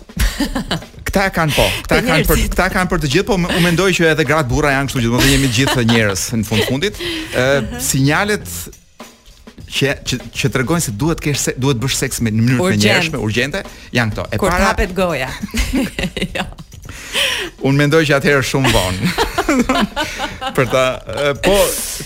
Këta 1.10 1.30
kanë 1.30 1.54
po, 1.56 1.66
këta 1.86 2.02
kanë 2.06 2.26
për 2.30 2.40
këta 2.50 2.68
kanë 2.74 2.90
për 2.92 3.00
të 3.02 3.08
gjithë, 3.14 3.26
po 3.30 3.34
u 3.58 3.62
mendoj 3.62 3.92
që 3.94 4.04
edhe 4.12 4.24
gratë 4.26 4.50
burra 4.50 4.72
janë 4.72 4.88
kështu 4.88 5.00
që 5.00 5.10
do 5.12 5.20
të 5.22 5.32
jemi 5.32 5.48
të 5.48 5.56
gjithë 5.58 5.86
njerëz 5.94 6.22
në 6.38 6.44
fund 6.50 6.64
fundit. 6.68 6.96
Ë 7.38 7.44
uh 7.60 7.82
sinjalet 7.82 8.46
që 9.70 9.98
që, 10.06 10.18
që 10.34 10.50
tregojnë 10.54 10.86
se 10.88 10.94
duhet 10.98 11.22
kesh 11.24 11.44
se, 11.48 11.54
duhet 11.62 11.80
bësh 11.84 11.98
seks 12.02 12.24
me 12.26 12.34
në 12.34 12.46
mënyrë 12.48 12.72
të 12.74 12.82
njëshme, 12.84 13.22
urgjente, 13.22 13.62
janë 13.96 14.16
këto. 14.16 14.26
E 14.34 14.40
Kur 14.42 14.52
para 14.54 14.72
hapet 14.72 14.96
goja. 14.98 15.30
jo. 16.36 16.48
Unë 17.68 17.76
mendoj 17.78 18.02
që 18.08 18.16
atëherë 18.18 18.46
shumë 18.50 18.72
von. 18.74 18.98
për 20.58 20.70
ta, 20.72 20.84
po 21.46 21.54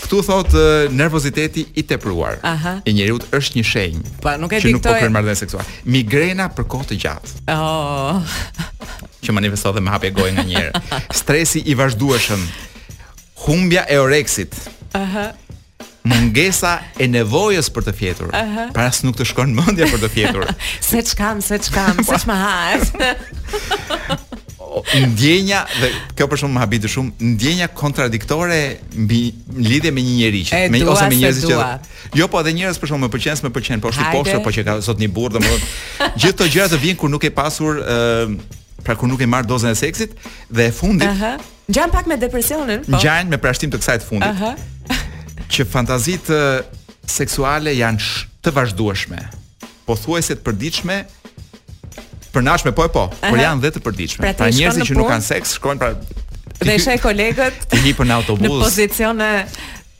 këtu 0.04 0.20
thot 0.26 0.56
nervoziteti 0.96 1.62
i 1.76 1.82
tepruar 1.84 2.38
E 2.40 2.54
i 2.90 2.94
njeriu 2.96 3.18
është 3.36 3.60
një 3.60 3.64
shenjë. 3.70 4.14
Pa 4.24 4.36
nuk 4.40 4.52
e 4.56 4.60
diktoj. 4.60 4.66
Që 4.70 4.76
nuk 4.78 4.84
po 4.88 4.94
kërmë 5.00 5.20
ardhen 5.22 5.40
seksual. 5.40 5.64
Migrena 5.88 6.50
për 6.56 6.68
kohë 6.74 6.90
të 6.92 7.00
gjatë. 7.04 7.42
Oh. 7.56 8.40
që 9.24 9.32
manifestohet 9.32 9.80
me 9.80 9.88
hapje 9.92 10.10
gojë 10.12 10.36
nga 10.36 10.98
Stresi 11.22 11.62
i 11.70 11.76
vazhdueshëm. 11.80 12.44
Humbja 13.46 13.86
e 13.92 13.98
oreksit. 14.00 14.56
Aha 14.94 15.30
mungesa 16.04 16.78
e 17.00 17.08
nevojës 17.08 17.70
për 17.72 17.86
të 17.88 17.92
fjetur. 17.96 18.28
Uh 18.28 18.34
-huh. 18.40 18.72
Para 18.76 18.90
se 18.92 19.06
nuk 19.06 19.16
të 19.16 19.24
shkon 19.28 19.54
mendja 19.56 19.86
për 19.88 20.02
të 20.04 20.08
fjetur. 20.14 20.50
se 20.90 21.02
çkam, 21.02 21.42
se 21.42 21.58
çkam, 21.58 22.04
se 22.04 22.16
çma 22.24 22.34
has. 22.44 22.92
ndjenja 25.06 25.60
dhe 25.80 25.88
kjo 26.16 26.26
për 26.26 26.36
shkakun 26.36 26.54
më 26.56 26.60
habitë 26.64 26.88
shumë 26.94 27.10
ndjenja 27.20 27.68
kontradiktore 27.78 28.76
mbi 28.96 29.32
lidhje 29.58 29.90
me 29.90 30.00
një 30.02 30.14
njerëz 30.20 30.50
që 30.50 30.70
me, 30.70 30.78
dua, 30.80 30.92
ose 30.92 31.08
me 31.08 31.14
njerëz 31.14 31.44
që 31.46 31.78
jo 32.14 32.28
po 32.28 32.40
edhe 32.40 32.50
njerëz 32.52 32.78
për 32.80 32.86
shkakun 32.90 33.02
më 33.04 33.10
pëlqen 33.14 33.42
me 33.42 33.50
pëlqen 33.54 33.80
po 33.80 33.88
është 33.94 34.02
i 34.08 34.12
poshtë 34.14 34.42
po 34.44 34.50
që 34.50 34.64
ka 34.64 34.82
sot 34.82 34.98
një 34.98 35.08
burr 35.14 35.32
domethënë 35.38 35.62
gjithë 36.20 36.34
këto 36.36 36.44
gjëra 36.52 36.68
të 36.74 36.78
vijnë 36.86 36.96
kur 36.96 37.10
nuk 37.10 37.24
e 37.24 37.30
pasur 37.30 37.72
ë 37.78 38.36
pra 38.84 38.94
kur 38.98 39.08
nuk 39.08 39.20
e 39.22 39.26
marr 39.30 39.46
dozën 39.46 39.70
e 39.70 39.74
seksit 39.78 40.10
dhe 40.56 40.66
e 40.66 40.72
fundit 40.72 41.08
uh 41.08 41.20
-huh. 41.20 41.90
pak 41.92 42.06
me 42.06 42.16
depresionin, 42.16 42.80
po. 42.84 42.98
Gjan 43.02 43.28
me 43.28 43.38
prashtim 43.38 43.70
të 43.70 43.78
kësaj 43.78 43.98
të 44.00 44.06
fundit. 44.08 44.30
Uh 44.30 44.40
-huh 44.42 44.54
që 45.52 45.64
fantazitë 45.70 46.38
seksuale 47.10 47.74
janë 47.76 48.22
të 48.44 48.52
vazhdueshme, 48.56 49.20
pothuajse 49.88 50.38
të 50.38 50.44
përditshme 50.46 51.00
përnashme 52.34 52.72
po 52.74 52.82
e 52.82 52.90
po, 52.90 53.04
Aha. 53.12 53.28
por 53.30 53.38
janë 53.38 53.62
dhe 53.62 53.70
të 53.76 53.80
përditshme. 53.84 54.24
Pra, 54.24 54.32
pra 54.40 54.48
njerëzit 54.50 54.88
që 54.88 54.94
nuk 54.98 55.06
kanë 55.10 55.24
seks 55.28 55.52
shkojnë 55.60 55.78
pra 55.82 55.92
ti, 55.94 56.14
dhe 56.66 56.78
shej 56.82 56.98
kolegët 57.04 57.66
të 57.70 57.82
hipën 57.84 58.10
autobus. 58.16 58.46
Në 58.46 58.62
pozicione 58.64 59.28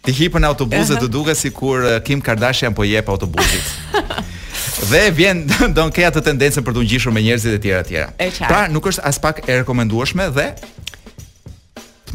të 0.04 0.14
hipën 0.18 0.42
në 0.42 0.50
autobuz 0.50 0.90
dhe 0.90 0.98
të 1.04 1.10
duket 1.14 1.38
sikur 1.40 1.84
Kim 2.04 2.20
Kardashian 2.24 2.74
po 2.76 2.84
jep 2.84 3.06
autobuzit. 3.12 3.70
dhe 4.90 5.04
vjen 5.14 5.44
don 5.76 5.92
ke 5.94 6.02
atë 6.08 6.24
tendencën 6.26 6.64
për 6.66 6.74
të 6.78 6.86
ngjishur 6.88 7.14
me 7.14 7.22
njerëzit 7.28 7.54
e 7.54 7.60
tjera 7.62 7.84
të 7.86 8.48
Pra 8.48 8.64
nuk 8.72 8.88
është 8.90 9.06
as 9.08 9.20
pak 9.22 9.44
e 9.46 9.60
rekomenduashme 9.62 10.26
dhe 10.34 10.50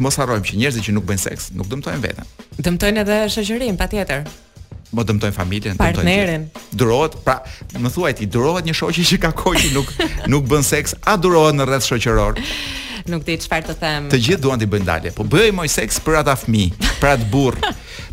mos 0.02 0.16
harrojmë 0.20 0.46
që 0.48 0.58
njerëzit 0.60 0.86
që 0.88 0.94
nuk 0.96 1.06
bëjnë 1.08 1.22
seks 1.28 1.50
nuk 1.56 1.68
dëmtojnë 1.70 2.02
veten. 2.02 2.28
Dëmtojnë 2.64 3.02
edhe 3.04 3.18
shoqërinë 3.36 3.78
patjetër. 3.80 4.24
Po 4.90 5.04
dëmtojnë 5.06 5.36
familjen, 5.36 5.76
dëmtojnë 5.76 5.96
partnerin. 6.00 6.46
Durohet, 6.74 7.16
pra, 7.24 7.36
më 7.78 7.92
thuaj 7.94 8.12
ti, 8.18 8.26
durohet 8.26 8.66
një 8.66 8.74
shoqi 8.80 9.04
që 9.12 9.20
ka 9.26 9.30
kohë 9.38 9.70
nuk 9.76 9.92
nuk 10.32 10.48
bën 10.50 10.64
seks, 10.66 10.96
a 11.06 11.14
durohet 11.20 11.54
në 11.58 11.68
rreth 11.68 11.86
shoqëror? 11.92 12.40
Nuk 13.10 13.22
di 13.26 13.36
çfarë 13.40 13.68
të 13.70 13.74
them. 13.80 14.08
Të 14.12 14.18
gjithë 14.26 14.42
duan 14.44 14.60
të 14.60 14.66
bëjnë 14.70 14.88
dalje, 14.90 15.12
po 15.16 15.24
bëjë 15.24 15.54
moj 15.56 15.68
seks 15.72 16.00
për 16.04 16.18
ata 16.22 16.34
fëmijë, 16.38 16.90
për 17.02 17.14
atë 17.14 17.30
burr, 17.32 17.60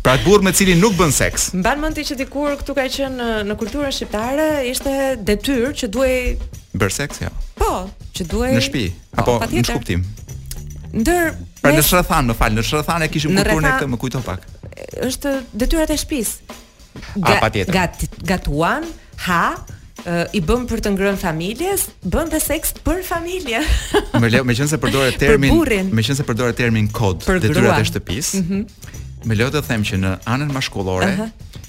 Pra 0.02 0.12
të 0.14 0.22
burr 0.28 0.44
me 0.46 0.52
cilin 0.54 0.78
nuk 0.78 0.92
bën 0.94 1.10
seks. 1.10 1.48
Mban 1.58 1.80
mend 1.82 1.96
ti 1.98 2.04
që 2.06 2.14
dikur 2.20 2.52
këtu 2.60 2.74
ka 2.76 2.84
qenë 2.92 3.16
në, 3.18 3.26
në 3.48 3.56
kulturën 3.60 3.90
shqiptare 3.92 4.44
ishte 4.70 4.92
detyrë 5.26 5.72
që 5.74 5.88
duhej 5.92 6.38
bër 6.78 6.94
seks, 6.94 7.24
jo. 7.24 7.32
Ja. 7.34 7.42
Po, 7.58 7.72
që 8.14 8.28
duhej 8.30 8.52
në 8.54 8.62
shtëpi 8.68 8.84
apo 9.18 9.34
po, 9.42 9.50
në 9.50 9.64
kuptim. 9.66 10.04
Ndër 11.02 11.34
Pra 11.62 11.72
në 11.74 11.82
shrëthan, 11.84 12.28
më 12.30 12.36
falë, 12.38 12.56
në 12.60 12.64
shrëthan 12.68 13.04
e 13.04 13.08
kishim 13.10 13.34
kukur 13.34 13.64
në 13.64 13.72
këtë, 13.72 13.88
më 13.94 13.98
kujto 14.02 14.20
pak. 14.26 14.44
është 15.04 15.32
detyrat 15.64 15.90
e 15.90 15.96
shpis. 15.98 16.36
Ga, 17.16 17.34
A, 17.38 17.40
pa 17.42 17.48
tjetër. 17.50 17.74
Gat, 17.74 18.04
gatuan, 18.26 18.86
ha, 19.26 19.40
i 20.32 20.40
bëm 20.44 20.66
për 20.70 20.82
të 20.84 20.92
ngrënë 20.94 21.20
familjes, 21.20 21.88
bën 22.04 22.30
dhe 22.32 22.40
seks 22.42 22.76
për 22.84 23.02
familje. 23.06 23.64
me 24.20 24.28
leo, 24.30 24.44
me 24.44 24.54
qenë 24.54 24.68
se 24.70 24.78
përdore 24.80 25.10
termin, 25.24 25.52
për 25.58 25.90
me 25.92 26.02
qenë 26.06 26.16
se 26.20 26.24
përdore 26.28 26.54
termin 26.58 26.86
kod, 27.00 27.26
për 27.26 27.42
detyrat 27.48 27.82
e 27.82 27.88
shtëpis, 27.90 28.32
mm 28.38 28.44
-hmm. 28.46 29.02
me 29.24 29.34
leo 29.34 29.50
të 29.50 29.62
them 29.66 29.82
që 29.82 29.98
në 30.04 30.14
anën 30.34 30.52
mashkullore, 30.54 31.06
uh 31.06 31.18
-huh 31.18 31.66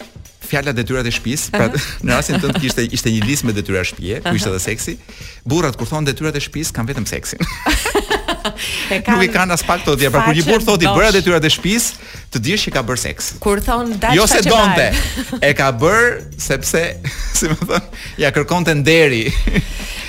fjala 0.50 0.72
detyrat 0.74 1.06
e 1.06 1.12
shtëpis, 1.12 1.50
pra 1.54 1.70
në 2.06 2.10
rastin 2.10 2.40
tënd 2.42 2.58
kishte 2.60 2.82
ishte 2.92 3.10
një 3.14 3.22
listë 3.26 3.46
me 3.46 3.54
detyra 3.54 3.84
shtëpie, 3.86 4.22
ku 4.26 4.34
ishte 4.36 4.50
edhe 4.50 4.60
seksi. 4.60 4.98
Burrat 5.46 5.76
kur 5.78 5.86
thon 5.88 6.06
detyrat 6.06 6.36
e 6.36 6.40
shtëpis 6.42 6.72
kanë 6.74 6.88
vetëm 6.88 7.06
seksin. 7.06 7.38
kanë... 8.42 9.20
Nuk 9.20 9.24
i 9.24 9.30
kanë 9.34 9.56
as 9.56 9.64
pak 9.66 9.84
tot 9.86 10.00
dia, 10.00 10.12
por 10.14 10.26
kur 10.28 10.38
i 10.38 10.44
bur 10.46 10.64
thotë 10.66 10.94
bëra 10.96 11.12
detyrat 11.16 11.46
e 11.48 11.52
shtëpis, 11.54 11.88
të 12.34 12.42
dish 12.46 12.68
që 12.68 12.74
ka 12.78 12.84
bër 12.88 13.02
seks. 13.04 13.32
Kur 13.44 13.62
thon 13.66 13.94
dash 13.96 14.16
çfarë. 14.16 14.16
Jo 14.16 14.28
se 14.30 14.42
donte. 14.48 14.90
E 15.50 15.54
ka 15.58 15.70
bër 15.76 16.20
sepse, 16.42 16.84
si 17.38 17.50
më 17.52 17.60
thon, 17.70 18.02
ja 18.22 18.32
kërkonte 18.36 18.76
nderi. 18.80 19.26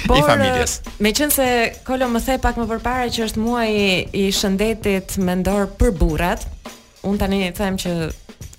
Por, 0.08 0.16
i 0.18 0.22
familjes. 0.26 0.78
Uh, 0.86 0.94
me 1.04 1.10
qënë 1.14 1.34
se 1.34 1.48
Kolo 1.86 2.06
më 2.10 2.22
thej 2.24 2.38
pak 2.42 2.56
më 2.58 2.64
përpare 2.70 3.10
që 3.14 3.26
është 3.28 3.42
muaj 3.44 3.66
i 4.22 4.28
shëndetit 4.34 5.18
me 5.24 5.36
ndorë 5.42 5.68
për 5.80 5.92
burat, 6.00 6.46
unë 7.06 7.20
tani 7.24 7.42
të 7.50 7.56
thejmë 7.58 7.82
që 7.84 7.92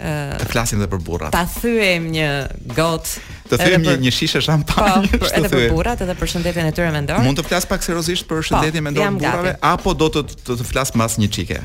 Të 0.01 0.47
flasim 0.49 0.79
dhe 0.81 0.87
për 0.89 1.01
burrat. 1.05 1.35
Ta 1.35 1.43
thyejmë 1.53 2.09
një 2.15 2.29
got. 2.75 3.09
Të 3.51 3.57
thyejmë 3.59 3.81
një, 3.85 3.93
një 4.07 4.13
shishe 4.15 4.41
shampanjë. 4.41 5.19
po, 5.19 5.29
edhe 5.37 5.49
për 5.51 5.65
burrat 5.75 6.01
edhe 6.05 6.15
për 6.17 6.31
shëndetin 6.33 6.69
e 6.69 6.71
tyre 6.77 6.91
mendor. 6.95 7.19
Mund 7.21 7.37
të 7.37 7.45
flas 7.49 7.67
pak 7.69 7.83
seriozisht 7.85 8.25
për 8.29 8.39
po, 8.41 8.45
shëndetin 8.49 8.81
e 8.81 8.85
mendor 8.87 9.11
të 9.11 9.19
burrave 9.19 9.53
apo 9.75 9.93
do 9.97 10.09
të 10.15 10.23
të, 10.31 10.57
të 10.61 10.67
flas 10.71 10.93
mbas 10.97 11.19
një 11.21 11.29
çike? 11.37 11.61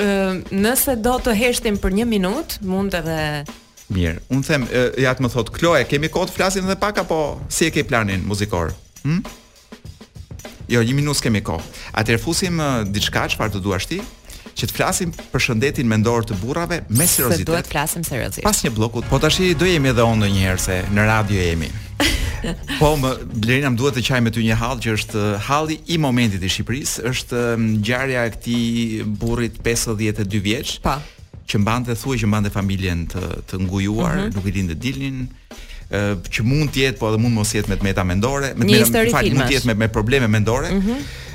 nëse 0.00 0.94
do 1.04 1.12
të 1.20 1.32
heshtim 1.36 1.74
për 1.82 1.92
1 2.06 2.08
minutë, 2.08 2.60
mund 2.64 2.94
edhe 2.96 3.16
Mirë, 3.92 4.20
un 4.32 4.38
them 4.46 4.62
ja 5.02 5.10
të 5.18 5.24
më 5.26 5.30
thot 5.34 5.50
Kloe, 5.52 5.82
kemi 5.90 6.08
kohë 6.08 6.30
të 6.30 6.34
flasim 6.38 6.64
edhe 6.68 6.76
pak 6.80 7.02
apo 7.02 7.18
si 7.52 7.66
e 7.66 7.72
ke 7.74 7.82
planin 7.84 8.22
muzikor? 8.24 8.70
Hm? 9.02 9.18
Jo, 10.70 10.80
një 10.86 10.94
minutë 11.02 11.24
kemi 11.26 11.42
kohë. 11.44 11.66
Atëherë 12.00 12.22
fusim 12.22 12.62
uh, 12.62 12.84
diçka, 12.86 13.26
çfarë 13.34 13.58
do 13.58 13.60
duash 13.66 13.90
ti? 13.90 13.98
që 14.60 14.68
të 14.68 14.76
flasim 14.76 15.12
për 15.32 15.44
shëndetin 15.46 15.88
mendor 15.90 16.26
të 16.28 16.36
burrave 16.42 16.80
me 16.90 17.06
seriozitet. 17.08 17.44
Se 17.44 17.48
duhet 17.50 17.70
flasim 17.70 18.04
seriozisht. 18.06 18.44
Pas 18.46 18.62
një 18.64 18.72
blloku, 18.76 19.02
po 19.10 19.20
tash 19.22 19.40
do 19.60 19.68
jemi 19.68 19.92
edhe 19.92 20.04
on 20.04 20.20
ndonjëherë 20.20 20.60
se 20.64 20.78
në 20.94 21.06
radio 21.08 21.46
jemi. 21.46 21.70
po 22.80 22.90
më 22.96 23.10
Lena 23.44 23.68
më 23.72 23.76
duhet 23.80 23.98
të 24.00 24.04
qaj 24.08 24.20
me 24.24 24.30
ty 24.32 24.44
një 24.46 24.56
hall 24.60 24.78
që 24.82 24.94
është 24.96 25.22
eh, 25.22 25.46
halli 25.48 25.76
i 25.92 25.96
momentit 26.00 26.40
i 26.44 26.52
Shqipërisë, 26.52 27.02
është 27.12 27.40
eh, 27.46 27.56
ngjarja 27.64 28.22
e 28.26 28.34
këtij 28.36 29.08
burrit 29.22 29.56
52 29.66 30.40
vjeç. 30.48 30.76
Pa 30.84 30.98
po. 31.00 31.16
që 31.50 31.58
mbante 31.60 31.90
dhe 31.92 31.98
thuaj 32.00 32.16
që 32.22 32.28
mbante 32.30 32.46
dhe 32.48 32.54
familjen 32.56 33.00
të 33.10 33.22
të 33.50 33.58
ngujuar, 33.64 34.12
uh 34.12 34.20
mhm. 34.22 34.26
-huh. 34.26 34.34
nuk 34.38 34.44
i 34.46 34.50
lind 34.56 34.70
të 34.70 34.74
dilnin, 34.84 35.18
ë 35.90 35.96
eh, 35.96 36.16
që 36.32 36.40
mund 36.44 36.70
të 36.72 36.78
jetë, 36.86 36.98
po 36.98 37.08
edhe 37.12 37.18
mund 37.20 37.34
mos 37.34 37.52
jetë 37.54 37.68
me 37.68 37.76
meta 37.82 38.04
mendore, 38.04 38.54
me 38.56 38.78
fal, 39.12 39.24
mund 39.34 39.42
të 39.42 39.52
jetë 39.56 39.74
me 39.76 39.88
probleme 39.88 40.28
mendore. 40.28 40.68
Uh 40.70 40.74
mhm. 40.80 40.88
-huh 40.90 41.28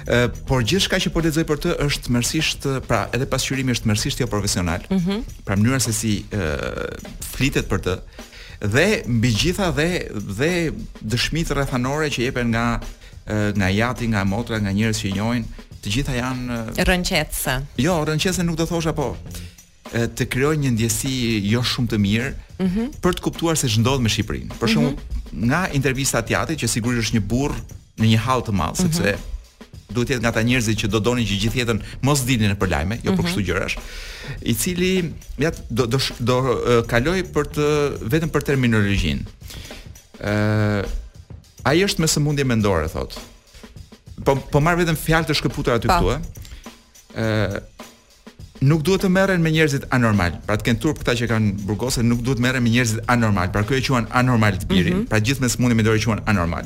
por 0.46 0.62
gjithçka 0.64 1.00
që 1.02 1.10
po 1.14 1.24
lexoj 1.26 1.46
për 1.50 1.62
të 1.64 1.76
është 1.88 2.12
mërsisht, 2.14 2.66
pra, 2.86 3.08
edhe 3.16 3.26
pasqyrimi 3.30 3.74
është 3.74 3.90
mërsisht 3.90 4.22
jo 4.24 4.28
profesional. 4.30 4.84
Mhm. 4.90 5.04
Mm 5.10 5.24
pra 5.46 5.54
mënyra 5.58 5.78
se 5.84 5.92
si 5.94 6.12
ë 6.34 6.94
flitet 7.22 7.68
për 7.70 7.80
të 7.86 7.94
dhe 8.74 8.86
mbi 9.06 9.30
gjitha 9.38 9.68
dhe 9.78 9.88
dhe 10.40 10.50
dëshmitë 11.06 11.54
rrethanore 11.54 12.08
që 12.10 12.24
jepen 12.26 12.50
nga 12.50 12.64
nga 13.58 13.70
jati, 13.74 14.08
nga 14.10 14.24
motra, 14.26 14.58
nga 14.62 14.74
njerëz 14.74 15.02
që 15.04 15.08
i 15.10 15.14
njohin, 15.20 15.46
të 15.84 15.94
gjitha 15.96 16.14
janë 16.18 16.58
rënqetëse. 16.90 17.56
Jo, 17.82 17.96
rënqetëse 18.06 18.46
nuk 18.46 18.58
do 18.58 18.66
thosha 18.70 18.94
po 18.98 19.12
të 19.94 20.28
krijoj 20.34 20.58
një 20.62 20.74
ndjesi 20.74 21.14
jo 21.52 21.62
shumë 21.62 21.92
të 21.94 22.00
mirë 22.06 22.32
mm 22.34 22.66
-hmm. 22.68 22.88
për 23.02 23.12
të 23.14 23.22
kuptuar 23.22 23.56
se 23.58 23.68
ç'ndodh 23.68 24.02
me 24.02 24.10
Shqipërinë. 24.10 24.54
Për 24.60 24.66
mhm. 24.68 24.74
shembull, 24.74 24.94
mm 24.98 24.98
-hmm. 24.98 25.46
nga 25.50 25.70
intervista 25.74 26.20
e 26.26 26.56
që 26.62 26.68
sigurisht 26.68 27.04
është 27.06 27.16
një 27.18 27.24
burr 27.30 27.54
në 28.00 28.06
një 28.14 28.18
hall 28.18 28.42
të 28.42 28.52
madh, 28.52 28.80
mhm. 28.80 28.82
sepse 28.82 29.02
mm 29.12 29.14
-hmm 29.14 29.34
duhet 29.96 30.12
jetë 30.16 30.26
nga 30.26 30.32
ata 30.36 30.44
njerëzit 30.46 30.80
që 30.84 30.90
do 30.94 31.00
donin 31.08 31.28
që 31.30 31.38
gjithë 31.44 31.62
jetën 31.64 31.80
mos 32.08 32.24
dilnin 32.28 32.52
në 32.54 32.58
përlajme, 32.62 32.98
jo 33.06 33.14
për 33.16 33.16
mhm. 33.16 33.32
këto 33.32 33.46
gjërash, 33.50 33.78
i 34.42 34.54
cili 34.60 34.92
ja 35.42 35.54
do 35.78 35.88
do 35.96 36.02
do 36.32 36.38
kaloj 36.92 37.22
për 37.36 37.52
të 37.58 37.70
vetëm 38.16 38.34
për 38.36 38.48
terminologjinë. 38.52 39.32
ë 40.20 40.86
Ai 41.66 41.80
është 41.82 42.04
me 42.04 42.08
sëmundje 42.12 42.44
mendore 42.46 42.86
thot. 42.94 43.16
Po 44.22 44.36
po 44.54 44.60
marr 44.62 44.78
vetëm 44.84 45.00
fjalë 45.02 45.32
të 45.32 45.36
shkëputura 45.40 45.80
aty 45.80 45.90
këtu 45.90 46.12
ë 47.18 47.24
nuk 48.64 48.84
duhet 48.88 49.04
të 49.04 49.10
merren 49.12 49.42
me 49.44 49.52
njerëzit 49.52 49.88
anormal. 49.94 50.38
Pra 50.48 50.56
të 50.58 50.70
kenë 50.70 50.80
turp 50.84 51.00
këta 51.02 51.16
që 51.20 51.28
kanë 51.32 51.54
burgose 51.68 52.04
nuk 52.06 52.22
duhet 52.26 52.40
merren 52.44 52.64
me 52.64 52.72
njerëzit 52.72 53.04
anormal. 53.12 53.50
Pra 53.54 53.66
kjo 53.68 53.80
e 53.80 53.82
quajn 53.88 54.08
anormal 54.16 54.60
të 54.62 54.68
biri. 54.70 54.92
Mm 54.94 55.00
-hmm. 55.00 55.08
Pra 55.10 55.20
gjithë 55.20 55.50
s'mundi 55.50 55.76
me 55.76 55.84
më 55.84 55.86
dorë 55.88 56.04
quajnë 56.06 56.24
anormal. 56.26 56.66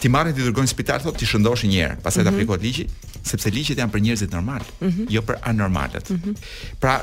Ti 0.00 0.08
marrin 0.08 0.34
ti 0.34 0.42
dërgojnë 0.42 0.66
spital 0.66 0.98
thotë 1.00 1.18
ti 1.18 1.26
shëndosh 1.26 1.64
një 1.64 1.76
herë, 1.82 1.96
pastaj 2.02 2.22
mm 2.22 2.26
-hmm. 2.26 2.34
aplikohet 2.34 2.62
ligji, 2.62 2.84
sepse 3.24 3.50
ligjet 3.50 3.78
janë 3.78 3.90
për 3.94 4.00
njerëzit 4.00 4.32
normal, 4.32 4.60
mm 4.80 4.88
-hmm. 4.88 5.06
jo 5.08 5.20
për 5.22 5.34
anormalet. 5.42 6.10
Mm 6.10 6.16
-hmm. 6.16 6.34
Pra 6.80 6.94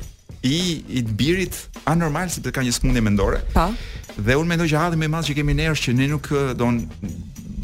i 0.44 0.56
i 0.90 1.00
të 1.04 1.12
birit 1.12 1.54
anormal 1.86 2.30
sepse 2.30 2.52
ka 2.52 2.62
një 2.62 2.72
smundje 2.72 3.02
mendore. 3.02 3.40
Pa. 3.54 3.66
Po. 3.68 3.74
Dhe 4.22 4.36
unë 4.36 4.46
mendoj 4.48 4.68
që 4.68 4.78
hadhi 4.80 4.98
më 4.98 5.06
i 5.24 5.28
që 5.28 5.36
kemi 5.36 5.54
ne 5.54 5.66
është 5.72 5.90
që 5.92 5.96
ne 5.98 6.08
nuk 6.08 6.28
don 6.56 6.90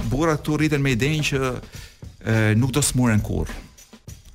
burrat 0.10 0.40
këtu 0.42 0.56
rriten 0.58 0.82
me 0.82 0.92
idenë 0.92 1.20
që 1.30 1.38
nuk 2.56 2.72
do 2.74 2.82
smuren 2.82 3.20
kur 3.22 3.48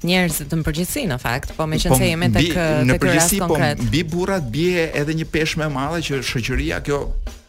njerëz 0.06 0.42
të 0.52 0.58
mpërgjithësi 0.60 1.06
në 1.08 1.16
fakt, 1.18 1.50
po 1.56 1.64
meqen 1.66 1.88
se 1.90 1.90
po, 1.90 1.96
jemi 2.04 2.28
tek 2.30 2.50
në 2.86 2.94
përgjithsi 3.00 3.38
po 3.48 3.56
mbi 3.56 4.02
burrat 4.06 4.44
bie 4.52 4.84
edhe 5.00 5.14
një 5.16 5.24
peshë 5.32 5.58
më 5.62 5.66
e 5.66 5.72
madhe 5.72 6.02
që 6.04 6.18
shoqëria, 6.28 6.78
kjo 6.86 6.98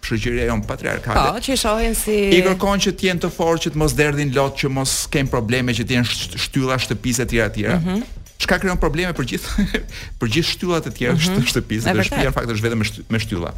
shoqëria 0.07 0.47
jon 0.49 0.63
patriarkale. 0.65 1.35
Po, 1.35 1.41
që 1.43 1.57
shohin 1.59 1.93
si 1.99 2.15
i 2.33 2.41
kërkon 2.47 2.81
që 2.81 2.93
të 2.97 3.09
jenë 3.11 3.23
të 3.25 3.31
fortë, 3.35 3.65
që 3.67 3.73
të 3.75 3.81
mos 3.83 3.95
derdhin 3.99 4.31
lot, 4.33 4.55
që 4.63 4.71
mos 4.73 4.93
kem 5.13 5.29
probleme, 5.29 5.75
që 5.75 5.85
të 5.85 5.97
jenë 5.97 6.09
shtylla 6.47 6.79
shtëpisë 6.85 7.27
të 7.27 7.33
tjera 7.35 7.49
të 7.51 7.57
tjera. 7.59 7.75
Mhm. 7.83 7.99
Çka 8.37 8.39
mm 8.39 8.41
-hmm. 8.47 8.59
krijon 8.63 8.77
probleme 8.77 9.13
për 9.19 9.25
gjithë 9.33 9.47
për 10.19 10.27
gjithë 10.33 10.49
shtyllat 10.55 10.85
e 10.87 10.91
tjera, 10.97 11.13
mm 11.13 11.17
-hmm. 11.17 11.47
shtëpisë, 11.53 11.93
të 11.93 12.03
shtëpia 12.09 12.29
në 12.31 12.33
fakt 12.33 12.49
është 12.49 12.63
vetëm 12.65 12.81
me 13.09 13.19
shtylla. 13.19 13.51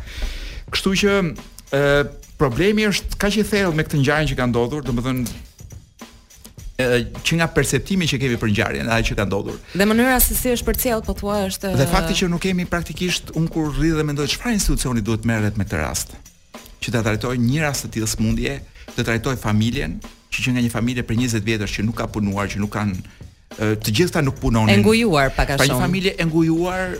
Kështu 0.71 0.89
që 0.91 1.35
ë 1.71 2.07
problemi 2.37 2.87
është 2.87 3.15
kaq 3.17 3.37
i 3.37 3.43
thellë 3.47 3.73
me 3.75 3.83
këtë 3.83 3.97
ngjarje 4.01 4.27
që 4.27 4.35
ka 4.35 4.45
ndodhur, 4.49 4.81
domethënë 4.83 5.25
që 6.79 7.35
nga 7.35 7.47
perceptimi 7.51 8.07
që 8.07 8.17
kemi 8.21 8.37
për 8.39 8.51
ngjarjen 8.53 8.87
ajo 8.89 9.07
që 9.09 9.15
ka 9.19 9.25
ndodhur. 9.27 9.57
Dhe 9.75 9.87
mënyra 9.89 10.19
se 10.23 10.35
si 10.37 10.51
është 10.53 10.67
përcjell 10.69 11.01
po 11.03 11.13
thua 11.17 11.41
është 11.49 11.73
Dhe 11.75 11.87
fakti 11.91 12.15
që 12.21 12.29
nuk 12.31 12.41
kemi 12.45 12.65
praktikisht 12.71 13.33
un 13.35 13.49
kur 13.51 13.73
rri 13.75 13.91
dhe 13.97 14.05
mendoj 14.07 14.29
çfarë 14.31 14.55
institucioni 14.55 15.03
duhet 15.03 15.27
merret 15.27 15.57
me 15.59 15.65
këtë 15.67 15.81
rast. 15.83 16.15
Që 16.79 16.93
ta 16.95 17.01
trajtoj 17.03 17.33
një 17.35 17.65
rast 17.65 17.85
të 17.89 17.97
tillë 17.97 18.09
smundje, 18.13 18.55
të 18.95 19.05
trajtoj 19.11 19.35
familjen, 19.43 19.97
që 20.31 20.45
që 20.45 20.55
nga 20.55 20.63
një 20.67 20.71
familje 20.71 21.03
për 21.09 21.19
20 21.19 21.43
vjetësh 21.49 21.75
që 21.79 21.85
nuk 21.89 21.99
ka 21.99 22.07
punuar, 22.15 22.47
që 22.47 22.63
nuk 22.63 22.71
kanë 22.71 22.95
të 23.83 23.95
gjithë 23.99 24.15
ta 24.15 24.23
nuk 24.23 24.39
punonin. 24.39 24.79
Ëngujuar 24.79 25.33
pak 25.35 25.55
a 25.57 25.59
shumë. 25.59 25.65
Pra 25.65 25.73
një 25.73 25.81
familje 25.83 26.15
e 26.15 26.29
ngujuar 26.31 26.95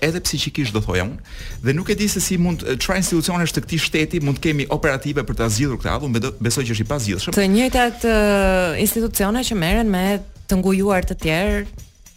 edhe 0.00 0.20
psiqikisht 0.24 0.72
do 0.74 0.82
thoja 0.84 1.04
unë, 1.06 1.18
dhe 1.64 1.74
nuk 1.76 1.90
e 1.92 1.96
di 1.98 2.08
se 2.10 2.20
si 2.24 2.38
mund 2.40 2.64
çfarë 2.66 3.02
institucionesh 3.02 3.54
të 3.56 3.62
këtij 3.66 3.82
shteti 3.86 4.20
mund 4.24 4.38
të 4.40 4.48
kemi 4.48 4.66
operative 4.76 5.24
për 5.28 5.38
ta 5.40 5.48
zgjidhur 5.52 5.80
këtë 5.82 5.92
avull, 5.92 6.30
besoj 6.40 6.64
që 6.68 6.74
është 6.76 6.86
i 6.86 6.88
pazgjidhshëm. 6.92 7.36
Të 7.36 7.46
njëjtat 7.56 7.98
të 8.04 8.14
institucione 8.86 9.44
që 9.50 9.58
merren 9.64 9.92
me 9.92 10.04
të 10.50 10.60
ngujuar 10.62 11.06
të 11.10 11.18
tjerë 11.26 11.60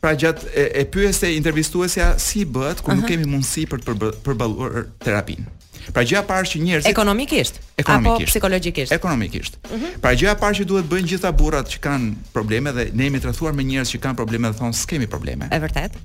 pra 0.00 0.12
gjatë 0.20 0.42
e, 0.54 0.64
e 0.80 0.82
pyeste 0.84 1.26
intervistuesja 1.40 2.06
si 2.18 2.44
bëhet 2.54 2.82
kur 2.82 2.92
uh 2.92 2.94
-huh. 2.94 3.00
nuk 3.00 3.08
kemi 3.10 3.26
mundësi 3.32 3.62
për 3.70 3.78
të 3.80 3.92
përballuar 4.26 4.72
terapinë. 5.04 5.44
Pra 5.92 6.04
gjëja 6.04 6.22
e 6.24 6.28
parë 6.28 6.48
që 6.50 6.60
njerëzit 6.64 6.88
ekonomikisht, 6.90 7.58
ekonomikisht 7.82 8.22
apo 8.22 8.30
psikologjikisht? 8.30 8.94
Ekonomikisht. 8.96 9.58
Mm 9.68 9.98
Pra 10.04 10.14
gjëja 10.16 10.34
e 10.36 10.40
parë 10.40 10.58
që 10.60 10.66
duhet 10.70 10.88
bëjnë 10.90 11.10
gjitha 11.14 11.32
burrat 11.36 11.72
që 11.74 11.82
kanë 11.84 12.12
probleme 12.36 12.72
dhe 12.76 12.86
ne 12.94 13.08
jemi 13.10 13.20
trajtuar 13.24 13.54
me 13.56 13.66
njerëz 13.68 13.92
që 13.96 14.00
kanë 14.04 14.18
probleme 14.20 14.50
dhe 14.52 14.60
thonë 14.62 14.78
s'kemi 14.80 15.06
probleme. 15.10 15.50
E 15.52 15.60
vërtet. 15.64 15.98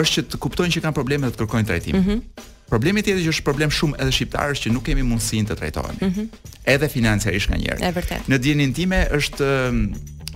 Është 0.00 0.16
që 0.20 0.24
të 0.30 0.40
kuptojnë 0.44 0.76
që 0.76 0.84
kanë 0.86 0.96
probleme 0.96 1.28
dhe 1.30 1.34
të 1.36 1.42
kërkojnë 1.42 1.68
trajtim. 1.72 1.96
Mm 1.96 2.06
-hmm. 2.06 2.48
Problemi 2.70 3.02
tjetër 3.02 3.24
që 3.26 3.32
është 3.34 3.42
problem 3.44 3.70
shumë 3.70 3.96
edhe 4.00 4.12
shqiptarë 4.14 4.54
që 4.62 4.72
nuk 4.72 4.84
kemi 4.86 5.02
mundësinë 5.02 5.48
të 5.50 5.56
trajtohemi. 5.58 6.00
Mm 6.00 6.12
-hmm. 6.12 6.72
Edhe 6.74 6.88
financiarisht 6.88 7.50
nganjëherë. 7.50 7.84
E 7.88 7.92
vërtet. 7.92 8.22
Në 8.28 8.36
dinin 8.38 8.72
time 8.72 9.08
është 9.10 9.48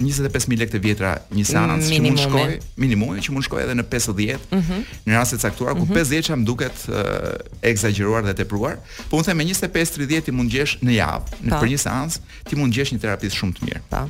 25000 0.00 0.58
lekë 0.64 0.74
të 0.74 0.80
vjetra 0.82 1.10
një 1.32 1.44
seancë 1.46 1.86
që 1.94 1.98
mund 2.02 2.18
shkoj, 2.24 2.44
minimumi 2.82 3.22
që 3.22 3.34
mund 3.34 3.46
shkoj 3.46 3.60
edhe 3.62 3.74
në 3.78 3.84
50. 3.90 4.36
Mm 4.36 4.58
-hmm. 4.58 4.92
Në 5.06 5.16
raste 5.18 5.36
të 5.38 5.50
ku 5.58 5.64
mm 5.64 5.88
-hmm. 5.88 5.96
50-sha 5.96 6.34
më 6.40 6.44
duket 6.44 6.86
uh, 6.88 7.30
egzageruar 7.62 8.22
dhe 8.26 8.34
tepruar, 8.34 8.78
po 9.10 9.16
unë 9.16 9.24
them 9.24 9.36
me 9.36 9.44
25-30 9.44 10.22
ti 10.24 10.32
mund 10.32 10.50
gjesh 10.50 10.78
në 10.82 10.90
javë, 10.90 11.26
në 11.44 11.60
për 11.60 11.68
një 11.70 11.76
seancë 11.84 12.18
ti 12.48 12.56
mund 12.56 12.72
gjesh 12.74 12.92
një 12.92 12.98
terapist 13.00 13.36
shumë 13.36 13.52
të 13.56 13.60
mirë. 13.68 13.80
Pa. 13.90 14.06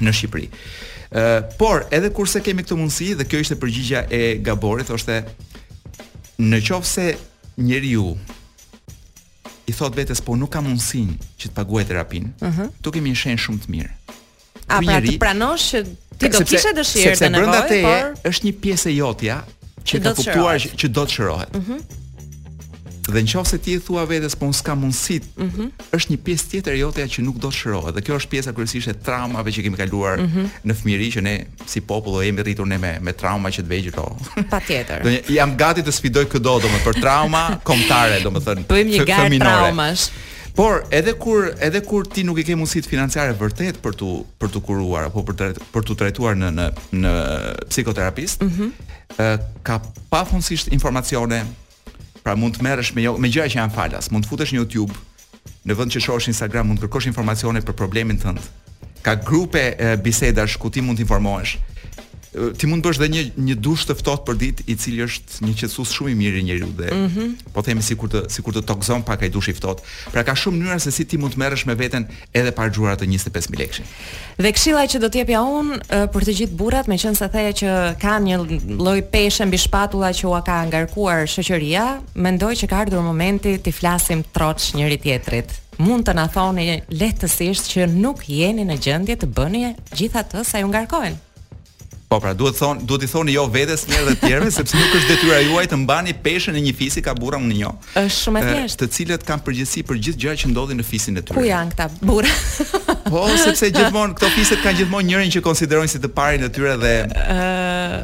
Në 0.00 0.10
Shqipëri. 0.12 0.48
Ë, 0.48 0.48
uh, 0.48 1.20
eh, 1.20 1.56
por 1.58 1.86
edhe 1.90 2.10
kurse 2.10 2.40
kemi 2.40 2.62
këtë 2.62 2.76
mundësi 2.76 3.14
dhe 3.14 3.24
kjo 3.24 3.38
ishte 3.38 3.54
përgjigjja 3.56 4.06
e 4.10 4.38
Gaborit, 4.42 4.86
thoshte 4.86 5.24
në 6.38 6.58
qoftë 6.68 6.84
se 6.84 7.16
njeriu 7.56 8.16
i 9.66 9.72
thot 9.72 9.96
vetes 9.96 10.20
po 10.20 10.36
nuk 10.36 10.50
ka 10.50 10.60
mundsinë 10.60 11.14
që 11.40 11.46
të 11.48 11.54
paguaj 11.54 11.84
terapinë. 11.84 12.28
Uh 12.42 12.48
mhm. 12.48 12.58
-huh. 12.62 12.70
Tu 12.82 12.90
kemi 12.92 13.10
një 13.10 13.16
shenjë 13.22 13.44
shumë 13.44 13.58
të 13.58 13.68
mirë. 13.68 13.92
A 14.68 14.80
pra 14.84 15.00
të 15.04 15.16
pranosh 15.20 15.66
që 15.74 15.80
ti 16.20 16.30
do 16.32 16.40
kishe 16.46 16.72
dëshirë 16.76 17.18
të 17.18 17.34
nevojë, 17.34 17.34
sepse 17.34 17.34
brenda 17.34 17.60
teje 17.68 17.90
por... 17.90 18.16
është 18.30 18.48
një 18.48 18.52
pjesë 18.64 18.92
e 18.92 18.96
jotja 18.98 19.40
që, 19.84 19.98
ka 20.04 20.12
kuptuar 20.16 20.62
që, 20.70 20.88
do 20.96 21.04
të 21.08 21.16
shërohet. 21.18 21.52
Ëh. 21.52 21.62
Mhm. 21.62 22.00
Dhe 23.04 23.20
në 23.20 23.28
qofë 23.34 23.50
se 23.50 23.56
ti 23.60 23.74
e 23.76 23.80
thua 23.84 24.06
vetës, 24.08 24.32
po 24.40 24.46
në 24.48 24.54
s'ka 24.56 24.72
mundësit, 24.80 25.24
mm 25.36 25.48
-hmm. 25.50 25.82
është 25.98 26.10
një 26.14 26.18
pjesë 26.24 26.46
tjetër 26.54 26.76
jotja 26.80 27.04
që 27.14 27.24
nuk 27.26 27.36
do 27.42 27.50
të 27.52 27.56
shërohet. 27.58 27.92
Dhe 27.96 28.00
kjo 28.06 28.16
është 28.16 28.30
pjesa 28.32 28.54
kërësisht 28.56 28.88
e 28.90 28.94
traumave 29.04 29.52
që 29.52 29.62
kemi 29.66 29.76
kaluar 29.76 30.16
mm 30.22 30.30
-hmm. 30.32 30.46
në 30.64 30.72
fëmiri, 30.78 31.08
që 31.16 31.20
ne 31.26 31.34
si 31.66 31.80
popullo 31.80 32.22
jemi 32.22 32.42
rritur 32.42 32.66
ne 32.66 32.78
me, 32.78 32.96
me 33.00 33.12
trauma 33.12 33.50
që 33.52 33.60
të 33.60 33.68
vejgjë 33.74 33.92
to. 33.98 34.06
Pa 34.50 34.60
tjetër. 34.66 35.02
Dhe 35.04 35.20
jam 35.28 35.56
gati 35.56 35.82
të 35.82 35.92
sfidoj 35.92 36.24
këdo, 36.32 36.58
do 36.62 36.68
më 36.72 36.80
për 36.86 36.94
trauma 37.04 37.58
komtare, 37.68 38.20
do 38.24 38.30
më 38.30 38.40
thënë. 38.40 38.84
një 38.84 39.04
gajë 39.14 39.38
traumash. 39.38 40.08
Por 40.54 40.84
edhe 40.94 41.12
kur 41.18 41.48
edhe 41.58 41.80
kur 41.82 42.06
ti 42.06 42.22
nuk 42.24 42.38
i 42.38 42.44
ke 42.46 42.54
mundësitë 42.54 42.86
financiare 42.86 43.34
vërtet 43.34 43.80
për 43.82 43.96
tu 43.98 44.10
për 44.38 44.52
tu 44.54 44.60
kuruar 44.62 45.08
apo 45.08 45.24
për 45.26 45.34
të, 45.40 45.48
për 45.74 45.82
tu 45.86 45.96
trajtuar 45.98 46.36
në 46.38 46.50
në 46.58 46.66
në 47.02 47.12
psikoterapist, 47.72 48.42
mm 48.46 48.50
-hmm. 48.50 49.42
ka 49.66 49.80
pafundsisht 50.10 50.70
informacione. 50.70 51.40
Pra 52.24 52.32
mund 52.36 52.54
të 52.56 52.62
merresh 52.62 52.94
me 52.94 53.02
jo, 53.02 53.16
me 53.20 53.28
gjëra 53.28 53.50
që 53.52 53.58
janë 53.58 53.74
falas, 53.74 54.06
mund 54.10 54.24
të 54.24 54.28
futesh 54.30 54.52
në 54.54 54.62
YouTube, 54.62 54.94
në 55.68 55.74
vend 55.76 55.90
që 55.92 56.00
shohësh 56.00 56.28
Instagram 56.32 56.66
mund 56.70 56.78
të 56.80 56.86
kërkosh 56.86 57.06
informacione 57.10 57.60
për 57.62 57.74
problemin 57.76 58.18
tënd. 58.22 58.38
Ka 59.02 59.12
grupe 59.14 59.74
bisedash 60.06 60.56
ku 60.56 60.70
ti 60.70 60.80
mund 60.80 60.98
të 60.98 61.02
informohesh 61.02 61.58
ti 62.58 62.66
mund 62.68 62.84
të 62.84 62.90
bësh 62.90 63.00
dhe 63.02 63.08
një 63.12 63.22
një 63.48 63.54
dush 63.62 63.84
të 63.88 63.94
ftohtë 63.98 64.24
për 64.26 64.38
ditë 64.42 64.64
i 64.72 64.76
cili 64.80 65.02
është 65.04 65.44
një 65.46 65.54
qetësues 65.60 65.92
shumë 65.96 66.12
i 66.12 66.16
mirë 66.18 66.40
i 66.40 66.44
njeriu 66.48 66.68
dhe 66.78 66.88
mm 66.90 67.08
-hmm. 67.08 67.34
po 67.54 67.62
themi 67.62 67.82
sikur 67.82 68.08
të 68.10 68.24
sikur 68.30 68.54
të 68.56 68.62
tokzon 68.66 69.02
pak 69.02 69.22
ai 69.22 69.28
dush 69.28 69.48
i 69.48 69.54
ftohtë. 69.54 69.82
Pra 70.12 70.22
ka 70.24 70.34
shumë 70.34 70.58
mënyra 70.60 70.78
se 70.78 70.90
si 70.90 71.04
ti 71.04 71.18
mund 71.18 71.34
të 71.34 71.38
merresh 71.42 71.66
me 71.66 71.74
veten 71.74 72.02
edhe 72.34 72.50
pa 72.50 72.68
xhurat 72.70 72.98
të 73.00 73.06
25000 73.06 73.58
lekësh. 73.60 73.80
Dhe 74.42 74.52
këshilla 74.52 74.82
që 74.92 74.96
do 74.98 75.08
t'jepja 75.08 75.40
un 75.58 75.68
për 76.14 76.20
të 76.26 76.32
gjithë 76.38 76.56
burrat, 76.60 76.86
meqense 76.88 77.22
theja 77.34 77.52
që 77.60 77.68
kanë 78.04 78.24
një 78.28 78.36
lloj 78.82 79.00
peshe 79.12 79.44
mbi 79.46 79.58
shpatulla 79.58 80.10
që 80.18 80.24
ua 80.30 80.40
ka 80.44 80.64
ngarkuar 80.66 81.26
shoqëria, 81.34 81.84
mendoj 82.14 82.52
që 82.60 82.66
ka 82.70 82.76
ardhur 82.82 83.02
momenti 83.02 83.58
ti 83.64 83.72
flasim 83.72 84.22
troç 84.34 84.74
njëri 84.76 84.98
tjetrit 85.02 85.48
mund 85.78 86.06
të 86.06 86.14
na 86.14 86.26
thoni 86.34 86.82
lehtësisht 87.00 87.64
që 87.72 87.80
nuk 88.02 88.18
jeni 88.28 88.62
në 88.64 88.76
gjendje 88.84 89.16
të 89.16 89.26
bëni 89.36 89.74
gjithatë 89.98 90.44
sa 90.50 90.56
ju 90.58 90.68
ngarkojnë. 90.68 91.33
Po 92.14 92.20
pra, 92.20 92.32
duhet 92.34 92.54
thon, 92.56 92.78
duhet 92.86 93.02
i 93.02 93.08
thoni 93.10 93.32
jo 93.34 93.42
vetes 93.50 93.82
dhe 93.90 93.98
të 94.06 94.12
tjerëve, 94.22 94.50
sepse 94.54 94.76
nuk 94.78 94.92
është 94.94 95.08
detyra 95.16 95.38
juaj 95.48 95.64
të 95.72 95.78
mbani 95.80 96.12
peshën 96.22 96.54
e 96.54 96.60
një 96.62 96.74
fisi 96.78 97.02
ka 97.02 97.10
burra 97.18 97.40
unë 97.42 97.50
njëo. 97.56 97.70
Është 98.04 98.12
shumë 98.20 98.42
e 98.42 98.44
thjeshtë. 98.52 98.78
Të 98.84 98.88
cilët 98.96 99.24
kanë 99.26 99.42
përgjegjësi 99.48 99.82
për 99.88 99.98
gjithë 100.06 100.20
gjërat 100.22 100.42
që 100.44 100.50
ndodhin 100.52 100.78
në 100.78 100.86
fisin 100.86 101.18
e 101.18 101.24
tyre. 101.26 101.34
Ku 101.34 101.42
janë 101.48 101.72
këta 101.74 101.88
burra? 102.06 102.30
po, 103.10 103.24
sepse 103.42 103.72
gjithmonë 103.74 104.14
këto 104.20 104.30
fiset 104.36 104.62
kanë 104.62 104.78
gjithmonë 104.84 105.08
njërin 105.10 105.34
që 105.34 105.42
konsiderojnë 105.48 105.90
si 105.96 106.02
të 106.04 106.12
parin 106.14 106.46
e 106.46 106.52
tyre 106.54 106.76
dhe 106.84 106.92
ë 107.34 107.98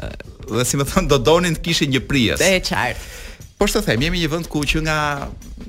dhe 0.50 0.64
si 0.66 0.80
më 0.80 0.88
thon 0.90 1.06
do 1.12 1.18
donin 1.22 1.54
të 1.54 1.62
kishin 1.68 1.94
një 1.94 2.02
prijes. 2.10 2.42
Është 2.42 2.66
qartë. 2.66 3.14
Po 3.60 3.68
s'të 3.70 3.84
them, 3.92 4.02
jemi 4.08 4.24
një 4.24 4.32
vend 4.32 4.50
ku 4.50 4.64
që 4.66 4.82
nga 4.88 4.98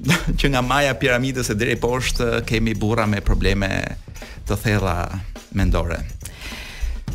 që 0.42 0.50
nga 0.56 0.66
maja 0.66 0.98
piramidës 0.98 1.54
e 1.54 1.60
deri 1.62 1.78
poshtë 1.78 2.40
kemi 2.50 2.74
burra 2.74 3.06
me 3.06 3.22
probleme 3.22 3.70
të 4.50 4.58
thella 4.66 4.96
mendore. 5.54 6.02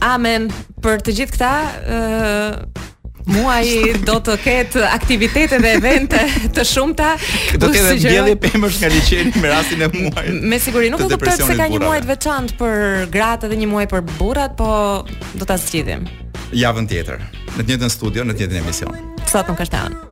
Amen 0.04 0.50
për 0.84 1.00
të 1.04 1.14
gjithë 1.18 1.34
këta, 1.34 1.52
ë 1.56 2.02
uh, 2.16 2.84
muaji 3.26 3.94
do 4.06 4.20
të 4.22 4.36
ketë 4.44 4.82
aktivitete 4.86 5.58
dhe 5.62 5.72
evente 5.80 6.20
të 6.54 6.64
shumta. 6.68 7.14
Do 7.56 7.66
të 7.72 7.80
ketë 7.80 7.96
mbjellje 7.98 8.36
pemësh 8.44 8.80
nga 8.84 8.90
liçeni 8.92 9.32
me 9.42 9.50
rastin 9.50 9.82
e 9.82 9.88
muajit. 9.96 10.42
Me 10.46 10.60
siguri 10.62 10.92
nuk 10.92 11.02
do 11.02 11.08
të 11.14 11.18
thotë 11.24 11.50
se 11.50 11.58
ka 11.58 11.68
një 11.72 11.82
muaj 11.82 12.02
të 12.04 12.12
veçantë 12.12 12.58
për 12.60 13.06
gratë 13.16 13.50
dhe 13.52 13.60
një 13.64 13.70
muaj 13.72 13.88
për 13.96 14.06
burrat, 14.16 14.56
po 14.60 14.70
do 15.40 15.48
ta 15.48 15.58
zgjidhim. 15.60 16.06
Javën 16.54 16.86
tjetër, 16.90 17.24
në 17.56 17.58
të 17.64 17.70
njëjtën 17.72 17.96
studio, 17.96 18.26
në 18.28 18.36
të 18.36 18.44
njëjtën 18.44 18.62
emision. 18.62 19.00
Sot 19.32 19.50
nuk 19.50 19.64
është 19.66 19.86
anë. 19.88 20.02